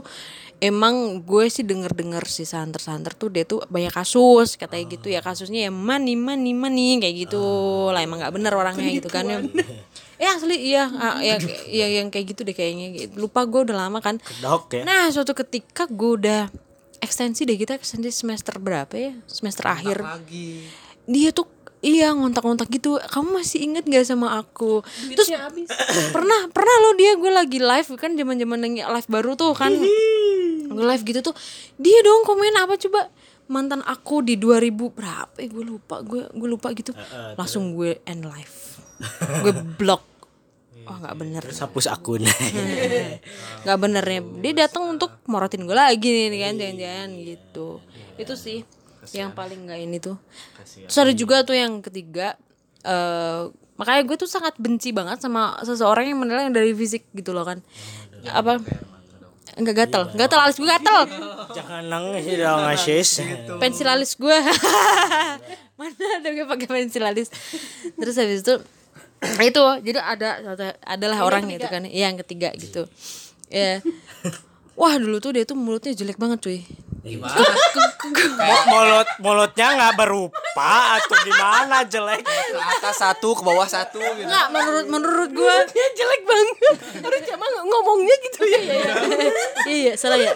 emang 0.64 1.20
gue 1.20 1.52
sih 1.52 1.68
denger 1.68 1.92
denger 1.92 2.24
si 2.32 2.48
santer 2.48 2.80
santer 2.80 3.12
tuh 3.12 3.28
dia 3.28 3.44
tuh 3.44 3.60
banyak 3.68 3.92
kasus 3.92 4.56
katanya 4.56 4.88
gitu 4.88 5.12
ya 5.12 5.20
kasusnya 5.20 5.68
ya 5.68 5.72
money 5.72 6.16
money 6.16 6.56
money 6.56 6.98
kayak 7.04 7.28
gitu. 7.28 7.44
Lah 7.92 8.00
emang 8.00 8.24
nggak 8.24 8.34
bener 8.40 8.56
orangnya 8.56 8.88
gitu 8.88 9.12
kan 9.12 9.28
ya. 9.28 9.44
Eh 10.16 10.30
asli 10.32 10.56
iya 10.72 10.88
ah, 11.04 11.20
ya, 11.20 11.36
ya 11.68 11.88
yang 12.00 12.08
kayak 12.08 12.32
gitu 12.32 12.48
deh 12.48 12.56
kayaknya 12.56 13.12
lupa 13.20 13.44
gue 13.44 13.68
udah 13.68 13.76
lama 13.76 14.00
kan. 14.00 14.16
Kedok 14.24 14.80
ya. 14.80 14.84
Nah, 14.88 15.12
suatu 15.12 15.36
ketika 15.36 15.92
gue 15.92 16.12
udah 16.24 16.42
ekstensi 17.04 17.44
deh 17.44 17.60
kita 17.60 17.76
ekstensi 17.76 18.08
semester 18.16 18.56
berapa 18.64 18.96
ya? 18.96 19.12
Semester 19.28 19.68
akhir. 19.68 20.00
lagi. 20.00 20.64
Dia 21.10 21.36
tuh 21.36 21.61
iya 21.82 22.14
ngontak-ngontak 22.14 22.70
gitu. 22.70 22.98
Kamu 22.98 23.42
masih 23.42 23.66
inget 23.66 23.84
gak 23.86 24.06
sama 24.06 24.40
aku? 24.40 24.86
Terus 24.86 25.30
pernah 26.16 26.48
pernah 26.54 26.76
lo 26.88 26.96
dia 26.96 27.18
gue 27.18 27.32
lagi 27.34 27.60
live 27.60 27.90
kan 27.98 28.14
zaman-zaman 28.16 28.58
yang 28.72 28.90
live 28.94 29.10
baru 29.10 29.34
tuh 29.36 29.54
kan. 29.58 29.74
gue 30.72 30.86
live 30.88 31.04
gitu 31.04 31.20
tuh. 31.20 31.36
Dia 31.82 32.00
dong 32.06 32.24
komen 32.24 32.56
apa 32.56 32.78
coba? 32.78 33.10
Mantan 33.52 33.84
aku 33.84 34.24
di 34.24 34.40
2000 34.40 34.72
berapa? 34.96 35.36
Eh 35.42 35.50
gue 35.52 35.66
lupa. 35.66 36.00
Gue 36.06 36.30
gue 36.32 36.48
lupa 36.48 36.72
gitu. 36.72 36.96
Langsung 37.36 37.76
gue 37.76 38.00
end 38.08 38.24
live. 38.24 38.58
gue 39.44 39.54
block. 39.82 40.08
Oh 40.82 40.98
nggak 40.98 41.16
bener 41.18 41.42
Terus 41.46 41.62
hapus 41.62 41.86
akun. 41.94 42.26
nggak 43.66 43.78
bener 43.78 44.02
ya 44.06 44.22
dia 44.42 44.54
datang 44.66 44.98
untuk 44.98 45.14
morotin 45.30 45.66
gue 45.70 45.78
lagi 45.78 46.10
nih 46.10 46.40
kan 46.42 46.54
jangan-jangan 46.58 47.10
gitu 47.22 47.68
itu 48.18 48.34
sih 48.38 48.60
yang 49.14 49.34
paling 49.34 49.66
nggak 49.66 49.80
ini 49.82 49.98
tuh. 49.98 50.18
Terus 50.62 50.98
ada 50.98 51.14
juga 51.16 51.42
tuh 51.42 51.58
yang 51.58 51.82
ketiga 51.82 52.38
eh 52.82 53.46
makanya 53.78 54.02
gue 54.06 54.18
tuh 54.18 54.30
sangat 54.30 54.54
benci 54.62 54.94
banget 54.94 55.22
sama 55.22 55.58
seseorang 55.66 56.06
yang 56.14 56.22
menilai 56.22 56.50
dari 56.54 56.74
fisik 56.78 57.10
gitu 57.18 57.34
loh 57.34 57.46
kan. 57.46 57.62
Apa? 58.30 58.62
Enggak 59.58 59.86
gatel, 59.86 60.04
gatel 60.16 60.40
alis 60.40 60.58
gue 60.62 60.70
gatel. 60.70 61.00
Jangan 61.58 61.84
nangis 61.90 62.24
dong, 62.40 62.64
Asis. 62.72 63.10
Pensil 63.60 63.88
alis 63.90 64.16
gue. 64.16 64.38
Mana 65.78 66.06
ada 66.22 66.30
gue 66.30 66.46
pakai 66.46 66.68
pensil 66.70 67.04
alis. 67.04 67.28
Terus 67.98 68.16
habis 68.16 68.46
itu 68.46 68.56
itu 69.50 69.62
jadi 69.86 70.00
ada 70.02 70.30
adalah 70.86 71.26
orang 71.26 71.50
gitu 71.50 71.68
kan. 71.68 71.84
Iya, 71.86 72.14
yang 72.14 72.22
ketiga 72.22 72.54
gitu. 72.56 72.86
Ya 73.52 73.84
wah 74.82 74.98
dulu 74.98 75.22
tuh 75.22 75.38
dia 75.38 75.46
tuh 75.46 75.54
mulutnya 75.54 75.94
jelek 75.94 76.18
banget 76.18 76.42
cuy 76.42 76.60
Mo- 77.02 78.66
Mulut 78.70 79.10
mulutnya 79.18 79.68
nggak 79.74 79.94
berupa 79.98 81.02
atau 81.02 81.18
gimana? 81.26 81.82
Jelek? 81.84 82.22
ke 82.22 82.58
atas 82.78 83.02
satu 83.02 83.34
ke 83.34 83.42
bawah 83.42 83.66
satu 83.66 83.98
gitu. 83.98 84.30
Nggak 84.30 84.48
menurut 84.54 84.86
menurut 84.86 85.30
gue 85.34 85.56
dia 85.74 85.88
jelek 85.98 86.22
banget. 86.24 86.76
Harus 87.02 87.22
cuma 87.26 87.46
ngomongnya 87.66 88.16
gitu 88.22 88.42
ya. 88.46 88.60
Iya 89.66 89.94
salah 89.98 90.22
ya. 90.22 90.30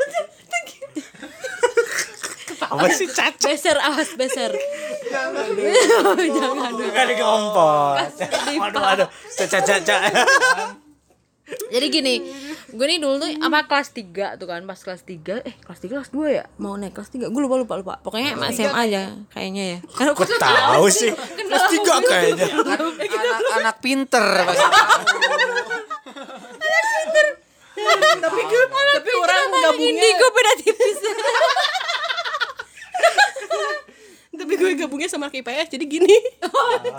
Apa 2.65 2.89
sih 2.89 3.05
cacat? 3.05 3.45
beser 3.45 3.77
awas 3.77 4.09
beser. 4.17 4.49
Jangan 5.05 5.53
Bukan 6.73 7.05
di 7.05 7.15
kompor. 7.15 7.93
Aduh 8.57 8.83
aduh. 8.83 9.07
Cacat 9.37 9.61
cacat. 9.61 10.11
jadi 11.69 11.87
gini 11.93 12.25
gue 12.65 12.85
nih 12.89 12.97
dulu 12.97 13.21
tuh 13.21 13.29
apa 13.45 13.69
kelas 13.69 13.93
3 13.93 14.41
tuh 14.41 14.47
kan 14.49 14.65
pas 14.65 14.79
kelas 14.79 15.05
3 15.05 15.45
eh 15.45 15.55
kelas 15.61 15.79
3 15.85 15.93
kelas 15.93 16.09
2 16.09 16.37
ya? 16.41 16.43
Mau 16.57 16.73
naik 16.73 16.97
kelas 16.97 17.13
3 17.13 17.29
gue 17.29 17.41
lupa 17.41 17.55
lupa 17.61 17.73
lupa. 17.77 17.93
Pokoknya 18.01 18.33
emang 18.33 18.49
SMA 18.49 18.73
aja 18.89 19.13
kayaknya 19.29 19.63
ya. 19.77 19.79
Karena 19.93 20.11
Kok 20.17 20.25
tahu 20.41 20.85
sih? 20.89 21.11
Kelas 21.49 21.65
tiga 21.69 21.93
kayaknya. 22.01 22.47
anak 22.49 23.39
anak 23.61 23.75
pinter 23.85 24.25
pasti. 24.49 24.65
tapi 28.15 28.41
tapi 28.97 29.11
orang 29.13 29.41
gabungnya 29.61 30.01
indigo 30.01 30.27
beda 30.33 30.53
tipis. 30.63 30.99
Tapi 34.35 34.51
gue 34.59 34.75
gabungnya 34.75 35.07
sama 35.07 35.31
anak 35.31 35.39
IPS 35.39 35.79
jadi 35.79 35.85
gini. 35.87 36.11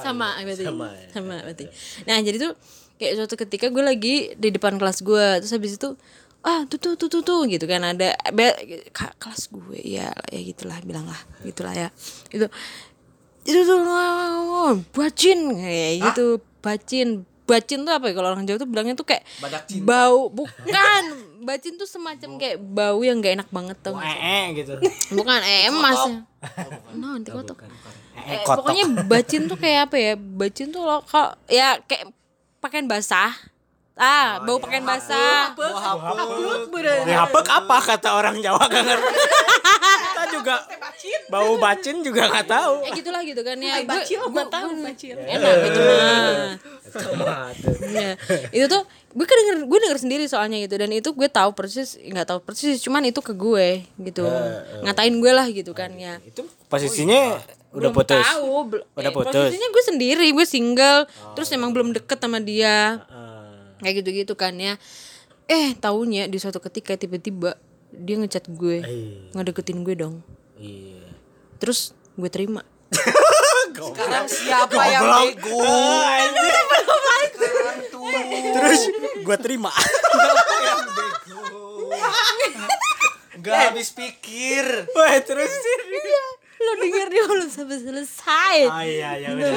Sama 0.00 0.40
berarti. 0.40 0.64
Sama 0.64 0.88
sama, 1.12 1.34
berarti. 1.44 1.68
Nah 2.08 2.16
jadi 2.24 2.36
tuh 2.40 2.52
kayak 2.96 3.14
suatu 3.16 3.34
ketika 3.36 3.68
gue 3.68 3.80
lagi 3.80 4.14
di 4.34 4.48
depan 4.48 4.76
kelas 4.76 5.00
gue 5.00 5.40
terus 5.40 5.52
habis 5.52 5.76
itu 5.76 5.94
ah 6.40 6.62
tuh 6.64 6.78
tuh 6.78 6.94
tuh 6.94 7.10
tuh, 7.10 7.22
tuh 7.22 7.40
gitu 7.44 7.66
kan 7.66 7.82
ada 7.82 8.14
be- 8.30 8.54
kelas 8.92 9.50
gue 9.50 9.82
ya 9.82 10.14
ya 10.30 10.40
gitulah 10.42 10.78
bilang 10.80 11.04
lah 11.04 11.18
gitulah 11.42 11.74
ya. 11.74 11.88
Itu 12.28 12.46
itu 13.42 13.60
tuh 13.62 13.78
bacin 14.92 15.38
kayak 15.54 15.92
gitu 16.02 16.26
bacin. 16.60 17.08
Bacin 17.46 17.86
tuh 17.86 17.94
apa 17.94 18.10
ya 18.10 18.14
kalau 18.14 18.34
orang 18.34 18.42
Jawa 18.42 18.58
tuh 18.58 18.66
bilangnya 18.66 18.94
tuh 18.94 19.06
kayak 19.06 19.22
bau 19.80 20.26
bukan. 20.28 21.02
Bacin 21.42 21.78
tuh 21.78 21.86
semacam 21.86 22.42
kayak 22.42 22.58
bau 22.58 22.98
yang 23.02 23.22
gak 23.22 23.38
enak 23.38 23.48
banget 23.54 23.78
tuh 23.80 23.94
Eh 23.94 24.50
gitu. 24.58 24.74
bukan 25.14 25.38
eh 25.46 25.70
emas. 25.70 26.10
No 26.94 27.14
nanti 27.14 27.30
kotok 27.30 27.62
Eh, 28.16 28.42
pokoknya 28.42 29.06
bacin 29.06 29.46
tuh 29.46 29.54
kayak 29.54 29.86
apa 29.86 29.96
ya 29.96 30.12
bacin 30.18 30.74
tuh 30.74 30.82
lo 30.82 31.06
kalau 31.06 31.38
ya 31.46 31.78
kayak 31.86 32.10
pakaian 32.60 32.86
basah. 32.88 33.32
Ah 33.96 34.44
bau 34.44 34.60
pakaian 34.60 34.84
basah. 34.84 35.56
Di 37.08 37.14
hapek 37.16 37.46
apa 37.48 37.76
kata 37.80 38.12
orang 38.12 38.44
Jawa 38.44 38.68
gak 38.68 38.84
ngerti. 38.84 39.14
Kita 39.96 40.24
juga 40.36 40.54
bau 41.32 41.56
bacin. 41.56 42.04
juga 42.04 42.28
nggak 42.28 42.46
tahu. 42.48 42.84
ya 42.84 42.90
gitulah 42.92 43.22
gitu 43.24 43.40
kan 43.40 43.56
ya. 43.56 43.80
Gue 43.80 43.88
bacil 43.88 44.20
nggak 44.20 44.48
tahu. 44.52 44.68
bacil. 44.84 45.16
Enak 45.16 45.54
gitu 45.64 45.80
mah 47.16 47.52
ya, 47.92 48.16
itu 48.52 48.66
tuh 48.72 48.82
gue 49.12 49.26
kedenger 49.28 49.68
gue 49.68 49.78
denger 49.80 49.98
sendiri 50.00 50.24
soalnya 50.28 50.60
gitu. 50.60 50.76
Dan 50.76 50.92
itu 50.92 51.08
gue 51.16 51.28
tahu 51.32 51.56
persis 51.56 51.96
nggak 51.96 52.26
tahu 52.28 52.38
persis 52.44 52.76
cuman 52.84 53.00
itu 53.08 53.24
ke 53.24 53.32
gue 53.32 53.80
gitu. 53.96 54.28
Ngatain 54.84 55.16
gue 55.16 55.32
lah 55.32 55.48
gitu 55.48 55.72
kan 55.72 55.88
ya. 55.96 56.20
Itu 56.20 56.44
posisinya 56.68 57.40
udah 57.76 57.82
belum 57.86 57.94
putus. 57.94 58.24
tahu 58.24 58.50
bel- 58.66 58.86
Udah 58.90 59.04
eh, 59.04 59.12
putus. 59.12 59.34
posisinya 59.36 59.68
gue 59.68 59.84
sendiri 59.84 60.26
gue 60.26 60.46
single. 60.46 61.00
Terus 61.32 61.48
emang 61.50 61.70
belum 61.70 61.92
deket 61.92 62.18
sama 62.18 62.40
dia. 62.40 63.04
Ah. 63.06 63.76
kayak 63.76 64.00
gitu 64.00 64.10
gitu 64.16 64.34
kan 64.34 64.56
ya. 64.56 64.80
Eh 65.46 65.76
taunya 65.76 66.24
di 66.24 66.40
suatu 66.40 66.58
ketika 66.58 66.96
tiba-tiba 66.96 67.60
dia 67.92 68.16
ngechat 68.16 68.48
gue. 68.48 68.80
Eh. 68.80 69.28
ngedeketin 69.30 69.80
gue 69.82 69.94
dong. 69.94 70.24
Iya. 70.56 71.04
terus 71.56 71.92
gue 72.14 72.28
terima. 72.28 72.64
Sekarang 73.76 74.24
siapa 74.24 74.72
yang 74.86 75.04
bego 75.04 75.60
Terus 78.56 78.80
gue 79.20 79.36
terima. 79.36 79.68
Gak 83.36 83.56
habis 83.70 83.92
pikir. 83.92 84.64
Wah 84.90 85.12
terus 85.20 85.52
sih. 85.52 85.76
Lo 86.66 86.72
denger 86.82 87.06
dia 87.06 87.22
belum 87.30 87.48
sampai 87.48 87.78
selesai. 87.78 88.56
Oh 88.66 88.82
iya 88.82 89.10
ya 89.22 89.28
udah. 89.30 89.50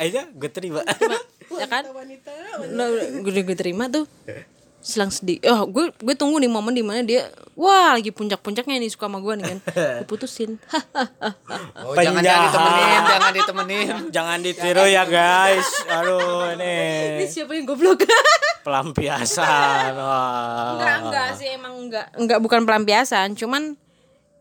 Aja 0.00 0.20
gue 0.32 0.50
terima. 0.50 0.80
ya 1.52 1.66
kan? 1.68 1.84
Nah, 2.72 2.86
gue 3.20 3.42
gue 3.44 3.56
terima 3.56 3.92
tuh. 3.92 4.08
Selang 4.84 5.12
sedih. 5.12 5.40
Oh 5.48 5.68
gue 5.68 5.92
gue 5.92 6.14
tunggu 6.16 6.40
nih 6.40 6.48
momen 6.48 6.72
di 6.72 6.84
mana 6.84 7.00
dia 7.04 7.28
wah 7.56 7.96
lagi 7.96 8.12
puncak-puncaknya 8.12 8.80
nih 8.80 8.90
suka 8.92 9.08
sama 9.08 9.20
gue 9.20 9.34
nih 9.40 9.44
kan. 9.48 9.58
Gue 10.04 10.06
putusin. 10.08 10.56
Oh, 11.84 11.92
jangan 12.00 12.24
jangan 12.24 12.48
ditemenin, 12.48 13.00
jangan 13.12 13.32
ditemenin. 13.32 13.88
Jangan 14.10 14.38
ditiru 14.40 14.84
ya 14.88 15.04
guys. 15.04 15.68
Aduh 15.86 16.56
ini. 16.56 16.76
Ini 17.20 17.26
siapa 17.28 17.52
yang 17.52 17.68
goblok? 17.68 18.08
Pelampiasan. 18.64 19.92
Wah. 19.92 20.80
enggak 20.80 20.96
enggak 21.04 21.28
sih 21.36 21.48
emang 21.52 21.74
enggak. 21.76 22.06
Enggak 22.16 22.38
bukan 22.40 22.64
pelampiasan. 22.64 23.36
Cuman 23.36 23.76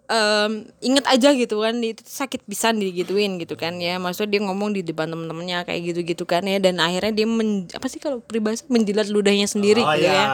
em, 0.08 0.52
inget 0.84 1.06
aja 1.08 1.30
gitu 1.32 1.64
kan 1.64 1.80
itu 1.80 2.04
sakit 2.04 2.44
pisan 2.44 2.80
digituin 2.80 3.40
gitu 3.40 3.56
kan 3.56 3.80
ya. 3.80 4.00
Maksudnya 4.00 4.40
dia 4.40 4.42
ngomong 4.48 4.76
di 4.76 4.82
depan 4.84 5.12
temen-temennya 5.12 5.64
kayak 5.64 5.82
gitu 5.94 6.00
gitu 6.04 6.24
kan 6.24 6.44
ya. 6.44 6.60
Dan 6.60 6.80
akhirnya 6.84 7.14
dia 7.14 7.28
men, 7.28 7.68
apa 7.72 7.88
sih 7.88 8.00
kalau 8.04 8.20
peribahasa? 8.20 8.68
Menjilat 8.68 9.08
ludahnya 9.12 9.48
sendiri 9.48 9.84
Oh 9.84 9.92
gitu 9.96 10.08
ya. 10.08 10.14
ya 10.14 10.26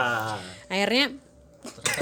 akhirnya 0.70 1.06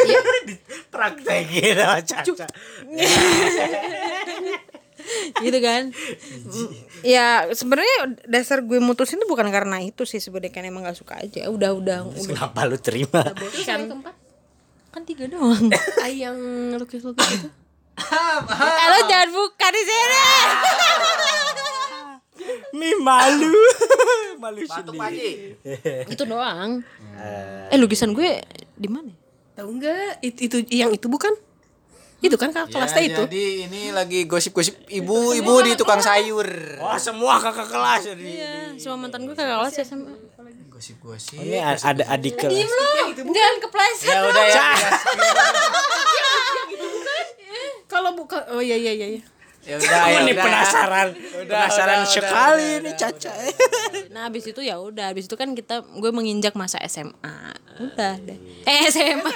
Praktekin 0.94 1.74
sama 1.74 1.98
Caca. 2.06 2.46
gitu 5.44 5.58
kan. 5.62 5.82
Ya 7.02 7.48
sebenarnya 7.54 7.96
dasar 8.28 8.60
gue 8.62 8.78
mutusin 8.82 9.18
itu 9.18 9.26
bukan 9.26 9.48
karena 9.50 9.80
itu 9.82 10.04
sih 10.04 10.20
sebenarnya 10.20 10.52
kan 10.52 10.64
emang 10.66 10.84
gak 10.86 10.98
suka 10.98 11.14
aja. 11.18 11.48
Udah 11.50 11.74
udah 11.74 12.04
udah. 12.08 12.22
Kenapa 12.22 12.60
lu 12.68 12.76
terima? 12.78 13.22
kan 13.66 14.02
kan 14.88 15.02
tiga 15.04 15.28
doang 15.28 15.68
yang 16.12 16.36
lukis-lukis 16.76 17.28
itu. 17.38 17.48
eh 17.98 18.86
lo 18.88 18.98
jangan 19.10 19.30
buka 19.34 19.66
di 19.68 19.82
sini 19.84 20.22
Mi 22.78 22.94
malu. 23.02 23.58
malu 24.42 24.62
sendiri. 24.64 25.58
itu 26.12 26.22
doang 26.24 26.80
eh 27.68 27.76
lukisan 27.76 28.14
gue 28.14 28.40
di 28.78 28.88
mana 28.88 29.12
Tahu 29.58 29.74
enggak? 29.74 30.22
Itu, 30.22 30.46
itu 30.46 30.56
yang 30.70 30.94
itu 30.94 31.10
bukan? 31.10 31.34
Itu 32.22 32.38
kan 32.38 32.54
kakak 32.54 32.78
kelasnya 32.78 33.02
itu. 33.10 33.22
Jadi 33.26 33.66
ini 33.66 33.82
lagi 33.90 34.22
gosip-gosip 34.22 34.86
ibu-ibu 34.86 35.54
di 35.66 35.74
tukang 35.74 35.98
sayur. 35.98 36.46
Wah 36.78 36.94
semua 36.94 37.42
kakak 37.42 37.66
kelas 37.66 38.06
jadi. 38.06 38.22
iya 38.22 38.54
semua 38.78 39.02
mantan 39.02 39.26
gue 39.26 39.34
kakak 39.34 39.58
kelas 39.58 39.74
ya 39.82 39.84
Gosip-gosip. 40.78 41.36
Ini 41.36 41.58
a- 41.58 41.74
ada 41.74 42.04
adik 42.08 42.38
kelas. 42.38 42.54
diem 42.54 42.70
lo 42.70 42.88
jangan 43.28 43.56
kepleset 43.58 44.08
Ya 44.08 44.18
udah 44.22 44.44
ya. 44.46 44.66
Kalau 47.88 48.14
bukan 48.14 48.40
oh 48.52 48.62
iya 48.62 48.76
iya 48.76 48.92
iya. 48.94 49.08
iya. 49.10 49.22
Ya 49.66 49.74
udah 49.76 50.00
ya 50.06 50.18
Ini 50.22 50.32
udah. 50.32 50.44
penasaran. 50.46 51.08
penasaran 51.44 52.00
udah, 52.00 52.08
sekali 52.08 52.68
udah, 52.70 52.80
ini 52.80 52.90
Caca. 52.94 53.32
nah 54.08 54.22
abis 54.24 54.44
itu 54.46 54.60
ya 54.62 54.78
udah 54.78 55.12
abis 55.12 55.26
itu 55.26 55.34
kan 55.34 55.52
kita 55.52 55.82
gue 55.84 56.10
menginjak 56.10 56.54
masa 56.54 56.80
SMA 56.80 57.52
udah 57.78 58.14
deh 58.22 58.38
eh 58.68 58.84
SMA. 58.92 59.32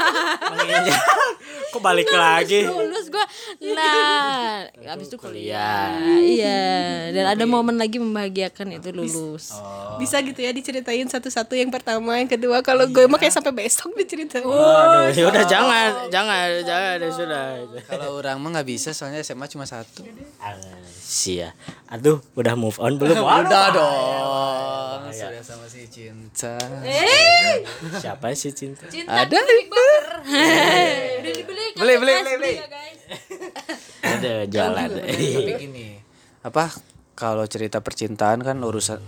Kok 1.73 1.81
balik 1.81 2.13
lagi? 2.13 2.69
lulus 2.69 3.09
gue 3.09 3.25
nah 3.73 4.69
abis 4.93 5.09
itu 5.09 5.17
kuliah 5.17 5.97
iya 6.21 7.09
dan 7.15 7.33
ada 7.33 7.45
momen 7.49 7.81
lagi 7.81 7.97
membahagiakan 7.97 8.77
itu 8.77 8.93
lulus 8.93 9.57
Bisa 9.97 10.19
gitu 10.25 10.41
ya 10.43 10.51
diceritain 10.53 11.05
satu-satu 11.07 11.53
yang 11.55 11.71
pertama, 11.71 12.19
yang 12.19 12.27
kedua 12.27 12.65
kalau 12.65 12.89
gue 12.89 13.05
mah 13.07 13.21
kayak 13.21 13.35
sampai 13.35 13.53
besok 13.55 13.93
diceritain. 13.95 14.43
Aduh, 14.43 15.13
ya 15.13 15.25
udah 15.29 15.45
jangan, 15.47 15.91
jangan, 16.09 16.49
jangan, 16.65 16.97
ya 16.99 17.11
sudah. 17.13 17.47
Kalau 17.87 18.19
orang 18.19 18.41
mah 18.41 18.49
nggak 18.59 18.69
bisa 18.69 18.91
soalnya 18.97 19.21
SMA 19.23 19.47
cuma 19.53 19.69
satu. 19.69 20.03
Sia. 20.97 21.53
Aduh, 21.93 22.25
udah 22.35 22.57
move 22.57 22.81
on 22.81 22.97
belum? 22.97 23.21
Udah 23.21 23.67
dong. 23.71 25.13
Sudah 25.13 25.45
sama 25.45 25.69
si 25.69 25.85
cinta. 25.87 26.57
Siapa 28.01 28.32
sih 28.35 28.51
cinta? 28.51 28.85
Ada. 28.89 29.35
udah 29.35 29.43
dibeli 31.33 31.65
kan 31.71 31.79
Beli, 31.79 31.95
beli, 31.97 32.13
guys, 32.13 32.23
beli, 32.23 32.37
beli. 32.37 32.55
ya, 32.55 32.67
guys. 32.67 33.01
Ada 34.03 34.35
jalan. 34.47 34.89
Tapi 34.99 35.53
gini, 35.59 35.87
apa 36.41 36.65
kalau 37.13 37.45
cerita 37.45 37.79
percintaan 37.79 38.41
kan 38.41 38.57
urusan 38.59 39.05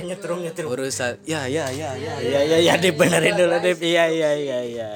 Nyetrum 0.00 0.40
nyetrum. 0.40 0.70
urusan 0.70 1.20
ya 1.22 1.44
ya 1.44 1.68
ya 1.68 1.92
ya 1.92 2.14
Iya 2.16 2.40
iya 2.42 2.58
iya 2.60 2.74
Dip 2.76 2.96
benerin 2.96 3.34
dulu 3.34 3.58
Dip. 3.58 3.78
Iya 3.78 4.04
iya 4.08 4.30
iya 4.32 4.58
iya. 4.62 4.88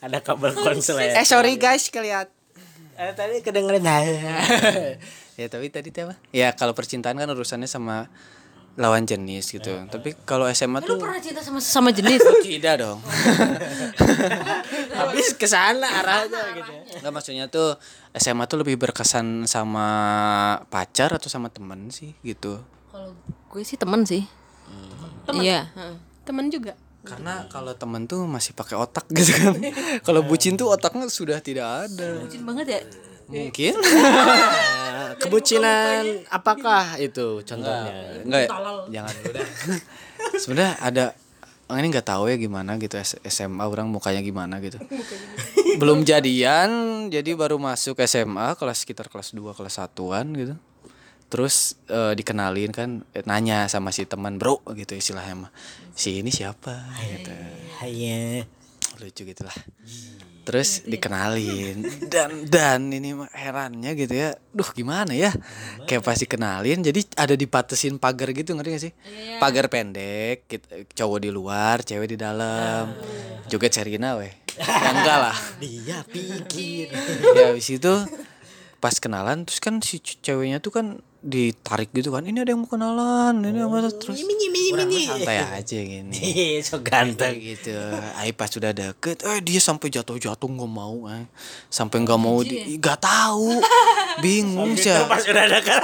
Ada 0.00 0.18
kabel 0.20 0.52
konsel 0.54 0.98
ya. 0.98 1.16
eh 1.16 1.24
sorry 1.24 1.56
guys 1.56 1.88
kelihat 1.88 2.28
Eh, 2.94 3.16
tadi 3.16 3.40
kedengeran. 3.40 3.80
ya 5.40 5.46
tapi 5.48 5.72
tadi 5.72 5.88
apa 5.96 6.20
ya 6.30 6.52
kalau 6.52 6.76
percintaan 6.76 7.16
kan 7.16 7.24
urusannya 7.26 7.64
sama 7.64 8.12
lawan 8.80 9.04
jenis 9.04 9.52
gitu. 9.52 9.84
Tapi 9.92 10.16
kalau 10.24 10.48
SMA 10.48 10.80
lu 10.80 10.88
tuh 10.88 10.96
pernah 10.96 11.20
cinta 11.20 11.44
sama 11.44 11.60
sama 11.60 11.92
jenis? 11.92 12.16
Tidak 12.48 12.74
dong. 12.80 12.98
Habis 15.00 15.36
ke 15.36 15.44
sana 15.44 15.84
arahnya 16.00 16.40
gitu. 16.56 16.72
nggak 17.04 17.12
maksudnya 17.12 17.44
tuh 17.52 17.76
SMA 18.16 18.48
tuh 18.48 18.64
lebih 18.64 18.80
berkesan 18.80 19.44
sama 19.44 19.86
pacar 20.72 21.12
atau 21.12 21.28
sama 21.28 21.52
temen 21.52 21.92
sih 21.92 22.16
gitu. 22.24 22.56
Kalau 22.88 23.12
gue 23.52 23.62
sih 23.62 23.76
temen 23.76 24.00
sih. 24.08 24.24
Iya. 25.36 25.68
Heeh. 25.76 25.94
Temen 26.24 26.48
juga. 26.48 26.72
karena 27.00 27.48
kalau 27.48 27.72
temen 27.72 28.04
tuh 28.04 28.28
masih 28.28 28.52
pakai 28.52 28.76
otak 28.76 29.08
gitu 29.16 29.32
kan. 29.32 29.56
Kalau 30.06 30.20
bucin 30.20 30.60
tuh 30.60 30.68
otaknya 30.68 31.08
sudah 31.08 31.40
tidak 31.40 31.88
ada. 31.88 32.20
Bucin 32.20 32.44
banget 32.44 32.76
ya 32.76 32.80
mungkin. 33.30 33.74
Kebucinan 35.20 36.26
apakah 36.28 36.96
itu 36.96 37.44
contohnya? 37.44 38.22
enggak 38.24 38.46
jangan 38.88 39.14
udah. 39.30 39.46
Sebenarnya 40.36 40.74
ada 40.80 41.04
ini 41.70 41.86
nggak 41.86 42.08
tahu 42.08 42.26
ya 42.26 42.34
gimana 42.34 42.74
gitu 42.82 42.98
S- 42.98 43.20
SMA 43.30 43.62
orang 43.62 43.86
mukanya 43.86 44.24
gimana 44.24 44.58
gitu. 44.58 44.80
Belum 45.80 46.02
jadian 46.02 46.70
jadi 47.12 47.30
baru 47.38 47.60
masuk 47.60 48.00
SMA 48.02 48.58
kelas 48.58 48.82
sekitar 48.82 49.06
kelas 49.06 49.30
2 49.36 49.54
kelas 49.54 49.78
satuan 49.78 50.34
gitu. 50.34 50.54
Terus 51.30 51.78
eh, 51.86 52.18
dikenalin 52.18 52.74
kan 52.74 52.90
eh, 53.14 53.22
nanya 53.22 53.70
sama 53.70 53.94
si 53.94 54.02
teman 54.02 54.34
bro 54.34 54.58
gitu 54.74 54.98
istilahnya 54.98 55.46
mah. 55.46 55.52
Si 55.94 56.18
ini 56.24 56.34
siapa? 56.34 56.90
Gitu. 56.98 57.30
Iya. 57.86 58.48
Lucu 59.00 59.24
gitu 59.24 59.42
lah. 59.42 59.56
Terus 60.40 60.82
dikenalin. 60.84 61.84
Dan 62.04 62.48
dan 62.48 62.90
ini 62.90 63.12
herannya 63.30 63.92
gitu 63.94 64.12
ya. 64.12 64.34
Duh 64.50 64.66
gimana 64.70 65.12
ya? 65.12 65.30
Kayak 65.84 66.02
pasti 66.02 66.24
kenalin 66.24 66.80
jadi 66.80 67.00
ada 67.16 67.34
dipatesin 67.34 67.96
pagar 67.96 68.32
gitu 68.32 68.52
ngerti 68.52 68.70
gak 68.70 68.82
sih? 68.82 68.92
Pagar 69.38 69.68
pendek 69.68 70.48
cowok 70.92 71.18
di 71.22 71.30
luar 71.30 71.80
cewek 71.80 72.12
di 72.12 72.18
dalam. 72.18 72.92
Joget 73.48 73.74
Serina 73.74 74.14
weh 74.14 74.30
ya 74.60 74.90
enggak 74.92 75.18
lah. 75.18 75.36
Dia 75.62 76.04
pikir. 76.04 76.92
ya 77.32 77.50
habis 77.50 77.68
itu 77.70 77.94
pas 78.80 78.96
kenalan 78.96 79.44
terus 79.44 79.60
kan 79.60 79.80
si 79.80 80.00
ce- 80.00 80.20
ceweknya 80.20 80.60
tuh 80.60 80.72
kan 80.72 80.86
ditarik 81.20 81.92
gitu 81.92 82.16
kan 82.16 82.24
ini 82.24 82.40
ada 82.40 82.56
yang 82.56 82.64
mau 82.64 82.70
kenalan 82.72 83.44
ini 83.44 83.60
apa 83.60 83.92
terus 83.92 84.24
orang 84.24 84.88
mah 84.88 85.04
santai 85.04 85.36
aja 85.60 85.76
gini 85.76 86.16
Ih, 86.32 86.64
so 86.64 86.80
ganteng. 86.80 87.36
gitu 87.36 87.76
Ai 88.16 88.32
pas 88.32 88.48
sudah 88.48 88.72
deket 88.72 89.20
eh 89.28 89.44
dia 89.44 89.60
sampai 89.60 89.92
jatuh-jatuh 89.92 90.48
nggak 90.48 90.72
mau 90.72 91.04
eh. 91.12 91.28
sampai 91.68 92.00
nggak 92.00 92.16
mau 92.16 92.40
di 92.40 92.80
nggak 92.80 92.98
tahu 93.04 93.60
bingung 94.24 94.72
sih 94.80 94.88
Pas 95.04 95.20
udah 95.20 95.44
dekat. 95.44 95.80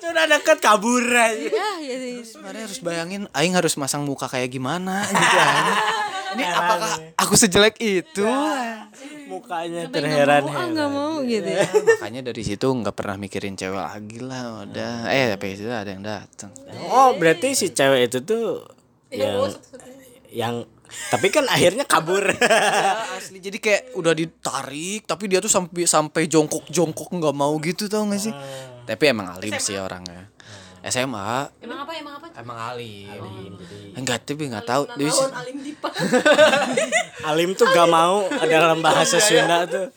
Sudah 0.00 0.24
dekat 0.24 0.58
kabur 0.64 1.04
aja. 1.04 1.36
ya 1.36 1.68
ya 1.84 1.96
sih. 2.00 2.24
sebenarnya 2.24 2.64
harus 2.64 2.80
bayangin 2.80 3.22
Aing 3.36 3.52
harus 3.52 3.76
masang 3.76 4.08
muka 4.08 4.24
kayak 4.24 4.48
gimana 4.48 5.04
gitu 5.12 5.36
anjing. 5.36 5.78
ini 6.30 6.44
apakah 6.48 6.92
aku 7.20 7.34
sejelek 7.36 7.76
itu 7.76 8.24
Mukanya 9.30 9.86
ah 9.86 9.92
terheran. 9.94 10.42
nggak 10.50 10.90
mau 10.90 11.22
gitu 11.22 11.46
ya. 11.46 11.62
makanya 11.70 12.20
dari 12.34 12.42
situ 12.42 12.66
nggak 12.66 12.94
pernah 12.98 13.16
mikirin 13.16 13.54
cewek 13.54 13.78
lagi 13.78 14.18
lah 14.18 14.66
udah. 14.66 14.94
Eh 15.14 15.30
tapi 15.30 15.46
itu 15.54 15.70
ada 15.70 15.86
yang 15.86 16.02
datang 16.02 16.50
Oh, 16.90 17.14
berarti 17.14 17.54
si 17.54 17.70
cewek 17.70 18.10
itu 18.10 18.18
tuh 18.26 18.66
yang 19.14 19.46
yang 20.30 20.54
tapi 20.90 21.30
kan 21.30 21.46
akhirnya 21.46 21.86
kabur. 21.86 22.26
asli. 23.18 23.38
Jadi 23.38 23.58
kayak 23.62 23.94
udah 23.94 24.10
ditarik 24.14 25.06
tapi 25.06 25.30
dia 25.30 25.38
tuh 25.38 25.50
sampai 25.50 25.86
sampai 25.86 26.26
jongkok 26.26 26.66
jongkok 26.66 27.10
nggak 27.14 27.34
mau 27.34 27.54
gitu 27.62 27.86
tau 27.86 28.06
gak 28.10 28.18
sih? 28.18 28.34
Tapi 28.86 29.04
emang 29.06 29.30
alim 29.38 29.54
sih 29.58 29.78
orangnya 29.78 30.29
SMA 30.88 31.52
emang 31.60 31.78
apa 31.84 31.92
emang 31.92 32.14
apa? 32.16 32.26
Emang 32.40 32.58
alim 32.58 33.52
enggak 34.00 34.24
tapi 34.24 34.48
nggak 34.48 34.66
tahu. 34.66 34.82
Dia 34.96 35.12
Alim 35.12 35.58
Dipa. 35.60 35.88
Alim 37.30 37.50
tuh 37.52 37.68
gak 37.68 37.88
mau 37.90 38.24
dalam 38.48 38.80
bahasa 38.80 39.20
Sunda 39.20 39.68
tuh. 39.68 39.88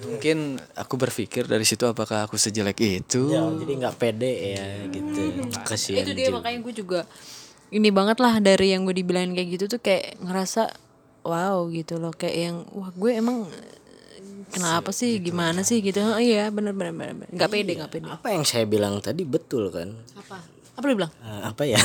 mungkin 0.00 0.56
aku 0.72 0.96
berpikir 0.96 1.44
dari 1.44 1.60
situ 1.68 1.84
apakah 1.84 2.24
aku 2.24 2.40
sejelek 2.40 2.80
itu? 2.80 3.36
Ya, 3.36 3.44
jadi 3.44 3.72
nggak 3.84 3.96
pede 4.00 4.32
ya 4.56 4.66
gitu. 4.88 5.44
Kasihan. 5.60 6.08
itu 6.08 6.16
dia 6.16 6.32
makanya 6.32 6.58
gue 6.64 6.72
juga 6.72 7.00
ini 7.68 7.92
banget 7.92 8.16
lah 8.16 8.40
dari 8.40 8.72
yang 8.72 8.88
gue 8.88 8.96
dibilangin 8.96 9.36
kayak 9.36 9.60
gitu 9.60 9.76
tuh 9.76 9.80
kayak 9.84 10.16
ngerasa 10.24 10.72
wow 11.22 11.68
gitu 11.68 12.00
loh. 12.00 12.16
Kayak 12.16 12.36
yang 12.48 12.56
wah 12.72 12.90
gue 12.96 13.10
emang 13.12 13.44
kenapa 14.50 14.90
sih? 14.90 15.22
Gimana 15.22 15.62
sih? 15.62 15.78
Gitu. 15.80 16.02
Oh, 16.02 16.18
iya 16.20 16.50
bener 16.50 16.74
bener 16.74 16.92
bener 16.92 17.14
bener. 17.24 17.30
nggak 17.30 17.50
pede 17.50 17.72
nggak 17.78 17.90
pede. 17.90 18.06
Apa 18.10 18.28
yang 18.34 18.44
saya 18.44 18.66
bilang 18.66 18.98
tadi? 18.98 19.22
Betul 19.24 19.70
kan? 19.70 19.94
apa? 20.18 20.42
Apa 20.76 20.84
lu 20.88 20.94
bilang? 20.96 21.12
Eh, 21.20 21.40
apa 21.44 21.62
ya? 21.68 21.80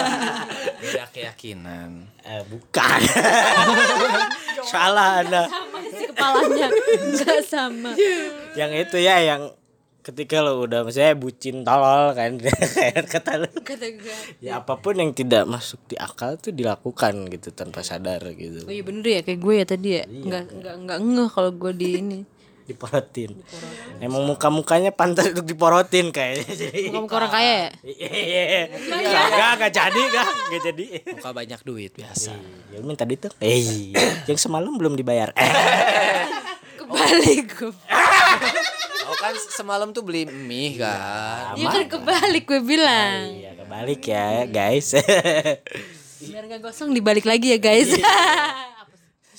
beda 0.80 1.04
keyakinan. 1.12 2.08
Eh, 2.24 2.42
bukan. 2.48 3.00
Salah 4.72 5.20
Anda. 5.20 5.44
sama 5.44 5.78
sih 5.92 6.06
kepalanya. 6.08 6.68
Nggak 7.12 7.40
sama. 7.44 7.90
Yang 8.56 8.70
itu 8.88 8.96
ya 9.04 9.16
yang 9.20 9.42
ketika 10.04 10.44
lo 10.44 10.60
udah 10.60 10.84
misalnya 10.84 11.16
bucin 11.16 11.64
tolol 11.64 12.12
kan 12.12 12.36
kayak 12.44 13.08
kata 13.08 13.40
lu. 13.40 13.48
kata 13.64 13.88
gue 13.96 14.16
Ya 14.44 14.60
apa 14.60 14.76
pun 14.76 15.00
yang 15.00 15.16
tidak 15.16 15.48
masuk 15.48 15.80
di 15.88 15.96
akal 15.96 16.36
tuh 16.36 16.52
dilakukan 16.52 17.24
gitu 17.32 17.48
tanpa 17.56 17.80
sadar 17.80 18.20
gitu. 18.36 18.68
oh 18.68 18.72
iya 18.72 18.84
bener 18.84 19.00
ya 19.08 19.20
kayak 19.24 19.40
gue 19.40 19.54
ya 19.56 19.64
tadi 19.64 19.88
ya 19.96 20.04
nggak 20.04 20.44
nggak 20.60 20.74
nggak 20.84 20.98
ngeh 21.00 21.28
kalau 21.32 21.50
gue 21.56 21.72
di 21.72 21.88
ini 21.96 22.20
Diporotin. 22.64 23.44
Emang 24.00 24.24
muka-mukanya 24.24 24.88
pantas 24.88 25.36
untuk 25.36 25.44
diporotin 25.44 26.08
kayaknya. 26.08 26.48
Jadi 26.64 26.88
muka 26.88 27.00
muka 27.04 27.14
orang 27.20 27.32
kaya 27.36 27.52
ya 27.52 27.70
Iya. 27.84 28.62
Enggak, 28.72 29.50
enggak 29.60 29.72
jadi, 29.76 30.00
enggak, 30.00 30.28
enggak 30.32 30.62
jadi. 30.72 30.84
muka 31.12 31.30
banyak 31.36 31.60
duit 31.60 31.92
biasa 31.92 32.32
Ya 32.72 32.80
minta 32.80 33.04
duit 33.04 33.20
dong. 33.20 33.36
Eh, 33.44 33.92
yang 34.32 34.40
semalam 34.40 34.72
belum 34.80 34.96
dibayar. 34.96 35.36
Kebalik 36.80 37.52
gue 37.52 37.72
oh 39.06 39.16
kan 39.20 39.34
semalam 39.36 39.92
tuh 39.92 40.02
beli 40.04 40.24
mie 40.26 40.80
kan. 40.80 41.54
ya 41.56 41.68
kan 41.68 41.84
kebalik 41.88 42.44
gue 42.44 42.60
bilang. 42.60 43.32
Iya, 43.32 43.52
kebalik 43.60 44.02
ya, 44.04 44.48
guys. 44.48 44.96
biar 46.24 46.44
nggak 46.48 46.62
gosong 46.64 46.96
dibalik 46.96 47.28
lagi 47.28 47.52
ya 47.52 47.58
guys. 47.60 47.94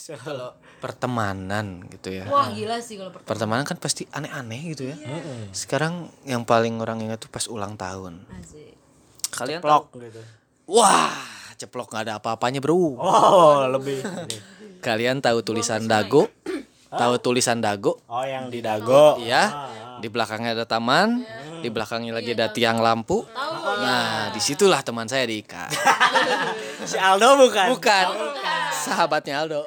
Kalau 0.05 0.53
pertemanan 0.77 1.81
gitu 1.89 2.13
ya. 2.13 2.29
Wah 2.29 2.53
gila 2.53 2.77
sih 2.77 2.93
kalau 3.01 3.09
per- 3.09 3.25
pertemanan 3.25 3.65
kan 3.65 3.73
pasti 3.81 4.05
aneh-aneh 4.13 4.61
gitu 4.77 4.93
ya. 4.93 4.95
Sekarang 5.49 6.13
yang 6.29 6.45
paling 6.45 6.77
orang 6.77 7.01
ingat 7.01 7.25
tuh 7.25 7.31
pas 7.33 7.41
ulang 7.49 7.73
tahun. 7.73 8.21
Asik. 8.37 8.77
kalian 9.33 9.59
Plok 9.59 9.91
gitu. 9.99 10.21
wah 10.69 11.11
ceplok 11.59 11.89
nggak 11.89 12.03
ada 12.05 12.13
apa-apanya 12.21 12.61
bro. 12.61 12.77
Oh, 13.01 13.65
lebih. 13.65 13.99
kalian 14.85 15.25
tahu 15.25 15.41
tulisan 15.41 15.89
dago 15.89 16.29
tahu 16.95 17.13
tulisan 17.19 17.59
dago 17.59 17.99
Oh, 18.07 18.23
yang 18.23 18.47
di 18.49 18.59
dago. 18.63 19.19
Iya, 19.19 19.71
di 19.99 20.07
belakangnya 20.11 20.51
ada 20.55 20.65
taman, 20.67 21.23
di 21.59 21.69
belakangnya 21.71 22.15
lagi 22.15 22.31
ada 22.35 22.51
tiang 22.51 22.79
lampu. 22.79 23.23
Nah, 23.81 24.31
di 24.31 24.39
situlah 24.39 24.79
teman 24.83 25.07
saya 25.07 25.27
diikat. 25.27 25.71
Si 26.85 27.01
Aldo 27.01 27.33
bukan? 27.41 27.73
Bukan, 27.73 28.05
sahabatnya 28.69 29.41
Aldo. 29.41 29.65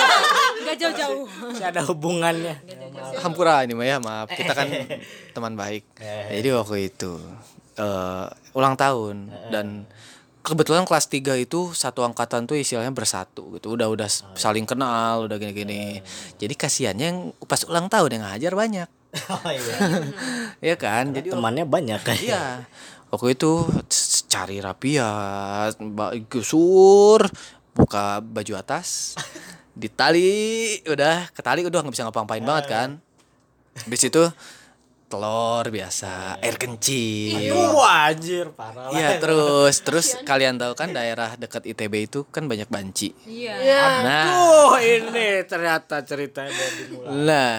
nggak 0.66 0.76
jauh-jauh 0.82 1.54
Si 1.54 1.62
ada 1.62 1.78
hubungannya. 1.86 2.58
Hampura 3.22 3.62
ini 3.62 3.78
mah 3.78 3.86
ya, 3.86 3.96
maaf. 4.02 4.26
Kita 4.34 4.50
kan 4.50 4.66
teman 5.36 5.54
baik. 5.54 5.86
Jadi 6.02 6.48
waktu 6.50 6.90
itu 6.90 7.22
eh, 7.78 8.26
ulang 8.58 8.74
tahun 8.74 9.30
dan 9.54 9.86
kebetulan 10.46 10.86
kelas 10.86 11.10
3 11.10 11.42
itu 11.42 11.74
satu 11.74 12.06
angkatan 12.06 12.46
tuh 12.46 12.54
istilahnya 12.54 12.94
bersatu 12.94 13.58
gitu. 13.58 13.74
Udah 13.74 13.90
udah 13.90 14.06
saling 14.38 14.62
kenal, 14.62 15.26
udah 15.26 15.36
gini-gini. 15.42 15.98
Jadi 16.38 16.54
kasihannya 16.54 17.06
yang 17.10 17.18
pas 17.50 17.66
ulang 17.66 17.90
tahun 17.90 18.20
yang 18.20 18.24
ngajar 18.30 18.54
banyak. 18.54 18.88
Oh 19.32 19.48
iya. 19.48 19.76
Iya 20.72 20.76
kan? 20.76 21.10
Jadi 21.10 21.32
Temannya 21.32 21.64
banyak 21.66 22.00
kan. 22.04 22.16
Iya. 22.20 22.68
Waktu 23.10 23.34
itu 23.34 23.64
cari 24.28 24.60
rapiat, 24.60 25.78
mbak 25.80 26.28
gusur, 26.28 27.24
buka 27.72 28.20
baju 28.20 28.52
atas, 28.60 29.16
ditali, 29.80 30.80
udah 30.84 31.32
ketali 31.32 31.64
udah 31.64 31.80
nggak 31.80 31.94
bisa 31.94 32.04
ngapa-ngapain 32.04 32.44
banget 32.44 32.66
kan. 32.68 32.88
Habis 33.88 34.08
itu 34.08 34.22
telur 35.06 35.64
biasa, 35.64 36.38
air 36.38 36.54
kencing. 36.54 37.54
Wah, 37.70 38.10
anjir, 38.10 38.50
parah 38.50 38.90
lah. 38.90 38.92
Iya 38.92 39.10
terus 39.16 39.78
terus 39.80 40.06
kalian 40.20 40.56
tahu 40.56 40.74
kan 40.74 40.90
daerah 40.90 41.34
dekat 41.34 41.62
ITB 41.64 41.94
itu 42.04 42.26
kan 42.26 42.44
banyak 42.44 42.66
banci. 42.66 43.14
iya 43.24 44.02
Nah, 44.02 44.26
Oh, 44.36 44.74
ini 44.76 45.42
ternyata 45.44 46.02
ceritanya 46.02 46.50
dari 46.50 46.82
dimulai. 46.84 47.10
lah 47.22 47.56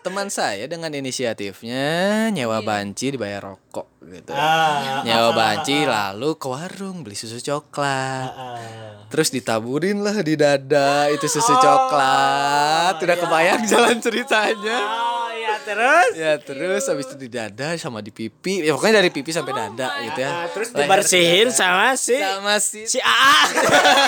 teman 0.00 0.28
saya 0.28 0.64
dengan 0.64 0.92
inisiatifnya 0.92 1.84
nyewa 2.28 2.60
banci 2.60 3.08
dibayar 3.10 3.40
rokok 3.42 3.88
gitu. 4.04 4.30
Ah, 4.30 5.00
nyawa 5.00 5.32
banci 5.32 5.82
lalu 5.82 6.36
ke 6.36 6.46
warung 6.46 7.00
beli 7.00 7.14
susu 7.14 7.40
coklat 7.40 8.28
ah. 8.28 9.08
terus 9.08 9.32
ditaburin 9.32 9.98
lah 9.98 10.20
di 10.20 10.36
dada 10.36 11.08
itu 11.08 11.24
susu 11.24 11.56
coklat 11.56 13.00
udah 13.00 13.16
kebayang 13.16 13.64
jalan 13.64 13.96
ceritanya 13.98 14.78
Oh, 14.84 15.23
iya 15.23 15.23
terus. 15.64 16.10
ya 16.14 16.32
terus 16.38 16.82
habis 16.86 17.06
itu 17.08 17.16
di 17.16 17.28
dada 17.32 17.74
sama 17.80 18.04
di 18.04 18.12
pipi. 18.12 18.62
Ya 18.62 18.76
pokoknya 18.76 19.00
dari 19.02 19.10
pipi 19.10 19.30
sampai 19.32 19.52
dada 19.56 19.88
gitu 20.04 20.20
ya. 20.20 20.30
Ah, 20.30 20.46
terus 20.52 20.68
Leher 20.70 20.84
dibersihin 20.84 21.48
dada. 21.50 21.58
sama 21.58 21.88
si 21.96 22.16
sama 22.20 22.54
si 22.60 22.80
si 22.86 22.98
AA. 23.00 23.40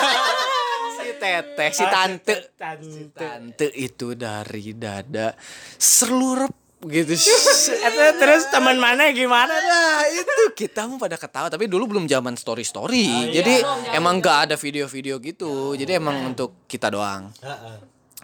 si 0.97 1.09
teteh 1.17 1.71
si 1.73 1.85
tante. 1.89 2.35
Tante. 2.55 3.03
tante 3.17 3.67
itu 3.75 4.13
dari 4.13 4.77
dada 4.77 5.33
selurup 5.81 6.53
gitu. 6.85 7.17
Itu 7.87 8.05
terus 8.21 8.47
teman 8.53 8.77
mana 8.77 9.11
gimana? 9.11 9.51
Nah 9.51 10.07
itu 10.13 10.53
kita 10.55 10.85
mau 10.87 11.01
pada 11.01 11.17
ketawa. 11.17 11.49
Tapi 11.49 11.67
dulu 11.67 11.97
belum 11.97 12.05
zaman 12.05 12.37
story 12.37 12.63
story 12.63 13.33
jadi 13.33 13.65
emang 13.97 14.21
gak 14.21 14.53
ada 14.53 14.55
video-video 14.61 15.17
gitu. 15.19 15.73
Jadi 15.75 15.97
emang 15.97 16.37
untuk 16.37 16.69
kita 16.69 16.93
doang 16.93 17.33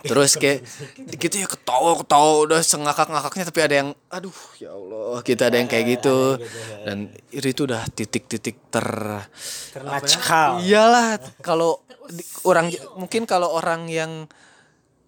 terus 0.03 0.35
kayak 0.35 0.67
gitu 1.15 1.41
ya 1.41 1.47
ketawa 1.47 1.95
ketawa 2.03 2.31
udah 2.43 2.61
sengakak 2.61 3.07
ngakaknya 3.07 3.45
tapi 3.47 3.61
ada 3.63 3.75
yang 3.81 3.89
aduh 4.11 4.35
ya 4.59 4.75
Allah 4.75 5.23
kita 5.23 5.47
ada 5.47 5.57
yang 5.63 5.71
kayak 5.71 5.87
gitu 5.99 6.37
dan 6.83 7.09
itu 7.31 7.63
udah 7.65 7.87
titik-titik 7.89 8.59
ter 8.69 8.89
Karena 9.73 9.99
cekal. 10.03 10.51
iyalah 10.61 11.23
kalau 11.39 11.81
orang 12.43 12.69
mungkin 12.99 13.25
kalau 13.25 13.55
orang 13.55 13.87
yang 13.87 14.27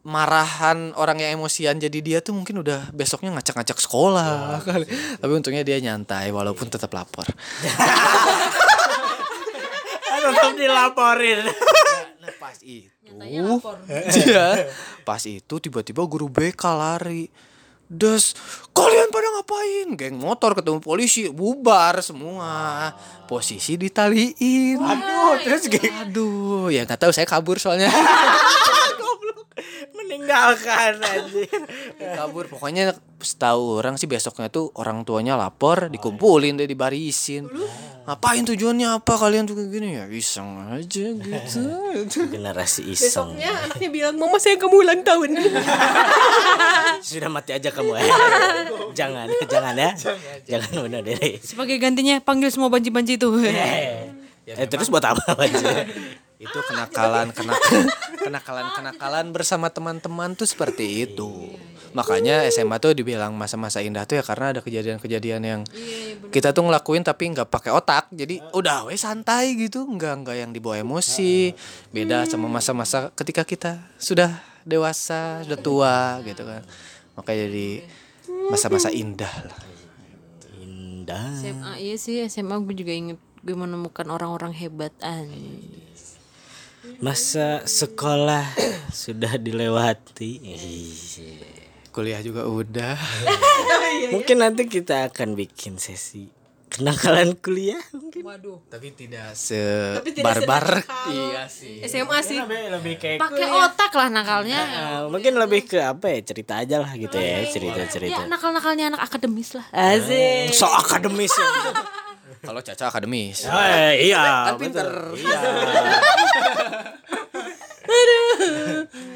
marahan 0.05 0.93
orang 1.01 1.17
yang 1.17 1.41
emosian 1.41 1.81
jadi 1.81 1.99
dia 2.05 2.19
tuh 2.21 2.37
mungkin 2.37 2.61
udah 2.61 2.93
besoknya 2.93 3.33
ngacak-ngacak 3.33 3.81
sekolah 3.81 4.61
kali. 4.69 4.85
Tapi 5.17 5.33
untungnya 5.33 5.65
dia 5.65 5.81
nyantai 5.81 6.29
walaupun 6.29 6.69
tetap 6.69 6.93
lapor. 6.93 7.25
Tetap 10.25 10.57
dilaporin. 10.57 11.45
Pas 12.45 12.61
itu 12.61 13.09
Iya. 14.21 14.69
Pas 15.01 15.23
itu 15.25 15.55
tiba-tiba 15.57 16.05
guru 16.05 16.29
BK 16.29 16.61
lari. 16.77 17.33
Des, 17.89 18.37
kalian 18.77 19.09
pada 19.09 19.29
ngapain? 19.33 19.89
Geng 19.97 20.21
motor 20.21 20.53
ketemu 20.53 20.85
polisi, 20.85 21.33
bubar 21.33 22.05
semua. 22.05 22.93
Posisi 23.25 23.81
ditaliin. 23.81 24.77
Aduh, 24.77 25.41
terus 25.41 25.73
gini. 25.73 25.89
Aduh, 25.89 26.69
ya 26.69 26.85
nggak 26.85 27.09
tahu 27.09 27.17
saya 27.17 27.25
kabur 27.25 27.57
soalnya. 27.57 27.89
meninggalkan 29.95 31.01
anjir. 31.01 31.49
kabur 31.97 32.51
pokoknya 32.51 32.93
setahu 33.23 33.81
orang 33.81 33.97
sih 33.97 34.11
besoknya 34.11 34.51
tuh 34.53 34.69
orang 34.77 35.07
tuanya 35.07 35.39
lapor 35.39 35.89
dikumpulin 35.89 36.59
deh 36.61 36.69
dibarisin 36.69 37.49
ngapain 38.05 38.45
tujuannya 38.45 39.01
apa 39.01 39.13
kalian 39.17 39.49
tuh 39.49 39.57
kayak 39.57 39.71
gini 39.73 39.89
ya 39.97 40.05
iseng 40.13 40.61
aja 40.69 41.07
gitu 41.09 41.61
Generasi 42.37 42.85
iseng. 42.93 43.33
Besoknya 43.33 43.49
anaknya 43.65 43.89
bilang, 43.89 44.15
Mama 44.21 44.37
saya 44.37 44.61
kamu 44.61 44.77
ulang 44.85 45.01
tahun. 45.01 45.41
Sudah 47.09 47.33
mati 47.33 47.57
aja 47.57 47.73
kamu 47.73 47.97
ya. 47.97 48.05
jangan, 48.99 49.27
jangan 49.49 49.75
ya. 49.75 49.91
Jangan 50.45 50.71
bunuh 50.85 51.01
diri. 51.01 51.41
sebagai 51.41 51.81
gantinya 51.81 52.21
panggil 52.21 52.53
semua 52.53 52.69
banci-banci 52.69 53.17
itu 53.17 53.29
Eh, 54.45 54.69
terus 54.69 54.93
buat 54.93 55.01
apa 55.01 55.25
aja? 55.41 55.89
itu 56.35 56.59
kenakalan 56.69 57.33
kenakalan 57.33 57.89
kenakalan 58.21 58.67
kenakalan 58.77 59.27
bersama 59.33 59.73
teman-teman 59.73 60.37
tuh 60.37 60.45
seperti 60.45 61.09
itu 61.09 61.57
makanya 61.95 62.43
SMA 62.51 62.83
tuh 62.83 62.93
dibilang 62.93 63.33
masa-masa 63.39 63.79
indah 63.79 64.03
tuh 64.05 64.19
ya 64.19 64.25
karena 64.27 64.51
ada 64.51 64.61
kejadian-kejadian 64.61 65.43
yang 65.47 65.61
kita 66.35 66.51
tuh 66.51 66.67
ngelakuin 66.67 67.07
tapi 67.07 67.31
nggak 67.31 67.47
pakai 67.47 67.71
otak. 67.71 68.11
Jadi 68.11 68.43
udah 68.51 68.91
weh 68.91 68.99
santai 68.99 69.55
gitu. 69.55 69.87
Nggak 69.87 70.27
nggak 70.27 70.37
yang 70.37 70.51
dibawa 70.51 70.83
emosi. 70.83 71.55
Beda 71.95 72.27
sama 72.27 72.51
masa-masa 72.51 73.15
ketika 73.15 73.47
kita 73.47 73.79
sudah 73.97 74.43
dewasa 74.67 75.47
sudah 75.47 75.59
tua 75.63 75.97
gitu 76.27 76.43
kan. 76.43 76.67
Makanya 77.15 77.47
jadi 77.47 77.69
masa-masa 78.51 78.91
indah 78.91 79.31
lah. 79.31 79.61
Indah. 80.59 81.31
SMA 81.39 81.73
iya 81.79 81.95
sih 81.95 82.27
SMA 82.27 82.59
gue 82.67 82.75
juga 82.75 82.91
inget 82.91 83.21
gue 83.45 83.55
menemukan 83.55 84.09
orang-orang 84.11 84.57
hebat 84.57 84.93
an 85.05 85.29
Masa 87.01 87.65
sekolah 87.65 88.45
sudah 88.93 89.41
dilewati. 89.41 90.33
Kuliah 91.95 92.19
juga 92.19 92.43
udah 92.45 92.99
Mungkin 94.15 94.43
nanti 94.43 94.67
kita 94.67 95.07
akan 95.09 95.39
bikin 95.39 95.79
sesi 95.79 96.27
kenakalan 96.67 97.39
kuliah 97.39 97.79
mungkin 97.95 98.27
Waduh. 98.27 98.59
Tapi 98.67 98.91
tidak 98.91 99.39
sebarbar. 99.39 100.83
Iya 101.07 101.47
sih. 101.47 101.79
SMA 101.87 102.19
sih 102.27 102.43
lebih, 102.43 102.75
lebih 102.75 102.95
kayak 102.99 103.23
Pakai 103.23 103.47
otak 103.47 103.95
lah 103.95 104.11
nakalnya. 104.11 104.59
Ah, 104.59 105.01
mungkin 105.07 105.39
lebih 105.39 105.71
ke 105.71 105.79
apa 105.79 106.11
ya 106.11 106.19
cerita 106.27 106.59
aja 106.59 106.83
lah 106.83 106.91
gitu 106.99 107.15
ya 107.15 107.47
cerita 107.47 107.87
cerita 107.87 108.19
Ya 108.19 108.27
nakal-nakalnya 108.27 108.91
anak 108.91 109.07
akademis 109.07 109.55
lah. 109.55 109.67
Asik. 109.71 110.51
so 110.51 110.67
akademis 110.67 111.31
ya. 111.31 111.47
Kalau 112.45 112.61
Caca 112.61 112.91
akademis. 112.91 113.47
Eh, 113.47 114.11
iya 114.11 114.51
Kan 114.51 114.59
pinter. 114.59 115.15
iya 115.15 115.41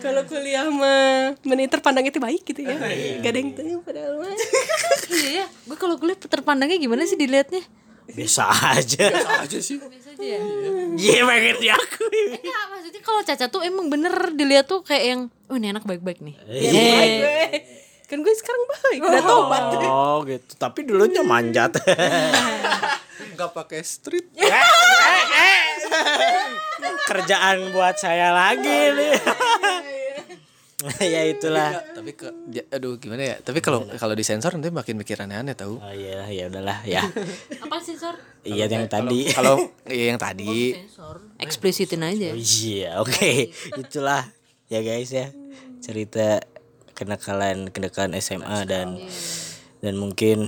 kalau 0.05 0.23
kuliah 0.29 0.69
mah 0.69 1.35
menit 1.43 1.73
terpandang 1.73 2.07
itu 2.07 2.21
baik 2.21 2.43
gitu 2.45 2.63
ya. 2.63 2.77
Gak 3.21 3.31
ada 3.33 3.39
yang 3.39 3.53
tahu 3.57 3.79
padahal 3.83 4.13
mah. 4.21 4.37
Iya 5.09 5.31
ya. 5.43 5.47
Gue 5.67 5.77
kalau 5.81 5.97
kuliah 5.97 6.19
terpandangnya 6.19 6.79
gimana 6.79 7.09
sih 7.09 7.17
dilihatnya? 7.19 7.65
biasa 8.09 8.49
aja. 8.73 9.05
Aja 9.45 9.59
sih. 9.61 9.77
Biasa 9.77 10.17
aja 10.17 10.25
ya. 10.25 10.41
iya. 10.97 11.21
Pengen 11.29 11.57
diakui 11.61 12.41
Ya 12.41 12.59
maksudnya 12.73 13.01
kalau 13.05 13.21
Caca 13.21 13.47
tuh 13.53 13.61
emang 13.61 13.93
bener 13.93 14.33
dilihat 14.33 14.65
tuh 14.65 14.81
kayak 14.81 15.05
yang 15.05 15.21
oh 15.53 15.57
ini 15.57 15.73
anak 15.73 15.85
baik-baik 15.85 16.25
nih. 16.25 16.37
baik 16.41 17.13
gue 17.21 17.61
kan 18.09 18.25
gue 18.25 18.35
sekarang 18.41 18.63
baik. 18.65 19.01
Udah 19.05 19.21
tobat. 19.21 19.63
Oh 19.85 20.25
gitu. 20.25 20.57
Tapi 20.57 20.89
dulunya 20.89 21.21
manjat 21.21 21.77
Enggak 23.21 23.51
pakai 23.53 23.81
street. 23.83 24.31
kerjaan 27.09 27.73
buat 27.73 27.97
saya 27.97 28.31
lagi 28.31 28.93
nih 28.95 29.17
ya 31.11 31.27
itulah 31.27 31.75
tapi 31.91 32.15
ke 32.15 32.31
ya, 32.49 32.63
aduh 32.71 32.95
gimana 32.95 33.35
ya? 33.35 33.37
Tapi 33.43 33.59
kalau 33.59 33.83
kalau 33.99 34.15
disensor 34.15 34.55
nanti 34.55 34.71
makin 34.71 34.95
mikir 34.95 35.19
aneh-aneh 35.19 35.59
tahu. 35.59 35.83
oh 35.83 35.91
iya 35.91 36.23
ya 36.31 36.47
udahlah 36.47 36.87
ya 36.87 37.03
Apa 37.67 37.83
sensor? 37.83 38.15
iya 38.47 38.71
yang 38.71 38.87
tadi 38.87 39.27
Kalau 39.35 39.59
iya 39.91 40.15
yang 40.15 40.21
tadi 40.21 40.79
Sensor. 40.79 41.19
Eksplisitin 41.43 42.05
aja. 42.05 42.31
iya 42.31 43.03
oke 43.03 43.51
itulah 43.75 44.23
ya 44.69 44.79
guys 44.79 45.11
ya 45.11 45.35
cerita 45.83 46.45
kenakalan 46.95 47.73
kenakalan 47.73 48.15
SMA 48.19 48.63
dan 48.63 49.03
dan 49.81 49.95
mungkin. 49.95 50.47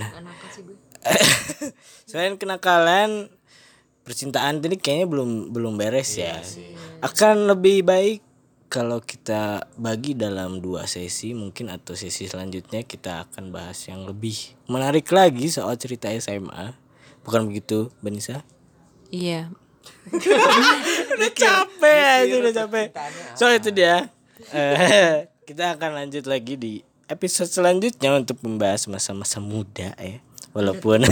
Selain 2.11 2.35
kenakalan 2.35 3.31
percintaan 4.03 4.59
ini 4.59 4.75
kayaknya 4.75 5.07
belum 5.07 5.55
belum 5.55 5.79
beres 5.79 6.19
ya. 6.19 6.43
akan 6.99 7.47
lebih 7.47 7.87
baik 7.87 8.19
kalau 8.67 8.99
kita 8.99 9.63
bagi 9.79 10.11
dalam 10.11 10.59
dua 10.59 10.91
sesi 10.91 11.31
mungkin 11.31 11.71
atau 11.71 11.95
sesi 11.95 12.27
selanjutnya 12.27 12.83
kita 12.83 13.31
akan 13.31 13.55
bahas 13.55 13.79
yang 13.87 14.03
lebih 14.03 14.35
menarik 14.67 15.07
lagi 15.15 15.47
soal 15.47 15.79
cerita 15.79 16.11
SMA 16.19 16.75
bukan 17.23 17.47
begitu 17.47 17.87
Benisa? 18.03 18.43
Iya. 19.07 19.47
udah 21.15 21.31
capek 21.31 21.99
aja 22.27 22.35
udah 22.43 22.53
capek. 22.53 22.87
so 23.39 23.47
itu 23.47 23.71
dia. 23.71 24.11
Eh, 24.51 25.31
kita 25.47 25.79
akan 25.79 25.95
lanjut 25.95 26.27
lagi 26.27 26.59
di 26.59 26.83
episode 27.07 27.47
selanjutnya 27.47 28.19
untuk 28.19 28.39
membahas 28.43 28.87
masa-masa 28.91 29.39
muda 29.39 29.95
ya 29.95 30.19
walaupun 30.51 31.03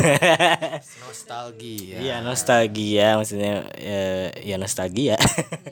nostalgia. 1.06 1.98
Iya 2.00 2.20
nostalgia 2.24 3.16
maksudnya 3.20 3.68
ya, 3.76 4.02
ya 4.36 4.56
nostalgia. 4.60 5.16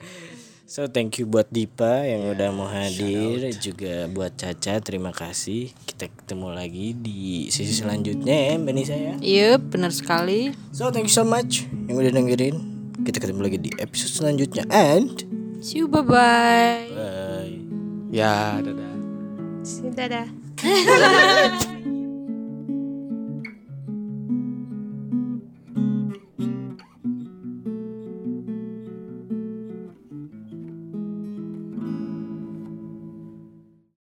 so 0.72 0.88
thank 0.92 1.16
you 1.20 1.28
buat 1.28 1.48
Dipa 1.52 2.04
yang 2.04 2.32
udah 2.32 2.50
mau 2.52 2.68
hadir 2.68 3.52
juga 3.60 4.08
buat 4.12 4.36
Caca 4.36 4.80
terima 4.80 5.12
kasih. 5.12 5.72
Kita 5.88 6.08
ketemu 6.12 6.48
lagi 6.56 6.96
di 6.96 7.48
sesi 7.52 7.72
selanjutnya 7.76 8.36
ya 8.36 8.54
Mbak 8.60 8.74
Nisa 8.76 8.96
ya. 8.96 9.14
Iya 9.20 9.50
benar 9.60 9.92
sekali. 9.92 10.56
So 10.72 10.92
thank 10.92 11.12
you 11.12 11.16
so 11.16 11.28
much 11.28 11.68
yang 11.88 12.00
udah 12.00 12.12
dengerin. 12.12 12.56
Kita 13.04 13.22
ketemu 13.22 13.42
lagi 13.46 13.58
di 13.62 13.72
episode 13.78 14.12
selanjutnya 14.26 14.66
and 14.74 15.24
See 15.58 15.82
you 15.82 15.90
bye 15.90 16.06
bye. 16.06 16.86
bye. 16.94 17.54
Ya, 18.14 18.62
dadah. 18.64 18.94
dadah 19.98 21.68